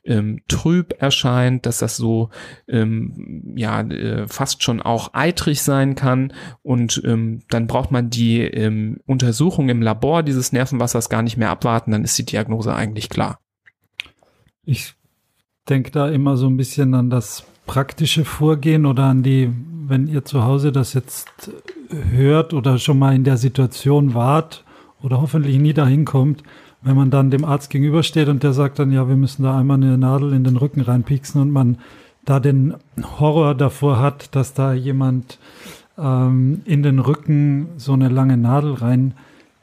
ähm, 0.06 0.42
trüb 0.48 0.94
erscheint, 1.02 1.66
dass 1.66 1.80
das 1.80 1.98
so 1.98 2.30
ähm, 2.68 3.54
ja 3.56 3.82
äh, 3.82 4.28
fast 4.28 4.64
schon 4.64 4.82
auch 4.82 5.14
eitrig 5.14 5.62
sein 5.62 5.96
kann 5.96 6.34
und 6.62 7.02
ähm, 7.06 7.42
dann 7.50 7.68
braucht 7.68 7.92
man 7.92 8.10
die 8.10 8.42
ähm, 8.42 9.00
Untersuchung 9.06 9.70
im 9.70 9.82
Labor 9.82 10.24
dieses 10.24 10.52
Nervenwassers 10.52 11.10
gar 11.10 11.24
nicht 11.24 11.38
mehr 11.38 11.50
abwarten, 11.50 11.92
dann 11.92 12.04
ist 12.04 12.18
die 12.18 12.26
Diagnose 12.26 12.74
eigentlich 12.74 13.10
klar. 13.10 13.40
Ich 14.66 14.96
denke 15.70 15.92
da 15.92 16.10
immer 16.10 16.38
so 16.38 16.48
ein 16.48 16.58
bisschen 16.58 16.94
an 16.94 17.10
das 17.10 17.46
praktische 17.66 18.26
Vorgehen 18.26 18.86
oder 18.86 19.04
an 19.06 19.24
die, 19.24 19.52
wenn 19.88 20.08
ihr 20.08 20.26
zu 20.26 20.44
Hause 20.44 20.72
das 20.72 20.94
jetzt 20.94 21.52
hört 22.12 22.54
oder 22.54 22.78
schon 22.78 23.00
mal 23.00 23.16
in 23.16 23.24
der 23.24 23.38
Situation 23.38 24.14
wart 24.14 24.64
oder 25.02 25.22
hoffentlich 25.22 25.60
nie 25.60 25.74
dahin 25.74 26.06
kommt, 26.06 26.44
wenn 26.82 26.96
man 26.96 27.10
dann 27.10 27.32
dem 27.32 27.46
Arzt 27.46 27.70
gegenübersteht 27.70 28.28
und 28.28 28.44
der 28.44 28.54
sagt 28.54 28.80
dann, 28.80 28.92
ja, 28.92 29.08
wir 29.08 29.16
müssen 29.16 29.44
da 29.44 29.58
einmal 29.58 29.78
eine 29.78 29.98
Nadel 29.98 30.34
in 30.34 30.44
den 30.44 30.58
Rücken 30.58 30.82
reinpieksen 30.82 31.42
und 31.42 31.52
man 31.52 31.78
da 32.26 32.40
den 32.40 32.76
Horror 33.20 33.56
davor 33.56 34.00
hat, 34.00 34.36
dass 34.36 34.54
da 34.54 34.74
jemand 34.74 35.40
ähm, 35.98 36.62
in 36.66 36.84
den 36.84 37.00
Rücken 37.00 37.70
so 37.78 37.94
eine 37.94 38.10
lange 38.10 38.38
Nadel 38.38 38.74
rein 38.74 39.14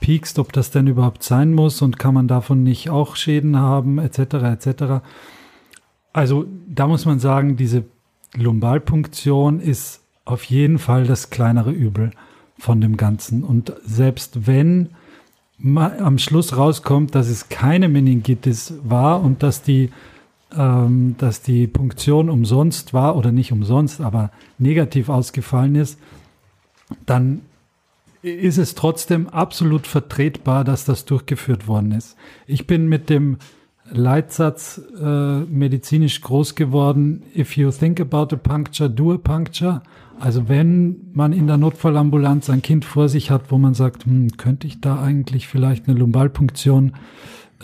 piekst, 0.03 0.39
ob 0.39 0.53
das 0.53 0.71
denn 0.71 0.89
überhaupt 0.89 1.23
sein 1.23 1.55
muss 1.55 1.81
und 1.81 1.99
kann 1.99 2.13
man 2.13 2.29
davon 2.29 2.63
nicht 2.65 2.91
auch 2.91 3.17
Schäden 3.17 3.57
haben, 3.57 3.99
etc. 3.99 4.19
etc. 4.19 4.85
Also 6.13 6.45
da 6.69 6.87
muss 6.89 7.07
man 7.07 7.21
sagen, 7.21 7.57
diese 7.57 7.85
Lumbalpunktion 8.35 9.61
ist 9.61 10.01
auf 10.25 10.45
jeden 10.45 10.79
Fall 10.79 11.07
das 11.07 11.31
kleinere 11.31 11.71
Übel 11.71 12.11
von 12.59 12.81
dem 12.81 12.97
Ganzen. 12.97 13.45
Und 13.45 13.73
selbst 13.85 14.47
wenn 14.47 14.91
am 15.65 16.19
Schluss 16.19 16.57
rauskommt, 16.57 17.15
dass 17.15 17.29
es 17.29 17.49
keine 17.49 17.89
Meningitis 17.89 18.75
war 18.83 19.23
und 19.23 19.45
dass 19.45 19.63
die, 19.63 19.91
ähm, 20.57 21.15
dass 21.19 21.43
die 21.43 21.69
Punktion 21.69 22.29
umsonst 22.29 22.93
war 22.93 23.17
oder 23.17 23.31
nicht 23.31 23.53
umsonst, 23.53 24.01
aber 24.01 24.33
negativ 24.59 25.09
ausgefallen 25.09 25.77
ist, 25.77 26.01
dann 27.07 27.43
ist 28.23 28.59
es 28.59 28.75
trotzdem 28.75 29.29
absolut 29.29 29.87
vertretbar, 29.87 30.65
dass 30.65 30.85
das 30.85 31.05
durchgeführt 31.05 31.67
worden 31.67 31.93
ist. 31.93 32.17
Ich 32.47 32.67
bin 32.67 32.89
mit 32.89 33.11
dem 33.11 33.39
Leitsatz 33.91 34.81
äh, 35.01 35.41
medizinisch 35.41 36.21
groß 36.21 36.55
geworden, 36.55 37.25
if 37.37 37.57
you 37.57 37.71
think 37.71 38.01
about 38.01 38.35
a 38.35 38.39
puncture, 38.39 38.89
do 38.89 39.13
a 39.13 39.19
puncture. 39.19 39.83
Also 40.21 40.49
wenn 40.49 41.11
man 41.13 41.33
in 41.33 41.49
der 41.49 41.57
Notfallambulanz 41.57 42.49
ein 42.49 42.63
Kind 42.63 42.85
vor 42.85 43.09
sich 43.09 43.31
hat, 43.31 43.51
wo 43.51 43.59
man 43.59 43.75
sagt, 43.75 44.07
hm, 44.07 44.37
könnte 44.37 44.69
ich 44.69 44.81
da 44.81 45.03
eigentlich 45.03 45.49
vielleicht 45.49 45.89
eine 45.89 45.99
Lumbalpunktion, 45.99 46.93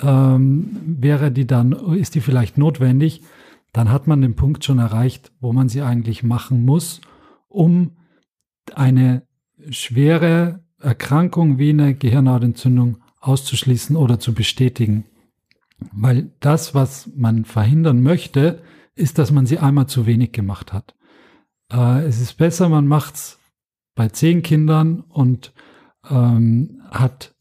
ähm, 0.02 0.76
wäre 0.84 1.30
die 1.30 1.46
dann, 1.46 1.72
ist 1.94 2.16
die 2.16 2.20
vielleicht 2.20 2.58
notwendig, 2.58 3.22
dann 3.72 3.90
hat 3.90 4.06
man 4.06 4.20
den 4.20 4.34
Punkt 4.34 4.64
schon 4.64 4.78
erreicht, 4.78 5.30
wo 5.40 5.52
man 5.52 5.68
sie 5.68 5.82
eigentlich 5.82 6.24
machen 6.24 6.64
muss, 6.64 7.00
um 7.48 7.92
eine 8.74 9.22
schwere 9.70 10.60
Erkrankung 10.80 11.58
wie 11.58 11.70
eine 11.70 11.94
Gehirnhautentzündung 11.94 12.98
auszuschließen 13.20 13.96
oder 13.96 14.18
zu 14.18 14.34
bestätigen. 14.34 15.04
Weil 15.92 16.30
das, 16.40 16.74
was 16.74 17.10
man 17.16 17.44
verhindern 17.44 18.02
möchte, 18.02 18.62
ist, 18.94 19.18
dass 19.18 19.30
man 19.30 19.46
sie 19.46 19.58
einmal 19.58 19.86
zu 19.86 20.06
wenig 20.06 20.32
gemacht 20.32 20.72
hat. 20.72 20.94
Äh, 21.72 22.04
es 22.04 22.20
ist 22.20 22.34
besser, 22.34 22.68
man 22.68 22.86
macht 22.86 23.14
es 23.14 23.38
bei 23.94 24.08
zehn 24.08 24.42
Kindern 24.42 25.00
und 25.00 25.52
ähm, 26.08 26.82
hat 26.90 27.34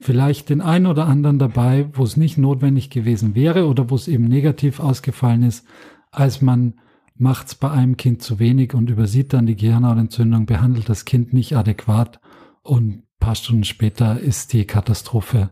vielleicht 0.00 0.48
den 0.50 0.60
einen 0.60 0.86
oder 0.86 1.06
anderen 1.06 1.38
dabei, 1.38 1.88
wo 1.92 2.04
es 2.04 2.16
nicht 2.16 2.38
notwendig 2.38 2.90
gewesen 2.90 3.34
wäre 3.34 3.66
oder 3.66 3.90
wo 3.90 3.96
es 3.96 4.08
eben 4.08 4.24
negativ 4.24 4.80
ausgefallen 4.80 5.42
ist, 5.42 5.66
als 6.10 6.40
man 6.42 6.74
macht 7.18 7.48
es 7.48 7.54
bei 7.54 7.70
einem 7.70 7.96
Kind 7.96 8.22
zu 8.22 8.38
wenig 8.38 8.74
und 8.74 8.90
übersieht 8.90 9.32
dann 9.32 9.46
die 9.46 9.56
Gehirnhautentzündung, 9.56 10.46
behandelt 10.46 10.88
das 10.88 11.04
Kind 11.04 11.32
nicht 11.32 11.56
adäquat 11.56 12.20
und 12.62 12.88
ein 12.88 13.02
paar 13.18 13.34
Stunden 13.34 13.64
später 13.64 14.20
ist 14.20 14.52
die 14.52 14.66
Katastrophe 14.66 15.50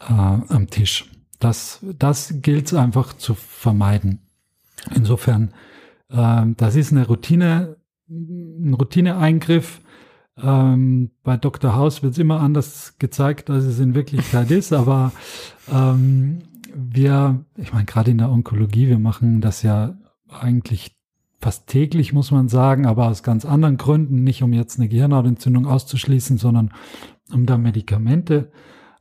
äh, 0.00 0.12
am 0.12 0.68
Tisch. 0.70 1.10
Das, 1.38 1.84
das 1.98 2.34
gilt 2.42 2.66
es 2.66 2.74
einfach 2.74 3.14
zu 3.14 3.34
vermeiden. 3.34 4.20
Insofern, 4.94 5.54
äh, 6.10 6.44
das 6.56 6.76
ist 6.76 6.92
eine 6.92 7.06
Routine, 7.06 7.76
ein 8.08 8.74
Routineeingriff. 8.74 9.80
Ähm, 10.36 11.10
bei 11.22 11.36
Dr. 11.36 11.74
House 11.74 12.02
wird 12.02 12.12
es 12.12 12.18
immer 12.18 12.40
anders 12.40 12.96
gezeigt, 12.98 13.50
als 13.50 13.64
es 13.64 13.78
in 13.78 13.94
Wirklichkeit 13.94 14.50
ist, 14.50 14.72
aber 14.72 15.12
ähm, 15.72 16.42
wir, 16.74 17.44
ich 17.56 17.72
meine, 17.72 17.84
gerade 17.84 18.10
in 18.10 18.18
der 18.18 18.30
Onkologie, 18.30 18.88
wir 18.88 18.98
machen 18.98 19.40
das 19.40 19.62
ja 19.62 19.96
eigentlich 20.32 20.96
fast 21.40 21.66
täglich, 21.66 22.12
muss 22.12 22.30
man 22.30 22.48
sagen, 22.48 22.86
aber 22.86 23.08
aus 23.08 23.22
ganz 23.22 23.44
anderen 23.44 23.76
Gründen, 23.76 24.22
nicht 24.22 24.42
um 24.42 24.52
jetzt 24.52 24.78
eine 24.78 24.88
Gehirnhautentzündung 24.88 25.66
auszuschließen, 25.66 26.36
sondern 26.36 26.72
um 27.32 27.46
da 27.46 27.56
Medikamente 27.56 28.52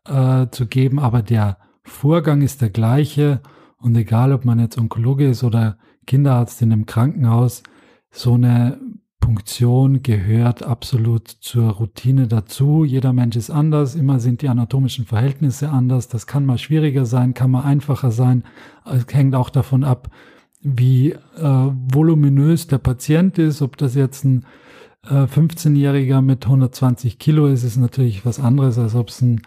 äh, 0.05 0.47
zu 0.51 0.67
geben. 0.67 0.99
Aber 0.99 1.21
der 1.21 1.57
Vorgang 1.84 2.41
ist 2.41 2.61
der 2.61 2.69
gleiche 2.69 3.41
und 3.77 3.95
egal, 3.95 4.32
ob 4.32 4.45
man 4.45 4.59
jetzt 4.59 4.77
Onkologe 4.77 5.27
ist 5.27 5.43
oder 5.43 5.77
Kinderarzt 6.05 6.61
in 6.61 6.71
einem 6.71 6.86
Krankenhaus, 6.86 7.63
so 8.11 8.34
eine 8.34 8.80
Punktion 9.19 10.01
gehört 10.01 10.63
absolut 10.63 11.27
zur 11.27 11.71
Routine 11.71 12.27
dazu. 12.27 12.84
Jeder 12.84 13.13
Mensch 13.13 13.36
ist 13.36 13.49
anders, 13.49 13.95
immer 13.95 14.19
sind 14.19 14.41
die 14.41 14.49
anatomischen 14.49 15.05
Verhältnisse 15.05 15.69
anders. 15.69 16.07
Das 16.07 16.25
kann 16.25 16.45
mal 16.45 16.57
schwieriger 16.57 17.05
sein, 17.05 17.34
kann 17.34 17.51
mal 17.51 17.63
einfacher 17.63 18.11
sein. 18.11 18.43
Es 18.86 19.05
hängt 19.13 19.36
auch 19.36 19.49
davon 19.49 19.84
ab, 19.84 20.09
wie 20.62 21.12
äh, 21.12 21.20
voluminös 21.38 22.68
der 22.68 22.80
Patient 22.80 23.38
ist, 23.38 23.62
ob 23.62 23.78
das 23.78 23.95
jetzt 23.95 24.26
ein 24.26 24.45
äh, 25.05 25.24
15-Jähriger 25.24 26.22
mit 26.22 26.45
120 26.45 27.20
Kilo 27.20 27.47
ist, 27.47 27.64
ist 27.64 27.78
natürlich 27.78 28.26
was 28.26 28.39
anderes, 28.39 28.78
als 28.78 28.95
ob 28.95 29.10
es 29.10 29.22
ein 29.22 29.41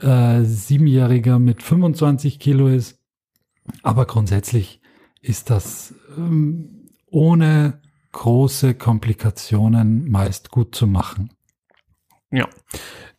äh, 0.00 0.40
7-Jähriger 0.40 1.38
mit 1.38 1.62
25 1.62 2.38
Kilo 2.38 2.68
ist. 2.68 2.98
Aber 3.82 4.06
grundsätzlich 4.06 4.80
ist 5.20 5.50
das 5.50 5.94
ähm, 6.16 6.88
ohne 7.06 7.80
große 8.12 8.74
Komplikationen 8.74 10.10
meist 10.10 10.50
gut 10.50 10.74
zu 10.74 10.86
machen. 10.86 11.30
Ja. 12.30 12.48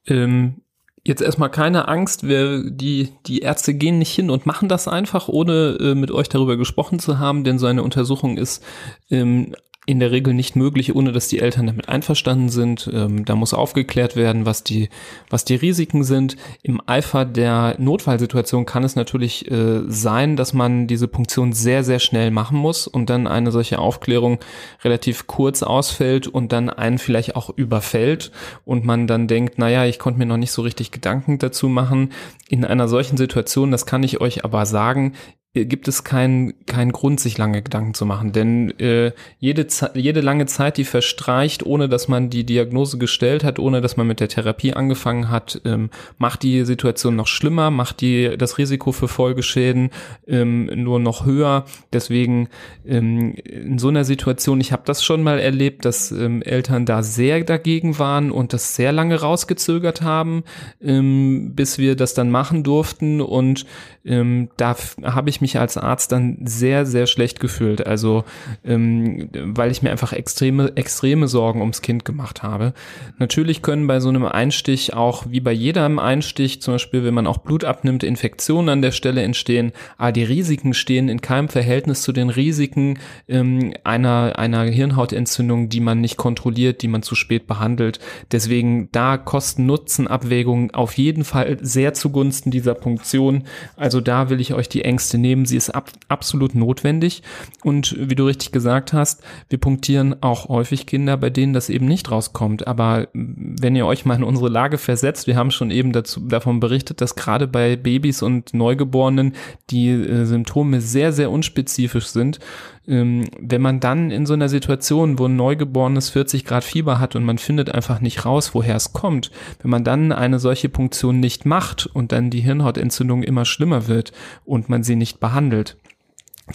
Ähm, 0.05 0.61
Jetzt 1.03 1.21
erstmal 1.21 1.49
keine 1.49 1.87
Angst, 1.87 2.27
wir, 2.27 2.69
die, 2.69 3.09
die 3.25 3.39
Ärzte 3.39 3.73
gehen 3.73 3.97
nicht 3.97 4.13
hin 4.13 4.29
und 4.29 4.45
machen 4.45 4.69
das 4.69 4.87
einfach, 4.87 5.27
ohne 5.27 5.77
äh, 5.79 5.95
mit 5.95 6.11
euch 6.11 6.29
darüber 6.29 6.57
gesprochen 6.57 6.99
zu 6.99 7.17
haben, 7.17 7.43
denn 7.43 7.57
so 7.57 7.65
eine 7.65 7.81
Untersuchung 7.81 8.37
ist 8.37 8.63
ähm, 9.09 9.55
in 9.87 9.99
der 9.99 10.11
Regel 10.11 10.35
nicht 10.35 10.55
möglich, 10.55 10.95
ohne 10.95 11.11
dass 11.11 11.27
die 11.27 11.39
Eltern 11.39 11.65
damit 11.65 11.89
einverstanden 11.89 12.49
sind. 12.49 12.87
Ähm, 12.93 13.25
da 13.25 13.35
muss 13.35 13.55
aufgeklärt 13.55 14.15
werden, 14.15 14.45
was 14.45 14.63
die, 14.63 14.89
was 15.27 15.43
die 15.43 15.55
Risiken 15.55 16.03
sind. 16.03 16.37
Im 16.61 16.79
Eifer 16.85 17.25
der 17.25 17.75
Notfallsituation 17.79 18.67
kann 18.67 18.83
es 18.83 18.95
natürlich 18.95 19.49
äh, 19.49 19.81
sein, 19.87 20.35
dass 20.35 20.53
man 20.53 20.85
diese 20.85 21.07
Punktion 21.07 21.51
sehr, 21.51 21.83
sehr 21.83 21.97
schnell 21.97 22.29
machen 22.29 22.59
muss 22.59 22.85
und 22.85 23.09
dann 23.09 23.25
eine 23.25 23.51
solche 23.51 23.79
Aufklärung 23.79 24.37
relativ 24.83 25.25
kurz 25.25 25.63
ausfällt 25.63 26.27
und 26.27 26.51
dann 26.51 26.69
einen 26.69 26.99
vielleicht 26.99 27.35
auch 27.35 27.49
überfällt 27.49 28.31
und 28.65 28.85
man 28.85 29.07
dann 29.07 29.27
denkt, 29.27 29.57
naja, 29.57 29.85
ich 29.85 29.97
konnte 29.97 30.19
mir 30.19 30.27
noch 30.27 30.37
nicht 30.37 30.51
so 30.51 30.61
richtig 30.61 30.91
Gedanken 30.91 31.39
dazu 31.39 31.69
machen. 31.69 32.11
In 32.49 32.65
einer 32.65 32.87
solchen 32.87 33.17
Situation, 33.17 33.71
das 33.71 33.87
kann 33.87 34.03
ich 34.03 34.21
euch 34.21 34.45
aber 34.45 34.67
sagen, 34.67 35.13
gibt 35.53 35.89
es 35.89 36.05
keinen 36.05 36.53
keinen 36.65 36.93
Grund, 36.93 37.19
sich 37.19 37.37
lange 37.37 37.61
Gedanken 37.61 37.93
zu 37.93 38.05
machen. 38.05 38.31
Denn 38.31 38.71
äh, 38.79 39.11
jede, 39.39 39.67
jede 39.95 40.21
lange 40.21 40.45
Zeit, 40.45 40.77
die 40.77 40.85
verstreicht, 40.85 41.65
ohne 41.65 41.89
dass 41.89 42.07
man 42.07 42.29
die 42.29 42.45
Diagnose 42.45 42.97
gestellt 42.97 43.43
hat, 43.43 43.59
ohne 43.59 43.81
dass 43.81 43.97
man 43.97 44.07
mit 44.07 44.21
der 44.21 44.29
Therapie 44.29 44.73
angefangen 44.73 45.29
hat, 45.29 45.61
ähm, 45.65 45.89
macht 46.17 46.43
die 46.43 46.63
Situation 46.63 47.17
noch 47.17 47.27
schlimmer, 47.27 47.69
macht 47.69 47.99
die 47.99 48.37
das 48.37 48.57
Risiko 48.57 48.93
für 48.93 49.09
Folgeschäden 49.09 49.89
ähm, 50.25 50.67
nur 50.73 50.99
noch 50.99 51.25
höher. 51.25 51.65
Deswegen 51.91 52.47
ähm, 52.85 53.33
in 53.33 53.77
so 53.77 53.89
einer 53.89 54.05
Situation, 54.05 54.61
ich 54.61 54.71
habe 54.71 54.83
das 54.85 55.03
schon 55.03 55.21
mal 55.21 55.39
erlebt, 55.39 55.83
dass 55.83 56.11
ähm, 56.11 56.41
Eltern 56.43 56.85
da 56.85 57.03
sehr 57.03 57.43
dagegen 57.43 57.99
waren 57.99 58.31
und 58.31 58.53
das 58.53 58.75
sehr 58.77 58.93
lange 58.93 59.19
rausgezögert 59.19 60.01
haben, 60.01 60.43
ähm, 60.81 61.51
bis 61.55 61.77
wir 61.77 61.97
das 61.97 62.13
dann 62.13 62.31
machen 62.31 62.63
durften. 62.63 63.19
Und 63.19 63.65
ähm, 64.05 64.49
da 64.55 64.77
habe 65.03 65.29
ich 65.29 65.40
mich 65.41 65.59
als 65.59 65.77
Arzt 65.77 66.11
dann 66.11 66.37
sehr, 66.45 66.85
sehr 66.85 67.07
schlecht 67.07 67.39
gefühlt. 67.39 67.85
Also, 67.85 68.23
ähm, 68.63 69.29
weil 69.33 69.71
ich 69.71 69.81
mir 69.81 69.91
einfach 69.91 70.13
extreme, 70.13 70.71
extreme 70.75 71.27
Sorgen 71.27 71.61
ums 71.61 71.81
Kind 71.81 72.05
gemacht 72.05 72.43
habe. 72.43 72.73
Natürlich 73.17 73.61
können 73.61 73.87
bei 73.87 73.99
so 73.99 74.09
einem 74.09 74.25
Einstich 74.25 74.93
auch, 74.93 75.25
wie 75.29 75.39
bei 75.39 75.51
jedem 75.51 75.99
Einstich, 75.99 76.61
zum 76.61 76.75
Beispiel, 76.75 77.03
wenn 77.03 77.13
man 77.13 77.27
auch 77.27 77.39
Blut 77.39 77.63
abnimmt, 77.63 78.03
Infektionen 78.03 78.69
an 78.69 78.81
der 78.81 78.91
Stelle 78.91 79.21
entstehen. 79.23 79.71
Aber 79.97 80.11
die 80.11 80.23
Risiken 80.23 80.73
stehen 80.73 81.09
in 81.09 81.21
keinem 81.21 81.49
Verhältnis 81.49 82.01
zu 82.01 82.11
den 82.11 82.29
Risiken 82.29 82.99
ähm, 83.27 83.73
einer, 83.83 84.33
einer 84.37 84.63
Hirnhautentzündung, 84.63 85.69
die 85.69 85.79
man 85.79 86.01
nicht 86.01 86.17
kontrolliert, 86.17 86.81
die 86.81 86.87
man 86.87 87.03
zu 87.03 87.15
spät 87.15 87.47
behandelt. 87.47 87.99
Deswegen 88.31 88.89
da 88.91 89.17
Kosten-Nutzen-Abwägung 89.17 90.71
auf 90.71 90.97
jeden 90.97 91.23
Fall 91.23 91.57
sehr 91.61 91.93
zugunsten 91.93 92.51
dieser 92.51 92.73
Punktion. 92.73 93.43
Also 93.75 94.01
da 94.01 94.29
will 94.29 94.41
ich 94.41 94.53
euch 94.53 94.69
die 94.69 94.83
Ängste 94.83 95.17
nehmen 95.17 95.30
nehmen. 95.31 95.45
Sie 95.45 95.57
ist 95.57 95.69
ab, 95.69 95.91
absolut 96.07 96.55
notwendig. 96.55 97.23
Und 97.63 97.95
wie 97.97 98.15
du 98.15 98.25
richtig 98.25 98.51
gesagt 98.51 98.93
hast, 98.93 99.23
wir 99.49 99.59
punktieren 99.59 100.21
auch 100.21 100.49
häufig 100.49 100.85
Kinder, 100.85 101.17
bei 101.17 101.29
denen 101.29 101.53
das 101.53 101.69
eben 101.69 101.85
nicht 101.85 102.11
rauskommt. 102.11 102.67
Aber 102.67 103.07
wenn 103.13 103.75
ihr 103.75 103.85
euch 103.85 104.05
mal 104.05 104.15
in 104.15 104.23
unsere 104.23 104.49
Lage 104.49 104.77
versetzt, 104.77 105.27
wir 105.27 105.35
haben 105.35 105.51
schon 105.51 105.71
eben 105.71 105.93
dazu, 105.93 106.19
davon 106.21 106.59
berichtet, 106.59 107.01
dass 107.01 107.15
gerade 107.15 107.47
bei 107.47 107.75
Babys 107.75 108.21
und 108.21 108.53
Neugeborenen 108.53 109.33
die 109.69 109.89
äh, 109.89 110.25
Symptome 110.25 110.81
sehr, 110.81 111.13
sehr 111.13 111.31
unspezifisch 111.31 112.07
sind 112.07 112.39
wenn 112.85 113.61
man 113.61 113.79
dann 113.79 114.09
in 114.09 114.25
so 114.25 114.33
einer 114.33 114.49
Situation, 114.49 115.19
wo 115.19 115.25
ein 115.25 115.35
Neugeborenes 115.35 116.09
40 116.09 116.45
Grad 116.45 116.63
Fieber 116.63 116.99
hat 116.99 117.15
und 117.15 117.23
man 117.23 117.37
findet 117.37 117.73
einfach 117.73 118.01
nicht 118.01 118.25
raus, 118.25 118.55
woher 118.55 118.75
es 118.75 118.91
kommt, 118.91 119.31
wenn 119.61 119.69
man 119.69 119.83
dann 119.83 120.11
eine 120.11 120.39
solche 120.39 120.67
Punktion 120.67 121.19
nicht 121.19 121.45
macht 121.45 121.85
und 121.85 122.11
dann 122.11 122.31
die 122.31 122.41
Hirnhautentzündung 122.41 123.21
immer 123.21 123.45
schlimmer 123.45 123.87
wird 123.87 124.13
und 124.45 124.69
man 124.69 124.83
sie 124.83 124.95
nicht 124.95 125.19
behandelt, 125.19 125.77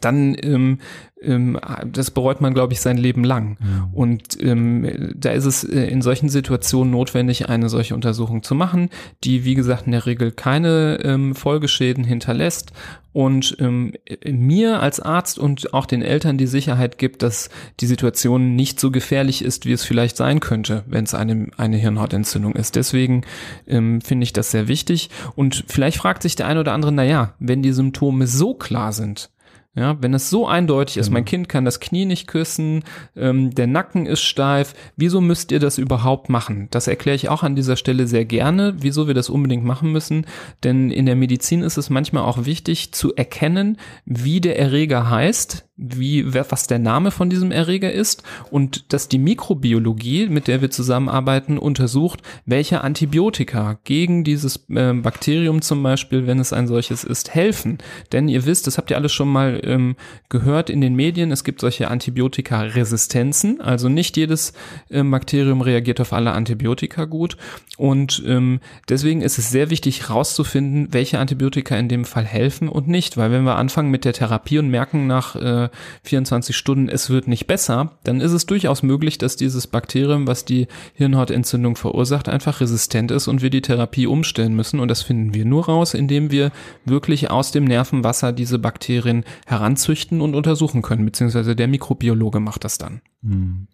dann 0.01 0.37
ähm, 0.43 0.79
ähm, 1.23 1.59
das 1.85 2.11
bereut 2.11 2.41
man, 2.41 2.55
glaube 2.55 2.73
ich, 2.73 2.81
sein 2.81 2.99
Leben 2.99 3.25
lang. 3.25 3.57
Ja. 3.61 3.89
Und 3.93 4.43
ähm, 4.43 5.15
da 5.17 5.31
ist 5.31 5.45
es 5.47 5.65
äh, 5.65 5.87
in 5.87 6.03
solchen 6.03 6.29
Situationen 6.29 6.91
notwendig, 6.93 7.49
eine 7.49 7.69
solche 7.69 7.95
Untersuchung 7.95 8.43
zu 8.43 8.55
machen, 8.55 8.91
die, 9.25 9.45
wie 9.45 9.55
gesagt, 9.55 9.87
in 9.87 9.93
der 9.93 10.07
Regel 10.07 10.31
keine 10.31 11.01
ähm, 11.03 11.35
Folgeschäden 11.35 12.05
hinterlässt 12.05 12.73
und 13.13 13.57
ähm, 13.61 13.95
mir 14.27 14.81
als 14.81 15.01
Arzt 15.01 15.39
und 15.39 15.73
auch 15.73 15.87
den 15.87 16.03
Eltern 16.03 16.37
die 16.37 16.47
Sicherheit 16.47 16.99
gibt, 16.99 17.23
dass 17.23 17.49
die 17.81 17.87
Situation 17.87 18.55
nicht 18.55 18.79
so 18.79 18.91
gefährlich 18.91 19.43
ist, 19.43 19.65
wie 19.65 19.73
es 19.73 19.85
vielleicht 19.85 20.19
sein 20.19 20.41
könnte, 20.41 20.85
wenn 20.87 21.05
es 21.05 21.15
eine, 21.15 21.49
eine 21.57 21.79
Hirnhautentzündung 21.79 22.55
ist. 22.55 22.77
Deswegen 22.77 23.23
ähm, 23.67 24.03
finde 24.03 24.25
ich 24.25 24.35
das 24.35 24.51
sehr 24.51 24.69
wichtig. 24.69 25.09
Und 25.35 25.65
vielleicht 25.67 25.97
fragt 25.97 26.23
sich 26.23 26.37
der 26.37 26.47
eine 26.47 26.61
oder 26.61 26.75
andere, 26.75 26.93
na 26.93 27.05
ja, 27.05 27.33
wenn 27.39 27.63
die 27.63 27.73
Symptome 27.73 28.27
so 28.27 28.53
klar 28.53 28.93
sind, 28.93 29.31
ja, 29.77 29.97
wenn 30.01 30.15
es 30.15 30.31
so 30.31 30.49
eindeutig 30.49 30.97
ist, 30.97 31.11
mein 31.11 31.23
mhm. 31.23 31.27
Kind 31.27 31.49
kann 31.51 31.67
das 31.67 31.81
Knie 31.81 32.07
nicht 32.07 32.27
küssen, 32.27 32.83
ähm, 33.15 33.55
der 33.55 33.67
Nacken 33.67 34.07
ist 34.07 34.23
steif, 34.23 34.73
wieso 34.97 35.21
müsst 35.21 35.53
ihr 35.53 35.61
das 35.61 35.77
überhaupt 35.77 36.31
machen? 36.31 36.69
Das 36.71 36.89
erkläre 36.89 37.15
ich 37.15 37.29
auch 37.29 37.43
an 37.43 37.55
dieser 37.55 37.77
Stelle 37.77 38.07
sehr 38.07 38.25
gerne, 38.25 38.75
wieso 38.79 39.07
wir 39.07 39.15
das 39.15 39.29
unbedingt 39.29 39.65
machen 39.65 39.93
müssen. 39.93 40.27
Denn 40.65 40.91
in 40.91 41.05
der 41.05 41.15
Medizin 41.15 41.63
ist 41.63 41.77
es 41.77 41.91
manchmal 41.91 42.25
auch 42.25 42.47
wichtig 42.47 42.93
zu 42.93 43.15
erkennen, 43.15 43.77
wie 44.07 44.41
der 44.41 44.59
Erreger 44.59 45.11
heißt, 45.11 45.66
wie, 45.77 46.33
was 46.33 46.67
der 46.67 46.79
Name 46.79 47.11
von 47.11 47.29
diesem 47.29 47.53
Erreger 47.53 47.93
ist 47.93 48.23
und 48.51 48.93
dass 48.93 49.09
die 49.09 49.19
Mikrobiologie, 49.19 50.29
mit 50.29 50.49
der 50.49 50.63
wir 50.63 50.71
zusammenarbeiten, 50.71 51.59
untersucht, 51.59 52.23
welche 52.47 52.81
Antibiotika 52.81 53.79
gegen 53.85 54.25
dieses 54.25 54.65
äh, 54.71 54.95
Bakterium 54.95 55.61
zum 55.61 55.83
Beispiel, 55.83 56.27
wenn 56.27 56.39
es 56.39 56.55
ein 56.55 56.67
solches 56.67 57.05
ist, 57.05 57.35
helfen. 57.35 57.79
Denn 58.13 58.29
ihr 58.29 58.47
wisst, 58.47 58.67
das 58.67 58.79
habt 58.79 58.91
ihr 58.91 58.97
alles 58.97 59.13
schon 59.13 59.29
mal 59.29 59.61
ähm, 59.65 59.97
gehört 60.31 60.71
in 60.71 60.81
den 60.81 60.95
Medien, 60.95 61.31
es 61.31 61.45
gibt 61.45 61.61
solche 61.61 61.89
Antibiotika-Resistenzen, 61.89 63.61
also 63.61 63.91
nicht 63.91 64.17
jedes 64.17 64.55
äh, 64.89 65.03
Bakterium 65.03 65.61
reagiert 65.61 66.01
auf 66.01 66.15
alle 66.15 66.33
Antibiotika 66.33 67.05
gut. 67.05 67.37
Und 67.77 68.23
ähm, 68.27 68.61
deswegen 68.89 69.21
ist 69.21 69.37
es 69.37 69.51
sehr 69.51 69.69
wichtig 69.69 70.09
herauszufinden, 70.09 70.89
welche 70.93 71.19
Antibiotika 71.19 71.77
in 71.77 71.89
dem 71.89 72.07
Fall 72.07 72.25
helfen 72.25 72.71
und 72.71 72.89
nicht, 72.89 73.19
weil 73.19 73.31
wenn 73.31 73.45
wir 73.45 73.57
anfangen 73.57 73.91
mit 73.91 74.07
der 74.07 74.15
Therapie 74.15 74.59
und 74.59 74.71
merken 74.71 75.07
nach 75.07 75.37
äh, 75.37 75.66
24 76.05 76.57
Stunden, 76.57 76.89
es 76.89 77.11
wird 77.11 77.29
nicht 77.29 77.47
besser, 77.47 77.99
dann 78.05 78.21
ist 78.21 78.33
es 78.33 78.47
durchaus 78.47 78.83
möglich, 78.83 79.19
dass 79.19 79.37
dieses 79.37 79.67
Bakterium, 79.67 80.27
was 80.27 80.45
die 80.45 80.67
Hirnhautentzündung 80.95 81.77
verursacht, 81.77 82.29
einfach 82.29 82.61
resistent 82.61 83.11
ist 83.11 83.29
und 83.29 83.43
wir 83.43 83.51
die 83.51 83.63
Therapie 83.63 84.07
umstellen 84.07 84.55
müssen. 84.55 84.81
Und 84.81 84.89
das 84.89 85.03
finden 85.03 85.35
wir 85.35 85.45
nur 85.45 85.67
raus, 85.67 85.95
indem 85.95 86.31
wir 86.31 86.53
wirklich 86.85 87.31
aus 87.31 87.53
dem 87.53 87.65
Nervenwasser 87.65 88.33
diese 88.33 88.59
Bakterien 88.59 89.25
heranzüchten 89.47 90.21
und 90.21 90.35
untersuchen 90.35 90.83
können, 90.83 91.05
beziehungsweise 91.05 91.57
der 91.57 91.69
Mikrobiologe 91.69 92.41
macht 92.41 92.65
das 92.65 92.79
dann. 92.79 93.01
Hm. 93.23 93.69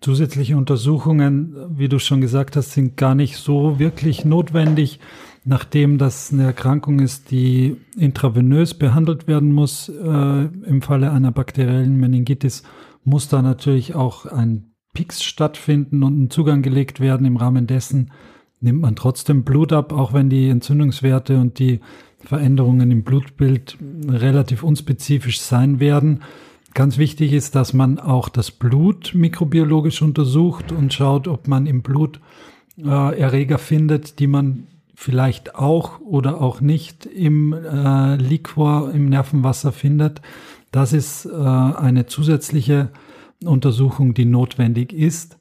Zusätzliche 0.00 0.56
Untersuchungen, 0.56 1.56
wie 1.76 1.88
du 1.88 1.98
schon 1.98 2.20
gesagt 2.20 2.54
hast, 2.54 2.72
sind 2.72 2.96
gar 2.96 3.16
nicht 3.16 3.36
so 3.36 3.80
wirklich 3.80 4.24
notwendig 4.24 5.00
nachdem 5.48 5.96
das 5.96 6.30
eine 6.30 6.42
Erkrankung 6.44 7.00
ist, 7.00 7.30
die 7.30 7.78
intravenös 7.96 8.74
behandelt 8.74 9.26
werden 9.26 9.50
muss, 9.50 9.88
äh, 9.88 10.44
im 10.44 10.82
Falle 10.82 11.10
einer 11.10 11.32
bakteriellen 11.32 11.96
Meningitis, 11.96 12.64
muss 13.02 13.28
da 13.28 13.40
natürlich 13.40 13.94
auch 13.94 14.26
ein 14.26 14.72
Pix 14.92 15.24
stattfinden 15.24 16.02
und 16.02 16.22
ein 16.22 16.30
Zugang 16.30 16.60
gelegt 16.60 17.00
werden. 17.00 17.26
Im 17.26 17.38
Rahmen 17.38 17.66
dessen 17.66 18.10
nimmt 18.60 18.82
man 18.82 18.94
trotzdem 18.94 19.44
Blut 19.44 19.72
ab, 19.72 19.94
auch 19.94 20.12
wenn 20.12 20.28
die 20.28 20.50
Entzündungswerte 20.50 21.38
und 21.38 21.58
die 21.58 21.80
Veränderungen 22.18 22.90
im 22.90 23.02
Blutbild 23.02 23.78
relativ 24.06 24.62
unspezifisch 24.62 25.40
sein 25.40 25.80
werden. 25.80 26.24
Ganz 26.74 26.98
wichtig 26.98 27.32
ist, 27.32 27.54
dass 27.54 27.72
man 27.72 27.98
auch 27.98 28.28
das 28.28 28.50
Blut 28.50 29.12
mikrobiologisch 29.14 30.02
untersucht 30.02 30.72
und 30.72 30.92
schaut, 30.92 31.26
ob 31.26 31.48
man 31.48 31.64
im 31.66 31.80
Blut 31.80 32.20
äh, 32.76 33.18
Erreger 33.18 33.56
findet, 33.56 34.18
die 34.18 34.26
man 34.26 34.66
vielleicht 35.00 35.54
auch 35.54 36.00
oder 36.00 36.40
auch 36.40 36.60
nicht 36.60 37.06
im 37.06 37.52
äh, 37.52 38.16
Liquor, 38.16 38.90
im 38.92 39.08
Nervenwasser 39.08 39.70
findet. 39.70 40.20
Das 40.72 40.92
ist 40.92 41.24
äh, 41.24 41.30
eine 41.30 42.06
zusätzliche 42.06 42.90
Untersuchung, 43.44 44.12
die 44.12 44.24
notwendig 44.24 44.92
ist. 44.92 45.38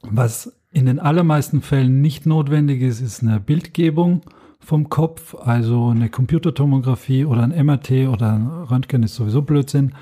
Was 0.00 0.56
in 0.70 0.86
den 0.86 0.98
allermeisten 0.98 1.60
Fällen 1.60 2.00
nicht 2.00 2.24
notwendig 2.24 2.80
ist, 2.80 3.02
ist 3.02 3.22
eine 3.22 3.38
Bildgebung 3.38 4.22
vom 4.60 4.88
Kopf, 4.88 5.34
also 5.34 5.88
eine 5.88 6.08
Computertomographie 6.08 7.26
oder 7.26 7.42
ein 7.42 7.66
MRT 7.66 8.08
oder 8.08 8.32
ein 8.32 8.46
Röntgen 8.46 9.02
ist 9.02 9.14
sowieso 9.14 9.42
Blödsinn. 9.42 9.92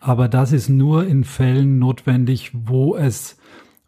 Aber 0.00 0.28
das 0.28 0.52
ist 0.52 0.70
nur 0.70 1.06
in 1.06 1.24
Fällen 1.24 1.78
notwendig, 1.78 2.50
wo 2.54 2.96
es, 2.96 3.36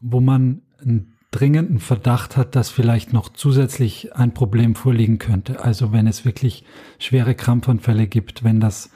wo 0.01 0.21
man 0.21 0.61
ein 0.85 1.14
dringenden 1.35 1.81
Verdacht 1.81 2.37
hat, 2.37 2.55
dass 2.55 2.71
vielleicht 2.71 3.13
noch 3.13 3.29
zusätzlich 3.29 4.15
ein 4.15 4.35
Problem 4.35 4.77
vorliegen 4.77 5.19
könnte. 5.19 5.65
Also 5.65 5.93
wenn 5.93 6.07
es 6.07 6.25
wirklich 6.25 6.65
schwere 7.01 7.35
Krampfanfälle 7.35 8.07
gibt, 8.07 8.45
wenn 8.45 8.61
das, 8.61 8.91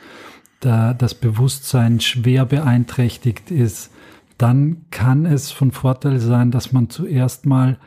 da, 0.61 0.95
das 0.95 1.15
Bewusstsein 1.15 2.01
schwer 2.01 2.47
beeinträchtigt 2.47 3.51
ist, 3.51 3.91
dann 4.37 4.85
kann 4.91 5.27
es 5.27 5.51
von 5.51 5.73
Vorteil 5.73 6.21
sein, 6.21 6.53
dass 6.53 6.73
man 6.73 6.91
zuerst 6.91 7.45
mal 7.45 7.79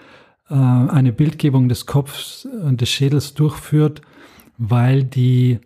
äh, 0.49 0.54
eine 0.54 1.14
Bildgebung 1.14 1.70
des 1.70 1.86
Kopfs 1.86 2.45
und 2.45 2.82
des 2.82 2.89
Schädels 2.89 3.34
durchführt, 3.34 4.02
weil 4.58 5.06
die 5.06 5.60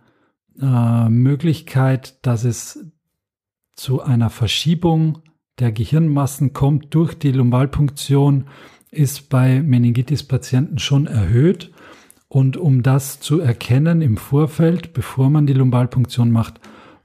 äh, 0.62 1.10
Möglichkeit, 1.10 2.24
dass 2.24 2.44
es 2.44 2.86
zu 3.76 4.04
einer 4.04 4.30
Verschiebung 4.30 5.24
der 5.60 5.72
Gehirnmassen 5.72 6.54
kommt 6.54 6.94
durch 6.94 7.18
die 7.18 7.32
Lumbalpunktion, 7.32 8.46
ist 8.96 9.30
bei 9.30 9.62
Meningitis-Patienten 9.62 10.80
schon 10.80 11.08
erhöht. 11.08 11.72
Und 12.28 12.58
um 12.58 12.84
das 12.84 13.20
zu 13.20 13.40
erkennen 13.40 14.02
im 14.02 14.18
Vorfeld, 14.18 14.94
bevor 14.94 15.30
man 15.30 15.46
die 15.46 15.54
Lumbalpunktion 15.54 16.32
macht, 16.32 16.60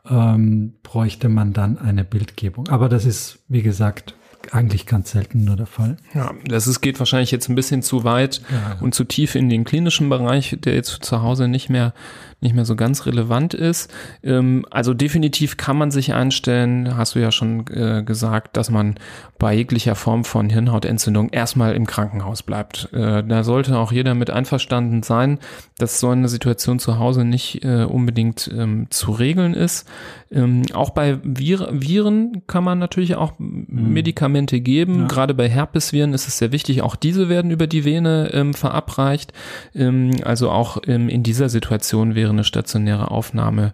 ähm, 0.09 0.75
bräuchte 0.83 1.29
man 1.29 1.53
dann 1.53 1.79
eine 1.79 2.05
Bildgebung. 2.05 2.69
Aber 2.69 2.89
das 2.89 3.05
ist, 3.05 3.39
wie 3.49 3.63
gesagt, 3.63 4.15
eigentlich 4.51 4.87
ganz 4.87 5.11
selten 5.11 5.45
nur 5.45 5.57
der 5.57 5.67
Fall. 5.67 5.97
Ja, 6.15 6.33
das 6.47 6.67
ist, 6.67 6.81
geht 6.81 6.99
wahrscheinlich 6.99 7.31
jetzt 7.31 7.49
ein 7.49 7.55
bisschen 7.55 7.83
zu 7.83 8.05
weit 8.05 8.41
ja. 8.51 8.79
und 8.81 8.95
zu 8.95 9.05
tief 9.05 9.35
in 9.35 9.49
den 9.49 9.65
klinischen 9.65 10.09
Bereich, 10.09 10.57
der 10.61 10.75
jetzt 10.75 11.05
zu 11.05 11.23
Hause 11.23 11.47
nicht 11.47 11.69
mehr 11.69 11.93
nicht 12.41 12.55
mehr 12.55 12.65
so 12.65 12.77
ganz 12.77 13.07
relevant 13.07 13.55
ist. 13.55 13.93
Ähm, 14.23 14.65
also 14.71 14.95
definitiv 14.95 15.57
kann 15.57 15.77
man 15.77 15.91
sich 15.91 16.15
einstellen, 16.15 16.97
hast 16.97 17.15
du 17.15 17.19
ja 17.19 17.33
schon 17.33 17.67
äh, 17.69 18.03
gesagt, 18.03 18.57
dass 18.57 18.71
man 18.71 18.97
bei 19.39 19.55
jeglicher 19.55 19.95
Form 19.95 20.25
von 20.25 20.51
Hirnhautentzündung 20.51 21.31
erstmal 21.31 21.75
im 21.75 21.87
Krankenhaus 21.87 22.43
bleibt. 22.43 22.89
Äh, 22.93 23.25
da 23.25 23.43
sollte 23.43 23.79
auch 23.79 23.93
jeder 23.93 24.15
mit 24.15 24.31
einverstanden 24.31 25.03
sein, 25.03 25.39
dass 25.79 26.01
so 26.01 26.11
eine 26.11 26.29
Situation 26.29 26.79
zu 26.79 26.99
Hause 26.99 27.25
nicht 27.25 27.65
äh, 27.65 27.85
unbedingt 27.85 28.51
ähm, 28.55 28.87
zu 28.91 29.13
regeln 29.13 29.55
ist. 29.55 29.89
Ähm, 30.31 30.63
auch 30.75 30.91
bei 30.91 31.19
Vir 31.25 31.69
Viren 31.73 32.43
kann 32.47 32.63
man 32.63 32.79
natürlich 32.79 33.17
auch 33.17 33.33
mhm. 33.39 33.67
Medikamente 33.69 34.61
geben. 34.61 35.01
Ja. 35.01 35.07
Gerade 35.07 35.35
bei 35.35 35.49
Herpesviren 35.49 36.13
ist 36.13 36.29
es 36.29 36.39
sehr 36.39 36.53
wichtig. 36.53 36.83
Auch 36.83 36.95
diese 36.95 37.29
werden 37.29 37.51
über 37.51 37.67
die 37.67 37.85
Vene 37.85 38.31
ähm, 38.33 38.55
verabreicht. 38.55 39.33
Ähm, 39.75 40.13
also 40.25 40.51
auch 40.51 40.79
ähm, 40.87 41.09
in 41.09 41.23
dieser 41.23 41.49
Situation 41.49 42.15
wäre 42.15 42.30
stationäre 42.45 43.11
Aufnahme 43.11 43.73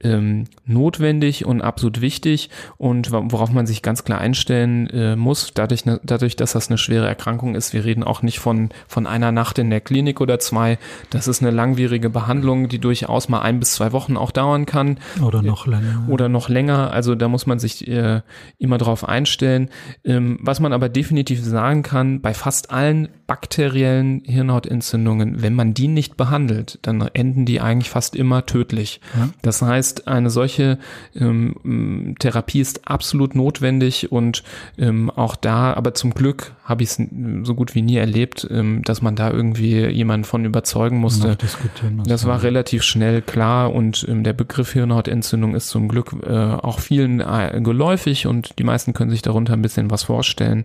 ähm, 0.00 0.44
notwendig 0.64 1.44
und 1.44 1.60
absolut 1.60 2.00
wichtig 2.00 2.50
und 2.76 3.10
worauf 3.10 3.50
man 3.50 3.66
sich 3.66 3.82
ganz 3.82 4.04
klar 4.04 4.20
einstellen 4.20 4.88
äh, 4.90 5.16
muss, 5.16 5.52
dadurch, 5.54 5.84
ne, 5.86 6.00
dadurch, 6.04 6.36
dass 6.36 6.52
das 6.52 6.68
eine 6.68 6.78
schwere 6.78 7.06
Erkrankung 7.06 7.54
ist. 7.54 7.72
Wir 7.72 7.84
reden 7.84 8.04
auch 8.04 8.22
nicht 8.22 8.38
von, 8.38 8.70
von 8.86 9.06
einer 9.06 9.32
Nacht 9.32 9.58
in 9.58 9.70
der 9.70 9.80
Klinik 9.80 10.20
oder 10.20 10.38
zwei. 10.38 10.78
Das 11.10 11.26
ist 11.26 11.42
eine 11.42 11.50
langwierige 11.50 12.10
Behandlung, 12.10 12.68
die 12.68 12.78
durchaus 12.78 13.28
mal 13.28 13.40
ein 13.40 13.58
bis 13.58 13.72
zwei 13.72 13.92
Wochen 13.92 14.16
auch 14.16 14.30
dauern 14.30 14.66
kann. 14.66 14.98
Oder 15.20 15.42
noch 15.42 15.66
länger. 15.66 16.06
Oder 16.08 16.28
noch 16.28 16.48
länger. 16.48 16.92
Also 16.92 17.14
da 17.14 17.28
muss 17.28 17.46
man 17.46 17.58
sich 17.58 17.88
äh, 17.88 18.20
immer 18.58 18.78
drauf 18.78 19.08
einstellen. 19.08 19.68
Ähm, 20.04 20.38
was 20.42 20.60
man 20.60 20.72
aber 20.72 20.88
definitiv 20.88 21.42
sagen 21.44 21.82
kann, 21.82 22.20
bei 22.20 22.34
fast 22.34 22.70
allen 22.70 23.08
bakteriellen 23.26 24.22
Hirnhautentzündungen, 24.24 25.42
wenn 25.42 25.54
man 25.54 25.74
die 25.74 25.88
nicht 25.88 26.16
behandelt, 26.16 26.78
dann 26.82 27.00
enden 27.00 27.44
die 27.44 27.60
eigentlich 27.60 27.90
fast 27.90 28.14
immer 28.16 28.46
tödlich. 28.46 29.00
Ja. 29.16 29.28
Das 29.42 29.60
heißt, 29.60 29.87
heißt, 29.88 30.08
eine 30.08 30.30
solche 30.30 30.78
ähm, 31.14 32.14
Therapie 32.18 32.60
ist 32.60 32.88
absolut 32.88 33.34
notwendig 33.34 34.12
und 34.12 34.42
ähm, 34.76 35.10
auch 35.10 35.36
da, 35.36 35.72
aber 35.74 35.94
zum 35.94 36.14
Glück 36.14 36.52
habe 36.64 36.82
ich 36.82 36.90
es 36.90 37.02
so 37.42 37.54
gut 37.54 37.74
wie 37.74 37.82
nie 37.82 37.96
erlebt, 37.96 38.46
ähm, 38.50 38.82
dass 38.84 39.02
man 39.02 39.16
da 39.16 39.30
irgendwie 39.30 39.86
jemanden 39.86 40.24
von 40.24 40.44
überzeugen 40.44 40.98
musste. 40.98 41.38
Das 42.04 42.26
war 42.26 42.42
relativ 42.42 42.82
schnell 42.82 43.22
klar 43.22 43.72
und 43.72 44.06
ähm, 44.08 44.24
der 44.24 44.32
Begriff 44.32 44.72
Hirnhautentzündung 44.72 45.54
ist 45.54 45.68
zum 45.68 45.88
Glück 45.88 46.14
äh, 46.26 46.32
auch 46.32 46.80
vielen 46.80 47.20
äh, 47.20 47.60
geläufig 47.62 48.26
und 48.26 48.58
die 48.58 48.64
meisten 48.64 48.92
können 48.92 49.10
sich 49.10 49.22
darunter 49.22 49.54
ein 49.54 49.62
bisschen 49.62 49.90
was 49.90 50.02
vorstellen. 50.02 50.64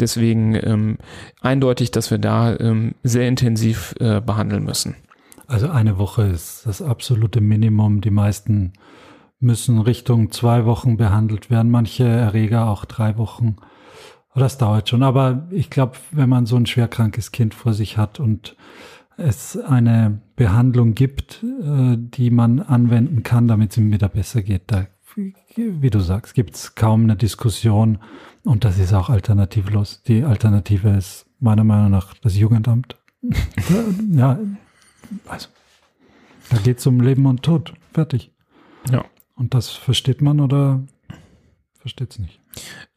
Deswegen 0.00 0.54
ähm, 0.54 0.98
eindeutig, 1.40 1.90
dass 1.90 2.10
wir 2.10 2.18
da 2.18 2.56
ähm, 2.58 2.94
sehr 3.02 3.28
intensiv 3.28 3.94
äh, 4.00 4.20
behandeln 4.20 4.64
müssen. 4.64 4.96
Also 5.46 5.68
eine 5.68 5.98
Woche 5.98 6.22
ist 6.22 6.66
das 6.66 6.82
absolute 6.82 7.40
Minimum. 7.40 8.00
Die 8.00 8.10
meisten 8.10 8.72
müssen 9.38 9.78
Richtung 9.78 10.30
zwei 10.32 10.64
Wochen 10.64 10.96
behandelt 10.96 11.50
werden, 11.50 11.70
manche 11.70 12.04
Erreger 12.04 12.68
auch 12.68 12.84
drei 12.84 13.16
Wochen. 13.16 13.56
Das 14.34 14.58
dauert 14.58 14.88
schon. 14.88 15.02
Aber 15.02 15.46
ich 15.50 15.70
glaube, 15.70 15.96
wenn 16.10 16.28
man 16.28 16.46
so 16.46 16.56
ein 16.56 16.66
schwerkrankes 16.66 17.32
Kind 17.32 17.54
vor 17.54 17.72
sich 17.72 17.96
hat 17.96 18.20
und 18.20 18.56
es 19.16 19.56
eine 19.56 20.20
Behandlung 20.36 20.94
gibt, 20.94 21.42
äh, 21.42 21.96
die 21.96 22.30
man 22.30 22.60
anwenden 22.60 23.22
kann, 23.22 23.48
damit 23.48 23.70
es 23.70 23.78
ihm 23.78 23.90
wieder 23.90 24.08
besser 24.08 24.42
geht, 24.42 24.64
da, 24.66 24.86
wie 25.56 25.90
du 25.90 26.00
sagst, 26.00 26.34
gibt 26.34 26.54
es 26.54 26.74
kaum 26.74 27.04
eine 27.04 27.16
Diskussion 27.16 27.98
und 28.44 28.64
das 28.64 28.78
ist 28.78 28.92
auch 28.92 29.08
alternativlos. 29.08 30.02
Die 30.02 30.24
Alternative 30.24 30.90
ist 30.90 31.26
meiner 31.40 31.64
Meinung 31.64 31.90
nach 31.90 32.12
das 32.14 32.36
Jugendamt. 32.36 32.96
ja, 34.10 34.38
also, 35.26 35.48
da 36.50 36.58
geht 36.58 36.78
es 36.78 36.86
um 36.86 37.00
Leben 37.00 37.26
und 37.26 37.42
Tod. 37.42 37.74
Fertig. 37.92 38.32
Ja. 38.90 39.04
Und 39.34 39.54
das 39.54 39.70
versteht 39.70 40.22
man 40.22 40.40
oder 40.40 40.82
versteht 41.74 42.12
es 42.12 42.18
nicht. 42.18 42.40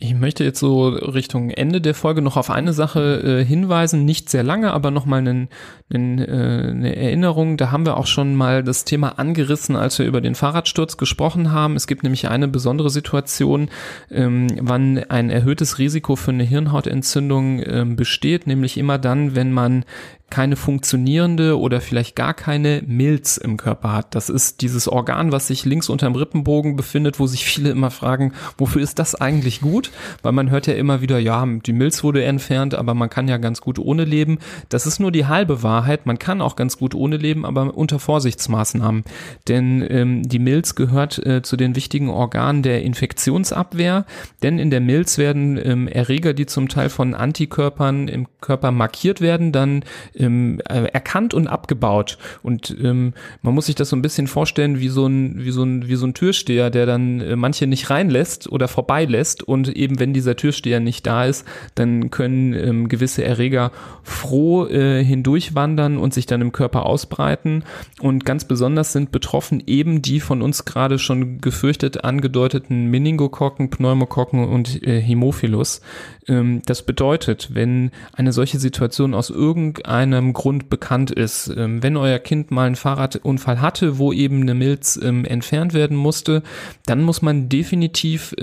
Ich 0.02 0.16
möchte 0.16 0.46
jetzt 0.46 0.62
so 0.62 0.88
Richtung 0.88 1.50
Ende 1.50 1.82
der 1.82 1.94
Folge 1.94 2.22
noch 2.22 2.38
auf 2.38 2.50
eine 2.50 2.72
Sache 2.72 3.42
äh, 3.42 3.44
hinweisen, 3.44 4.06
nicht 4.06 4.30
sehr 4.30 4.44
lange, 4.44 4.72
aber 4.72 4.92
nochmal 4.92 5.28
äh, 5.28 5.48
eine 5.90 6.96
Erinnerung. 6.96 7.58
Da 7.58 7.72
haben 7.72 7.86
wir 7.86 7.98
auch 7.98 8.08
schon 8.08 8.34
mal 8.34 8.64
das 8.64 8.86
Thema 8.86 9.20
angerissen, 9.20 9.76
als 9.76 10.00
wir 10.00 10.06
über 10.06 10.22
den 10.22 10.36
Fahrradsturz 10.36 10.96
gesprochen 10.96 11.52
haben. 11.52 11.76
Es 11.76 11.86
gibt 11.86 12.04
nämlich 12.04 12.30
eine 12.30 12.48
besondere 12.48 12.90
Situation, 12.90 13.68
ähm, 14.10 14.48
wann 14.62 15.00
ein 15.10 15.30
erhöhtes 15.30 15.80
Risiko 15.80 16.16
für 16.16 16.32
eine 16.32 16.46
Hirnhautentzündung 16.46 17.62
ähm, 17.66 17.96
besteht, 17.98 18.48
nämlich 18.48 18.78
immer 18.78 19.00
dann, 19.00 19.36
wenn 19.36 19.52
man 19.52 19.84
keine 20.30 20.56
funktionierende 20.56 21.58
oder 21.60 21.82
vielleicht 21.82 22.16
gar 22.16 22.34
keine 22.34 22.84
Milz 22.86 23.38
im 23.38 23.58
Körper 23.58 23.94
hat. 23.94 24.16
Das 24.16 24.30
ist 24.30 24.62
dieses 24.62 24.88
Organ, 24.88 25.32
was 25.32 25.48
sich 25.48 25.66
links 25.66 25.90
unterm 25.90 26.16
Rippenbogen 26.16 26.76
befindet, 26.76 27.20
wo 27.20 27.28
sich 27.28 27.46
viele 27.46 27.72
immer 27.72 27.92
fragen, 27.92 28.34
wofür 28.58 28.82
ist 28.82 29.00
das 29.00 29.16
eigentlich 29.16 29.62
gut? 29.62 29.89
Weil 30.22 30.32
man 30.32 30.50
hört 30.50 30.68
ja 30.68 30.74
immer 30.74 31.02
wieder, 31.02 31.20
ja, 31.20 31.46
die 31.46 31.74
Milz 31.74 32.04
wurde 32.04 32.24
entfernt, 32.24 32.76
aber 32.76 32.94
man 32.94 33.10
kann 33.10 33.28
ja 33.28 33.38
ganz 33.38 33.62
gut 33.62 33.80
ohne 33.80 34.06
leben. 34.06 34.40
Das 34.70 34.86
ist 34.86 35.00
nur 35.00 35.12
die 35.12 35.26
halbe 35.26 35.64
Wahrheit. 35.64 36.06
Man 36.06 36.20
kann 36.20 36.42
auch 36.42 36.56
ganz 36.56 36.78
gut 36.78 36.96
ohne 36.96 37.18
leben, 37.18 37.46
aber 37.46 37.76
unter 37.78 38.00
Vorsichtsmaßnahmen. 38.00 39.04
Denn 39.48 39.86
ähm, 39.90 40.24
die 40.28 40.40
Milz 40.40 40.76
gehört 40.76 41.26
äh, 41.26 41.42
zu 41.42 41.58
den 41.58 41.76
wichtigen 41.76 42.10
Organen 42.10 42.64
der 42.64 42.84
Infektionsabwehr. 42.84 44.06
Denn 44.44 44.60
in 44.60 44.70
der 44.70 44.82
Milz 44.82 45.18
werden 45.18 45.60
ähm, 45.64 45.88
Erreger, 45.88 46.34
die 46.34 46.46
zum 46.46 46.70
Teil 46.70 46.90
von 46.90 47.14
Antikörpern 47.14 48.08
im 48.08 48.28
Körper 48.42 48.72
markiert 48.72 49.22
werden, 49.22 49.52
dann 49.52 49.84
ähm, 50.16 50.62
äh, 50.70 50.84
erkannt 50.86 51.34
und 51.34 51.48
abgebaut. 51.48 52.18
Und 52.42 52.76
ähm, 52.82 53.14
man 53.42 53.54
muss 53.54 53.66
sich 53.66 53.76
das 53.76 53.90
so 53.90 53.96
ein 53.96 54.02
bisschen 54.02 54.28
vorstellen 54.28 54.80
wie 54.80 54.90
so 54.90 55.08
ein, 55.08 55.44
wie 55.44 55.52
so 55.52 55.64
ein, 55.64 55.88
wie 55.88 55.96
so 55.96 56.06
ein 56.06 56.14
Türsteher, 56.14 56.70
der 56.70 56.86
dann 56.86 57.22
äh, 57.22 57.36
manche 57.36 57.68
nicht 57.68 57.90
reinlässt 57.90 58.52
oder 58.52 58.68
vorbeilässt. 58.68 59.44
Und 59.44 59.70
eben 59.70 60.00
wenn 60.00 60.14
dieser 60.14 60.36
Türsteher 60.36 60.80
nicht 60.80 61.06
da 61.06 61.26
ist, 61.26 61.46
dann 61.76 62.10
können 62.12 62.54
ähm, 62.54 62.90
gewisse 62.90 63.24
Erreger 63.24 63.72
froh 64.04 64.68
äh, 64.68 65.04
hindurchwandern 65.04 65.98
und 65.98 66.14
sich 66.14 66.26
dann 66.26 66.42
im 66.42 66.52
Körper 66.52 66.86
ausbreiten. 66.86 67.64
Und 68.00 68.26
ganz 68.26 68.46
besonders 68.46 68.94
sind 68.94 69.12
betroffen 69.12 69.62
eben 69.66 70.02
die 70.02 70.20
von 70.20 70.42
uns 70.42 70.66
gerade 70.66 71.00
schon 71.00 71.42
gefürchtet 71.42 72.04
angedeuteten 72.04 72.86
Meningokokken, 72.86 73.70
Pneumokokken 73.70 74.48
und 74.48 74.82
äh, 74.88 75.02
Hämophilus. 75.02 75.82
Ähm, 76.30 76.62
das 76.66 76.84
bedeutet, 76.84 77.50
wenn 77.54 77.92
eine 78.14 78.32
solche 78.32 78.60
Situation 78.60 79.14
aus 79.14 79.30
irgendeinem 79.30 80.34
Grund 80.34 80.70
bekannt 80.70 81.12
ist, 81.12 81.52
ähm, 81.58 81.84
wenn 81.84 81.98
euer 81.98 82.20
Kind 82.20 82.52
mal 82.52 82.68
einen 82.68 82.76
Fahrradunfall 82.76 83.60
hatte, 83.60 83.98
wo 83.98 84.14
eben 84.14 84.42
eine 84.42 84.54
Milz 84.54 84.98
ähm, 85.02 85.26
entfernt 85.26 85.74
werden 85.74 85.98
musste, 85.98 86.44
dann 86.86 87.02
muss 87.02 87.22
man 87.22 87.50
definitiv 87.50 88.36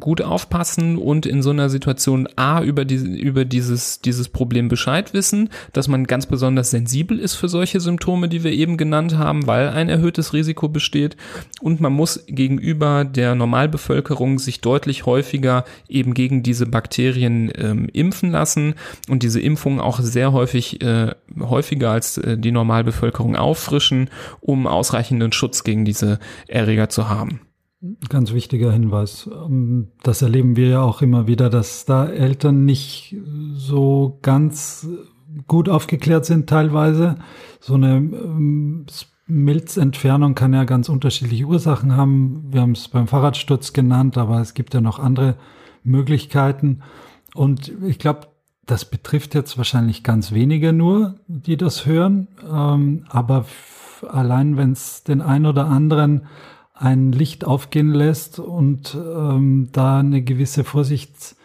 gut 0.00 0.20
aufpassen 0.20 0.98
und 0.98 1.26
in 1.26 1.42
so 1.42 1.50
einer 1.50 1.68
Situation 1.70 2.28
A 2.36 2.62
über, 2.62 2.84
die, 2.84 2.96
über 2.96 3.44
dieses, 3.44 4.00
dieses 4.00 4.28
Problem 4.28 4.68
Bescheid 4.68 5.14
wissen, 5.14 5.50
dass 5.72 5.86
man 5.86 6.06
ganz 6.06 6.26
besonders 6.26 6.70
sensibel 6.70 7.18
ist 7.18 7.34
für 7.34 7.48
solche 7.48 7.80
Symptome, 7.80 8.28
die 8.28 8.42
wir 8.42 8.52
eben 8.52 8.76
genannt 8.76 9.16
haben, 9.16 9.46
weil 9.46 9.68
ein 9.68 9.88
erhöhtes 9.88 10.32
Risiko 10.32 10.68
besteht. 10.68 11.16
Und 11.60 11.80
man 11.80 11.92
muss 11.92 12.24
gegenüber 12.26 13.04
der 13.04 13.34
Normalbevölkerung 13.34 14.38
sich 14.38 14.60
deutlich 14.60 15.06
häufiger 15.06 15.64
eben 15.88 16.14
gegen 16.14 16.42
diese 16.42 16.66
Bakterien 16.66 17.27
Bakterien 17.28 17.52
ähm, 17.56 17.88
impfen 17.92 18.30
lassen 18.30 18.74
und 19.08 19.22
diese 19.22 19.40
Impfungen 19.40 19.80
auch 19.80 20.00
sehr 20.00 20.32
häufig, 20.32 20.82
äh, 20.82 21.14
häufiger 21.38 21.90
als 21.90 22.18
äh, 22.18 22.38
die 22.38 22.52
Normalbevölkerung 22.52 23.36
auffrischen, 23.36 24.10
um 24.40 24.66
ausreichenden 24.66 25.32
Schutz 25.32 25.64
gegen 25.64 25.84
diese 25.84 26.18
Erreger 26.46 26.88
zu 26.88 27.08
haben. 27.08 27.40
Ganz 28.08 28.32
wichtiger 28.32 28.72
Hinweis. 28.72 29.28
Ähm, 29.32 29.88
das 30.02 30.22
erleben 30.22 30.56
wir 30.56 30.68
ja 30.68 30.82
auch 30.82 31.02
immer 31.02 31.26
wieder, 31.26 31.50
dass 31.50 31.84
da 31.84 32.06
Eltern 32.06 32.64
nicht 32.64 33.16
so 33.54 34.18
ganz 34.22 34.88
gut 35.46 35.68
aufgeklärt 35.68 36.24
sind 36.24 36.48
teilweise. 36.48 37.16
So 37.60 37.74
eine 37.74 37.96
ähm, 37.96 38.86
Milzentfernung 39.26 40.34
kann 40.34 40.54
ja 40.54 40.64
ganz 40.64 40.88
unterschiedliche 40.88 41.44
Ursachen 41.44 41.94
haben. 41.94 42.46
Wir 42.50 42.62
haben 42.62 42.72
es 42.72 42.88
beim 42.88 43.06
Fahrradsturz 43.06 43.74
genannt, 43.74 44.16
aber 44.16 44.40
es 44.40 44.54
gibt 44.54 44.72
ja 44.72 44.80
noch 44.80 44.98
andere 44.98 45.36
Möglichkeiten. 45.84 46.80
Und 47.38 47.70
ich 47.86 48.00
glaube, 48.00 48.26
das 48.66 48.84
betrifft 48.84 49.32
jetzt 49.36 49.56
wahrscheinlich 49.56 50.02
ganz 50.02 50.32
wenige 50.32 50.72
nur, 50.72 51.14
die 51.28 51.56
das 51.56 51.86
hören. 51.86 52.26
Ähm, 52.52 53.04
aber 53.08 53.44
allein 54.08 54.56
wenn 54.56 54.72
es 54.72 55.04
den 55.04 55.22
einen 55.22 55.46
oder 55.46 55.66
anderen 55.66 56.22
ein 56.74 57.12
Licht 57.12 57.44
aufgehen 57.44 57.92
lässt 57.92 58.40
und 58.40 58.96
ähm, 58.96 59.68
da 59.70 60.00
eine 60.00 60.22
gewisse 60.22 60.64
Vorsicht 60.64 61.36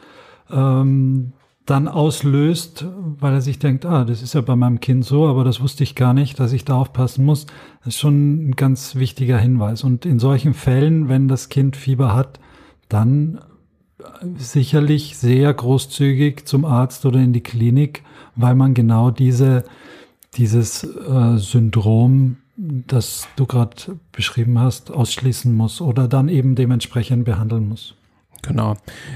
ähm, 0.50 1.34
dann 1.68 1.88
auslöst, 1.88 2.88
weil 3.20 3.34
er 3.34 3.42
sich 3.42 3.60
denkt, 3.60 3.86
ah, 3.86 4.04
das 4.04 4.24
ist 4.24 4.34
ja 4.34 4.42
bei 4.42 4.56
meinem 4.56 4.80
Kind 4.80 5.06
so, 5.06 5.28
aber 5.28 5.44
das 5.44 5.62
wusste 5.62 5.84
ich 5.84 5.94
gar 5.94 6.16
nicht, 6.16 6.40
dass 6.40 6.54
ich 6.54 6.66
da 6.66 6.74
aufpassen 6.76 7.24
muss. 7.24 7.46
Das 7.86 7.94
ist 7.94 8.00
schon 8.00 8.50
ein 8.50 8.56
ganz 8.56 8.96
wichtiger 8.96 9.38
Hinweis. 9.38 9.84
Und 9.84 10.08
in 10.08 10.18
solchen 10.18 10.56
Fällen, 10.56 11.08
wenn 11.08 11.28
das 11.28 11.50
Kind 11.50 11.78
Fieber 11.78 12.16
hat, 12.16 12.40
dann 12.90 13.40
sicherlich 14.38 15.18
sehr 15.18 15.54
großzügig 15.54 16.46
zum 16.46 16.66
Arzt 16.66 17.06
oder 17.06 17.20
in 17.20 17.34
die 17.34 17.42
Klinik, 17.42 18.04
weil 18.36 18.56
man 18.56 18.74
genau 18.74 19.12
diese, 19.12 19.64
dieses 20.36 20.84
äh, 20.84 21.38
Syndrom, 21.38 22.38
das 22.56 23.28
du 23.36 23.46
gerade 23.46 23.98
beschrieben 24.12 24.60
hast, 24.60 24.92
ausschließen 24.92 25.54
muss 25.54 25.82
oder 25.82 26.08
dann 26.08 26.30
eben 26.30 26.56
dementsprechend 26.56 27.26
behandeln 27.26 27.68
muss. 27.68 27.96
Genau. 28.46 28.76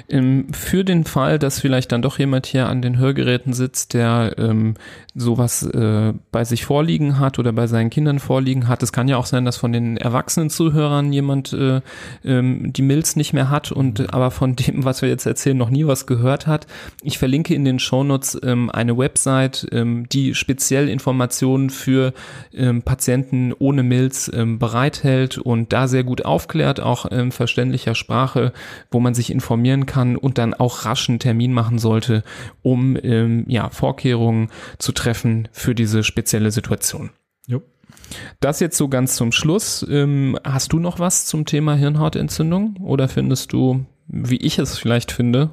Ähm, 0.10 0.48
für 0.54 0.86
den 0.86 1.04
Fall, 1.04 1.38
dass 1.38 1.60
vielleicht 1.60 1.92
dann 1.92 2.02
doch 2.02 2.18
jemand 2.18 2.46
hier 2.46 2.68
an 2.70 2.82
den 2.82 2.98
Hörgeräten 2.98 3.52
sitzt, 3.52 3.94
der 3.94 4.36
ähm, 4.38 4.76
sowas 5.16 5.64
äh, 5.64 6.14
bei 6.32 6.46
sich 6.46 6.64
vorliegen 6.64 7.20
hat 7.20 7.38
oder 7.38 7.52
bei 7.52 7.68
seinen 7.68 7.90
Kindern 7.90 8.20
vorliegen 8.20 8.68
hat, 8.68 8.84
es 8.84 8.94
kann 8.94 9.10
ja 9.10 9.18
auch 9.18 9.26
sein, 9.26 9.44
dass 9.44 9.58
von 9.58 9.74
den 9.74 9.98
erwachsenen 9.98 10.50
Zuhörern 10.50 11.12
jemand 11.12 11.52
äh, 11.52 11.82
ähm, 12.24 12.72
die 12.72 12.82
Milz 12.82 13.16
nicht 13.18 13.34
mehr 13.34 13.50
hat 13.50 13.72
und 13.72 14.00
äh, 14.00 14.08
aber 14.10 14.32
von 14.32 14.56
dem, 14.56 14.86
was 14.86 15.02
wir 15.02 15.10
jetzt 15.10 15.26
erzählen, 15.26 15.58
noch 15.58 15.72
nie 15.72 15.86
was 15.86 16.06
gehört 16.06 16.48
hat. 16.48 16.66
Ich 17.02 17.18
verlinke 17.18 17.54
in 17.54 17.66
den 17.66 17.80
Shownotes 17.80 18.40
ähm, 18.44 18.70
eine 18.70 18.98
Website, 18.98 19.68
ähm, 19.72 20.08
die 20.10 20.36
speziell 20.36 20.88
Informationen 20.88 21.70
für 21.70 22.14
ähm, 22.54 22.82
Patienten 22.82 23.54
ohne 23.58 23.84
Milz 23.84 24.32
ähm, 24.34 24.58
bereithält 24.58 25.38
und 25.38 25.74
da 25.74 25.90
sehr 25.90 26.06
gut 26.06 26.24
aufklärt, 26.24 26.80
auch 26.80 27.06
in 27.06 27.34
verständlicher 27.34 27.96
Sprache, 27.96 28.54
wo 28.90 29.02
man 29.02 29.17
sich 29.18 29.32
informieren 29.32 29.86
kann 29.86 30.16
und 30.16 30.38
dann 30.38 30.54
auch 30.54 30.86
raschen 30.86 31.20
Termin 31.20 31.52
machen 31.52 31.78
sollte, 31.78 32.24
um 32.62 32.98
ähm, 33.04 33.44
ja, 33.48 33.70
Vorkehrungen 33.70 34.50
zu 34.78 34.94
treffen 34.94 35.50
für 35.52 35.76
diese 35.76 36.04
spezielle 36.04 36.52
Situation. 36.52 37.10
Jo. 37.46 37.62
Das 38.40 38.62
jetzt 38.62 38.78
so 38.78 38.88
ganz 38.88 39.16
zum 39.16 39.32
Schluss. 39.32 39.86
Ähm, 39.90 40.38
hast 40.44 40.72
du 40.72 40.80
noch 40.80 41.00
was 41.00 41.26
zum 41.26 41.46
Thema 41.46 41.76
Hirnhautentzündung 41.76 42.78
oder 42.78 43.10
findest 43.10 43.52
du, 43.52 43.86
wie 44.08 44.38
ich 44.38 44.60
es 44.60 44.78
vielleicht 44.78 45.12
finde, 45.12 45.50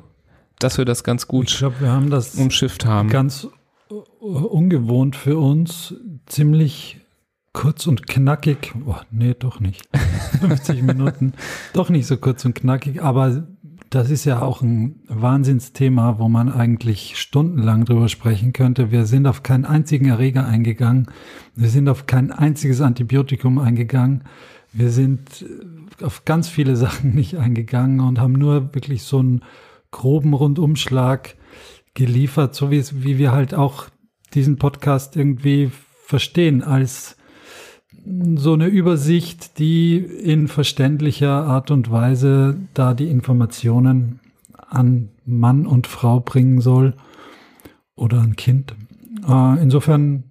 dass 0.58 0.78
wir 0.78 0.84
das 0.84 1.02
ganz 1.02 1.26
gut 1.26 1.50
ich 1.50 1.58
glaub, 1.58 1.80
wir 1.80 1.90
haben 1.90 2.10
das 2.10 2.36
umschifft 2.36 2.86
haben? 2.86 3.08
Ganz 3.10 3.48
ungewohnt 4.20 5.16
für 5.16 5.38
uns, 5.38 5.94
ziemlich 6.26 7.00
kurz 7.52 7.86
und 7.86 8.06
knackig. 8.06 8.74
Oh, 8.86 8.96
nee, 9.10 9.34
doch 9.38 9.60
nicht. 9.60 9.88
50 10.40 10.82
Minuten. 10.82 11.32
Doch 11.72 11.88
nicht 11.88 12.06
so 12.06 12.18
kurz 12.18 12.44
und 12.44 12.54
knackig, 12.54 13.02
aber 13.02 13.46
das 13.94 14.10
ist 14.10 14.24
ja 14.24 14.42
auch 14.42 14.60
ein 14.60 15.00
Wahnsinnsthema, 15.06 16.18
wo 16.18 16.28
man 16.28 16.50
eigentlich 16.50 17.16
stundenlang 17.16 17.84
drüber 17.84 18.08
sprechen 18.08 18.52
könnte. 18.52 18.90
Wir 18.90 19.06
sind 19.06 19.26
auf 19.26 19.44
keinen 19.44 19.64
einzigen 19.64 20.06
Erreger 20.06 20.44
eingegangen. 20.44 21.06
Wir 21.54 21.68
sind 21.68 21.88
auf 21.88 22.06
kein 22.06 22.32
einziges 22.32 22.80
Antibiotikum 22.80 23.58
eingegangen. 23.58 24.24
Wir 24.72 24.90
sind 24.90 25.44
auf 26.02 26.24
ganz 26.24 26.48
viele 26.48 26.74
Sachen 26.84 27.14
nicht 27.14 27.36
eingegangen 27.36 28.00
und 28.00 28.18
haben 28.18 28.32
nur 28.32 28.74
wirklich 28.74 29.04
so 29.04 29.20
einen 29.20 29.42
groben 29.92 30.34
Rundumschlag 30.34 31.36
geliefert, 31.94 32.56
so 32.56 32.72
wie, 32.72 32.78
es, 32.78 33.04
wie 33.04 33.18
wir 33.18 33.30
halt 33.30 33.54
auch 33.54 33.86
diesen 34.34 34.56
Podcast 34.56 35.14
irgendwie 35.14 35.70
verstehen 36.04 36.62
als 36.64 37.16
so 38.36 38.52
eine 38.52 38.66
Übersicht, 38.66 39.58
die 39.58 39.96
in 39.96 40.48
verständlicher 40.48 41.30
Art 41.30 41.70
und 41.70 41.90
Weise 41.90 42.56
da 42.74 42.94
die 42.94 43.08
Informationen 43.08 44.20
an 44.68 45.08
Mann 45.24 45.66
und 45.66 45.86
Frau 45.86 46.20
bringen 46.20 46.60
soll 46.60 46.94
oder 47.96 48.20
ein 48.20 48.36
Kind. 48.36 48.74
Äh, 49.26 49.62
insofern 49.62 50.24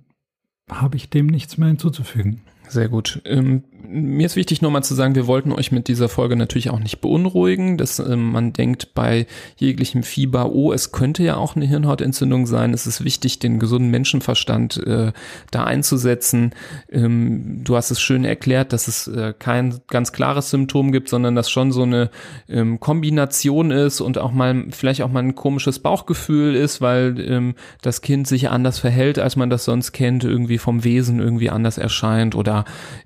habe 0.69 0.97
ich 0.97 1.09
dem 1.09 1.27
nichts 1.27 1.57
mehr 1.57 1.69
hinzuzufügen. 1.69 2.41
Sehr 2.67 2.89
gut. 2.89 3.21
Ähm, 3.25 3.63
mir 3.85 4.25
ist 4.25 4.35
wichtig 4.35 4.61
nochmal 4.61 4.83
zu 4.83 4.95
sagen, 4.95 5.15
wir 5.15 5.27
wollten 5.27 5.51
euch 5.51 5.71
mit 5.71 5.87
dieser 5.87 6.09
Folge 6.09 6.35
natürlich 6.35 6.69
auch 6.69 6.79
nicht 6.79 7.01
beunruhigen, 7.01 7.77
dass 7.77 7.99
ähm, 7.99 8.31
man 8.31 8.53
denkt 8.53 8.93
bei 8.93 9.27
jeglichem 9.57 10.03
Fieber, 10.03 10.51
oh, 10.51 10.71
es 10.71 10.91
könnte 10.91 11.23
ja 11.23 11.35
auch 11.35 11.55
eine 11.55 11.65
Hirnhautentzündung 11.65 12.47
sein. 12.47 12.73
Es 12.73 12.87
ist 12.87 13.03
wichtig, 13.03 13.39
den 13.39 13.59
gesunden 13.59 13.91
Menschenverstand 13.91 14.77
äh, 14.85 15.11
da 15.51 15.63
einzusetzen. 15.65 16.51
Ähm, 16.91 17.61
du 17.63 17.75
hast 17.75 17.91
es 17.91 18.01
schön 18.01 18.25
erklärt, 18.25 18.73
dass 18.73 18.87
es 18.87 19.07
äh, 19.07 19.33
kein 19.37 19.79
ganz 19.87 20.11
klares 20.11 20.49
Symptom 20.49 20.91
gibt, 20.91 21.09
sondern 21.09 21.35
dass 21.35 21.49
schon 21.49 21.71
so 21.71 21.83
eine 21.83 22.09
ähm, 22.47 22.79
Kombination 22.79 23.71
ist 23.71 24.01
und 24.01 24.17
auch 24.17 24.31
mal 24.31 24.65
vielleicht 24.69 25.01
auch 25.01 25.11
mal 25.11 25.23
ein 25.23 25.35
komisches 25.35 25.79
Bauchgefühl 25.79 26.55
ist, 26.55 26.81
weil 26.81 27.19
ähm, 27.19 27.55
das 27.81 28.01
Kind 28.01 28.27
sich 28.27 28.49
anders 28.49 28.79
verhält, 28.79 29.19
als 29.19 29.35
man 29.35 29.49
das 29.49 29.65
sonst 29.65 29.91
kennt, 29.91 30.23
irgendwie 30.23 30.57
vom 30.57 30.83
Wesen 30.83 31.19
irgendwie 31.19 31.49
anders 31.49 31.77
erscheint 31.77 32.35
oder 32.35 32.65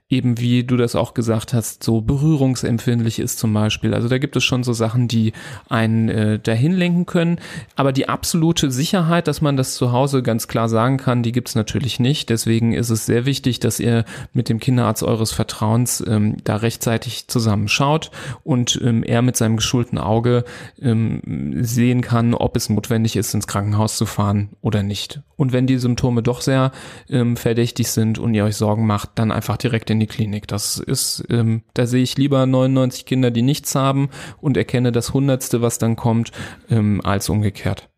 eben 0.10 0.39
wie 0.39 0.64
du 0.64 0.78
das 0.78 0.95
auch 0.95 1.14
gesagt 1.14 1.53
hast, 1.53 1.84
so 1.84 1.99
berührungsempfindlich 1.99 3.20
ist 3.20 3.39
zum 3.39 3.53
Beispiel. 3.53 3.93
Also 3.93 4.08
da 4.08 4.18
gibt 4.20 4.38
es 4.38 4.43
schon 4.43 4.64
so 4.64 4.72
Sachen, 4.72 5.10
die 5.10 5.34
einen 5.68 6.08
äh, 6.08 6.39
dahin 6.39 6.72
lenken 6.72 7.05
können. 7.05 7.39
Aber 7.76 7.91
die 7.91 8.08
absolute 8.08 8.72
Sicherheit, 8.72 9.28
dass 9.28 9.41
man 9.41 9.58
das 9.58 9.76
zu 9.76 9.91
Hause 9.91 10.24
ganz 10.24 10.47
klar 10.47 10.70
sagen 10.70 10.95
kann, 10.97 11.24
die 11.24 11.34
gibt 11.34 11.49
es 11.49 11.55
natürlich 11.55 11.99
nicht. 11.99 12.30
Deswegen 12.30 12.72
ist 12.72 12.89
es 12.89 13.05
sehr 13.05 13.26
wichtig, 13.26 13.60
dass 13.60 13.82
ihr 13.82 14.05
mit 14.32 14.47
dem 14.47 14.62
Kinderarzt 14.62 15.03
eures 15.03 15.34
Vertrauens 15.34 16.01
ähm, 16.08 16.38
da 16.45 16.55
rechtzeitig 16.55 17.28
zusammenschaut 17.28 18.12
und 18.43 18.80
ähm, 18.82 19.03
er 19.03 19.22
mit 19.22 19.36
seinem 19.36 19.58
geschulten 19.58 19.97
Auge 19.97 20.45
ähm, 20.82 21.53
sehen 21.64 21.99
kann, 21.99 22.34
ob 22.34 22.55
es 22.55 22.70
notwendig 22.70 23.18
ist, 23.18 23.34
ins 23.34 23.47
Krankenhaus 23.47 23.97
zu 23.97 24.05
fahren 24.05 24.51
oder 24.62 24.84
nicht. 24.84 25.20
Und 25.36 25.51
wenn 25.53 25.68
die 25.68 25.78
Symptome 25.78 26.24
doch 26.24 26.41
sehr 26.41 26.72
ähm, 27.10 27.38
verdächtig 27.38 27.89
sind 27.89 28.20
und 28.20 28.34
ihr 28.34 28.45
euch 28.45 28.55
Sorgen 28.55 28.88
macht, 28.88 29.12
dann 29.16 29.32
einfach 29.32 29.58
direkt 29.58 29.89
in 29.98 30.00
die 30.00 30.08
Klinik. 30.08 30.48
Das 30.48 30.78
ist, 30.78 31.24
ähm, 31.30 31.64
da 31.74 31.88
sehe 31.88 32.04
ich 32.04 32.18
lieber 32.18 32.45
99 32.45 33.06
Kinder, 33.06 33.32
die 33.32 33.41
nichts 33.41 33.76
haben 33.76 34.10
und 34.39 34.56
erkenne 34.56 34.91
das 34.91 35.14
Hundertste, 35.14 35.62
was 35.62 35.80
dann 35.80 35.95
kommt, 35.95 36.32
ähm, 36.70 37.02
als 37.04 37.30
umgekehrt. 37.30 37.89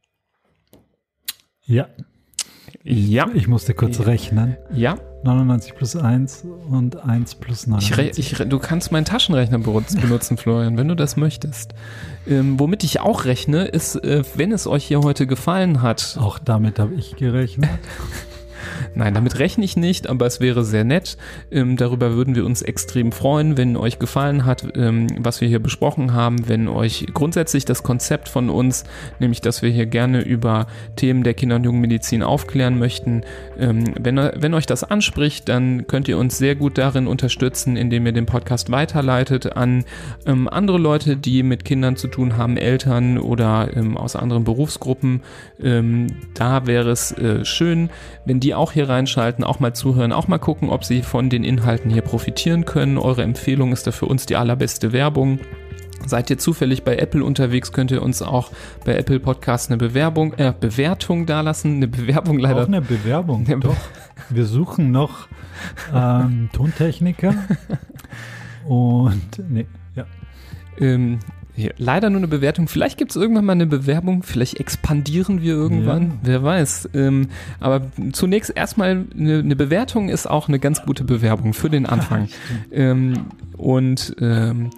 Ja. 1.65 1.87
Ja. 2.83 3.29
Ich 3.33 3.47
musste 3.47 3.73
kurz 3.73 3.99
rechnen. 3.99 4.57
Ja. 4.73 4.97
99 5.23 5.75
plus 5.75 5.97
1 5.97 6.45
und 6.69 7.03
1 7.03 7.35
plus 7.35 7.67
9. 7.67 7.79
Ich, 7.81 8.17
ich, 8.17 8.37
du 8.37 8.57
kannst 8.57 8.93
meinen 8.93 9.03
Taschenrechner 9.03 9.59
benutzen, 9.59 10.37
Florian, 10.37 10.77
wenn 10.77 10.87
du 10.87 10.95
das 10.95 11.17
möchtest. 11.17 11.73
Ähm, 12.25 12.57
womit 12.57 12.85
ich 12.85 13.01
auch 13.01 13.25
rechne, 13.25 13.65
ist, 13.65 13.97
äh, 13.97 14.23
wenn 14.35 14.53
es 14.53 14.65
euch 14.65 14.85
hier 14.85 15.01
heute 15.01 15.27
gefallen 15.27 15.81
hat. 15.81 16.17
Auch 16.21 16.39
damit 16.39 16.79
habe 16.79 16.93
ich 16.95 17.17
gerechnet. 17.17 17.69
Nein, 18.95 19.13
damit 19.13 19.39
rechne 19.39 19.65
ich 19.65 19.77
nicht, 19.77 20.09
aber 20.09 20.25
es 20.25 20.39
wäre 20.39 20.63
sehr 20.63 20.83
nett. 20.83 21.17
Ähm, 21.51 21.77
darüber 21.77 22.13
würden 22.13 22.35
wir 22.35 22.45
uns 22.45 22.61
extrem 22.61 23.11
freuen, 23.11 23.57
wenn 23.57 23.77
euch 23.77 23.99
gefallen 23.99 24.45
hat, 24.45 24.67
ähm, 24.75 25.07
was 25.19 25.41
wir 25.41 25.47
hier 25.47 25.59
besprochen 25.59 26.13
haben, 26.13 26.47
wenn 26.47 26.67
euch 26.67 27.07
grundsätzlich 27.13 27.65
das 27.65 27.83
Konzept 27.83 28.29
von 28.29 28.49
uns, 28.49 28.83
nämlich 29.19 29.41
dass 29.41 29.61
wir 29.61 29.69
hier 29.69 29.85
gerne 29.85 30.21
über 30.21 30.67
Themen 30.95 31.23
der 31.23 31.33
Kinder- 31.33 31.57
und 31.57 31.63
Jugendmedizin 31.63 32.23
aufklären 32.23 32.79
möchten, 32.79 33.23
ähm, 33.57 33.93
wenn, 33.99 34.17
wenn 34.17 34.53
euch 34.53 34.65
das 34.65 34.83
anspricht, 34.83 35.49
dann 35.49 35.87
könnt 35.87 36.07
ihr 36.07 36.17
uns 36.17 36.37
sehr 36.37 36.55
gut 36.55 36.77
darin 36.77 37.07
unterstützen, 37.07 37.75
indem 37.75 38.05
ihr 38.05 38.11
den 38.11 38.25
Podcast 38.25 38.71
weiterleitet 38.71 39.55
an 39.55 39.85
ähm, 40.25 40.47
andere 40.47 40.77
Leute, 40.77 41.17
die 41.17 41.43
mit 41.43 41.65
Kindern 41.65 41.95
zu 41.95 42.07
tun 42.07 42.37
haben, 42.37 42.57
Eltern 42.57 43.17
oder 43.17 43.69
ähm, 43.75 43.97
aus 43.97 44.15
anderen 44.15 44.43
Berufsgruppen. 44.43 45.21
Ähm, 45.61 46.07
da 46.33 46.67
wäre 46.67 46.89
es 46.91 47.11
äh, 47.11 47.45
schön, 47.45 47.89
wenn 48.25 48.39
die 48.39 48.48
auch 48.55 48.71
hier 48.71 48.89
reinschalten, 48.89 49.43
auch 49.43 49.59
mal 49.59 49.73
zuhören, 49.73 50.11
auch 50.11 50.27
mal 50.27 50.39
gucken, 50.39 50.69
ob 50.69 50.83
sie 50.83 51.01
von 51.01 51.29
den 51.29 51.43
Inhalten 51.43 51.89
hier 51.89 52.01
profitieren 52.01 52.65
können. 52.65 52.97
Eure 52.97 53.23
Empfehlung 53.23 53.71
ist 53.71 53.87
da 53.87 53.91
für 53.91 54.05
uns 54.05 54.25
die 54.25 54.35
allerbeste 54.35 54.93
Werbung. 54.93 55.39
Seid 56.05 56.29
ihr 56.29 56.37
zufällig 56.37 56.83
bei 56.83 56.97
Apple 56.97 57.23
unterwegs, 57.23 57.71
könnt 57.71 57.91
ihr 57.91 58.01
uns 58.01 58.21
auch 58.21 58.51
bei 58.85 58.95
Apple 58.95 59.19
Podcast 59.19 59.69
eine 59.69 59.77
Bewerbung, 59.77 60.33
äh, 60.33 60.53
Bewertung 60.57 61.25
dalassen. 61.25 61.75
Eine 61.75 61.87
Bewerbung 61.87 62.39
leider. 62.39 62.63
Auch 62.63 62.67
eine 62.67 62.81
Bewerbung, 62.81 63.45
eine 63.45 63.59
doch. 63.59 63.75
Wir 64.29 64.45
suchen 64.45 64.91
noch 64.91 65.27
ähm, 65.93 66.49
Tontechniker. 66.53 67.33
Und 68.65 69.49
nee, 69.49 69.65
ja. 69.95 70.05
Ähm, 70.79 71.19
hier, 71.59 71.73
leider 71.77 72.09
nur 72.09 72.19
eine 72.19 72.27
Bewertung. 72.27 72.67
Vielleicht 72.67 72.97
gibt 72.97 73.11
es 73.11 73.17
irgendwann 73.17 73.45
mal 73.45 73.53
eine 73.53 73.67
Bewerbung. 73.67 74.23
Vielleicht 74.23 74.59
expandieren 74.59 75.41
wir 75.41 75.53
irgendwann. 75.53 76.03
Ja. 76.03 76.17
Wer 76.23 76.43
weiß. 76.43 76.89
Ähm, 76.93 77.27
aber 77.59 77.81
zunächst 78.13 78.55
erstmal 78.55 79.05
eine, 79.15 79.39
eine, 79.39 79.55
Bewertung 79.55 80.09
ist 80.09 80.27
auch 80.27 80.47
eine 80.47 80.59
ganz 80.59 80.81
gute 80.83 81.03
Bewerbung 81.03 81.53
für 81.53 81.69
den 81.69 81.85
Anfang. 81.85 82.29
ähm, 82.71 83.25
und 83.57 84.15
ähm, 84.21 84.69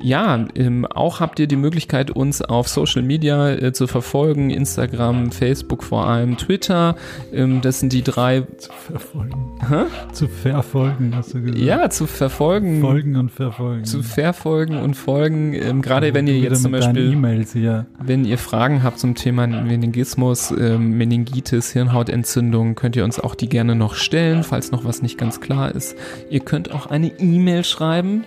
Ja, 0.00 0.46
ähm, 0.54 0.86
auch 0.86 1.20
habt 1.20 1.40
ihr 1.40 1.46
die 1.46 1.56
Möglichkeit, 1.56 2.10
uns 2.10 2.40
auf 2.40 2.68
Social 2.68 3.02
Media 3.02 3.50
äh, 3.50 3.72
zu 3.72 3.86
verfolgen. 3.86 4.50
Instagram, 4.50 5.32
Facebook 5.32 5.82
vor 5.82 6.06
allem, 6.06 6.36
Twitter. 6.36 6.96
Ähm, 7.32 7.60
das 7.60 7.80
sind 7.80 7.92
die 7.92 8.02
drei. 8.02 8.42
Zu 8.58 8.72
verfolgen. 8.72 9.58
Hä? 9.68 9.84
Zu 10.12 10.28
verfolgen, 10.28 11.12
hast 11.14 11.34
du 11.34 11.42
gesagt. 11.42 11.58
Ja, 11.58 11.90
zu 11.90 12.06
verfolgen. 12.06 12.80
Folgen 12.80 13.16
und 13.16 13.30
verfolgen. 13.30 13.84
Zu 13.84 14.02
verfolgen 14.02 14.78
und 14.78 14.94
folgen. 14.94 15.54
Ähm, 15.54 15.82
gerade 15.82 16.14
wenn 16.14 16.26
ihr 16.26 16.38
jetzt 16.38 16.62
zum 16.62 16.72
Beispiel. 16.72 17.12
E-Mails 17.12 17.52
hier. 17.52 17.86
Wenn 18.00 18.24
ihr 18.24 18.38
Fragen 18.38 18.82
habt 18.82 18.98
zum 18.98 19.14
Thema 19.14 19.46
Meningismus, 19.46 20.52
ähm, 20.52 20.96
Meningitis, 20.96 21.72
Hirnhautentzündung, 21.72 22.76
könnt 22.76 22.94
ihr 22.94 23.04
uns 23.04 23.18
auch 23.18 23.34
die 23.34 23.48
gerne 23.48 23.74
noch 23.74 23.94
stellen, 23.94 24.44
falls 24.44 24.70
noch 24.70 24.84
was 24.84 25.02
nicht 25.02 25.18
ganz 25.18 25.40
klar 25.40 25.74
ist. 25.74 25.96
Ihr 26.30 26.40
könnt 26.40 26.70
auch 26.70 26.86
eine 26.86 27.08
E-Mail 27.18 27.64
schreiben 27.64 28.24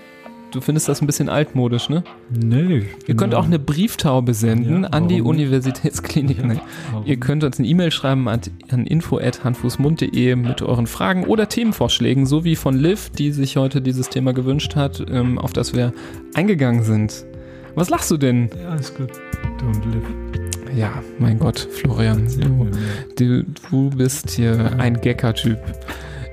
Du 0.52 0.60
findest 0.60 0.90
das 0.90 1.02
ein 1.02 1.08
bisschen 1.08 1.30
altmodisch, 1.30 1.90
ne? 1.90 2.04
Nee. 2.30 2.84
Ihr 3.08 3.16
könnt 3.16 3.34
auch 3.34 3.46
eine 3.46 3.58
Brieftaube 3.58 4.34
senden 4.34 4.84
ja, 4.84 4.90
an 4.90 5.08
die 5.08 5.22
Universitätsklinik. 5.22 6.40
Ja, 6.40 6.62
Ihr 7.06 7.18
könnt 7.18 7.46
uns 7.46 7.58
eine 7.58 7.68
E-Mail 7.68 7.92
schreiben 7.92 8.28
an, 8.28 8.42
an 8.70 8.86
info.handfußmund.de 8.86 10.36
mit 10.36 10.62
euren 10.62 10.88
Fragen 10.88 11.24
oder 11.24 11.48
Themenvorschlägen, 11.48 12.26
so 12.26 12.44
wie 12.44 12.58
von 12.58 12.78
Liv, 12.78 13.10
die 13.12 13.32
sich 13.32 13.56
heute 13.56 13.82
dieses 13.82 14.10
Thema 14.10 14.34
gewünscht 14.34 14.76
hat, 14.76 15.04
ähm, 15.10 15.40
auf 15.40 15.54
das 15.54 15.74
wir 15.74 15.94
eingegangen 16.34 16.84
sind. 16.84 17.26
Was 17.76 17.90
lachst 17.90 18.12
du 18.12 18.18
denn? 18.18 18.50
Ja, 18.62 18.76
ist 18.76 18.98
gut. 18.98 19.12
Don't 19.58 19.86
live. 19.86 20.42
Ja, 20.76 21.02
mein 21.20 21.38
Gott, 21.40 21.60
Florian, 21.60 22.28
du, 22.40 22.70
du, 23.16 23.46
du 23.70 23.90
bist 23.90 24.32
hier 24.32 24.72
ein 24.78 25.00
Gecker-Typ. 25.00 25.60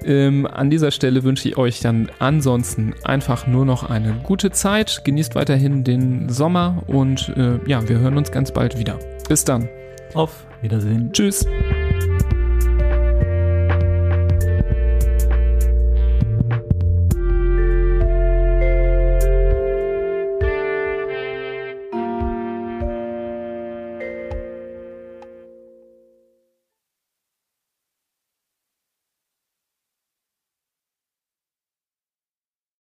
Ähm, 0.09 0.47
an 0.47 0.71
dieser 0.71 0.91
Stelle 0.91 1.23
wünsche 1.23 1.49
ich 1.49 1.59
euch 1.59 1.81
dann 1.81 2.11
ansonsten 2.19 2.95
einfach 3.05 3.47
nur 3.47 3.67
noch 3.67 3.89
eine 3.89 4.15
gute 4.23 4.51
Zeit. 4.51 5.03
Genießt 5.05 5.35
weiterhin 5.35 5.85
den 5.85 6.31
Sommer 6.31 6.83
und 6.87 7.29
äh, 7.37 7.61
ja, 7.67 7.87
wir 7.87 7.99
hören 7.99 8.17
uns 8.17 8.33
ganz 8.33 8.51
bald 8.51 8.79
wieder. 8.79 8.99
Bis 9.29 9.45
dann. 9.45 9.69
Auf 10.15 10.47
Wiedersehen. 10.63 11.13
Tschüss. 11.13 11.47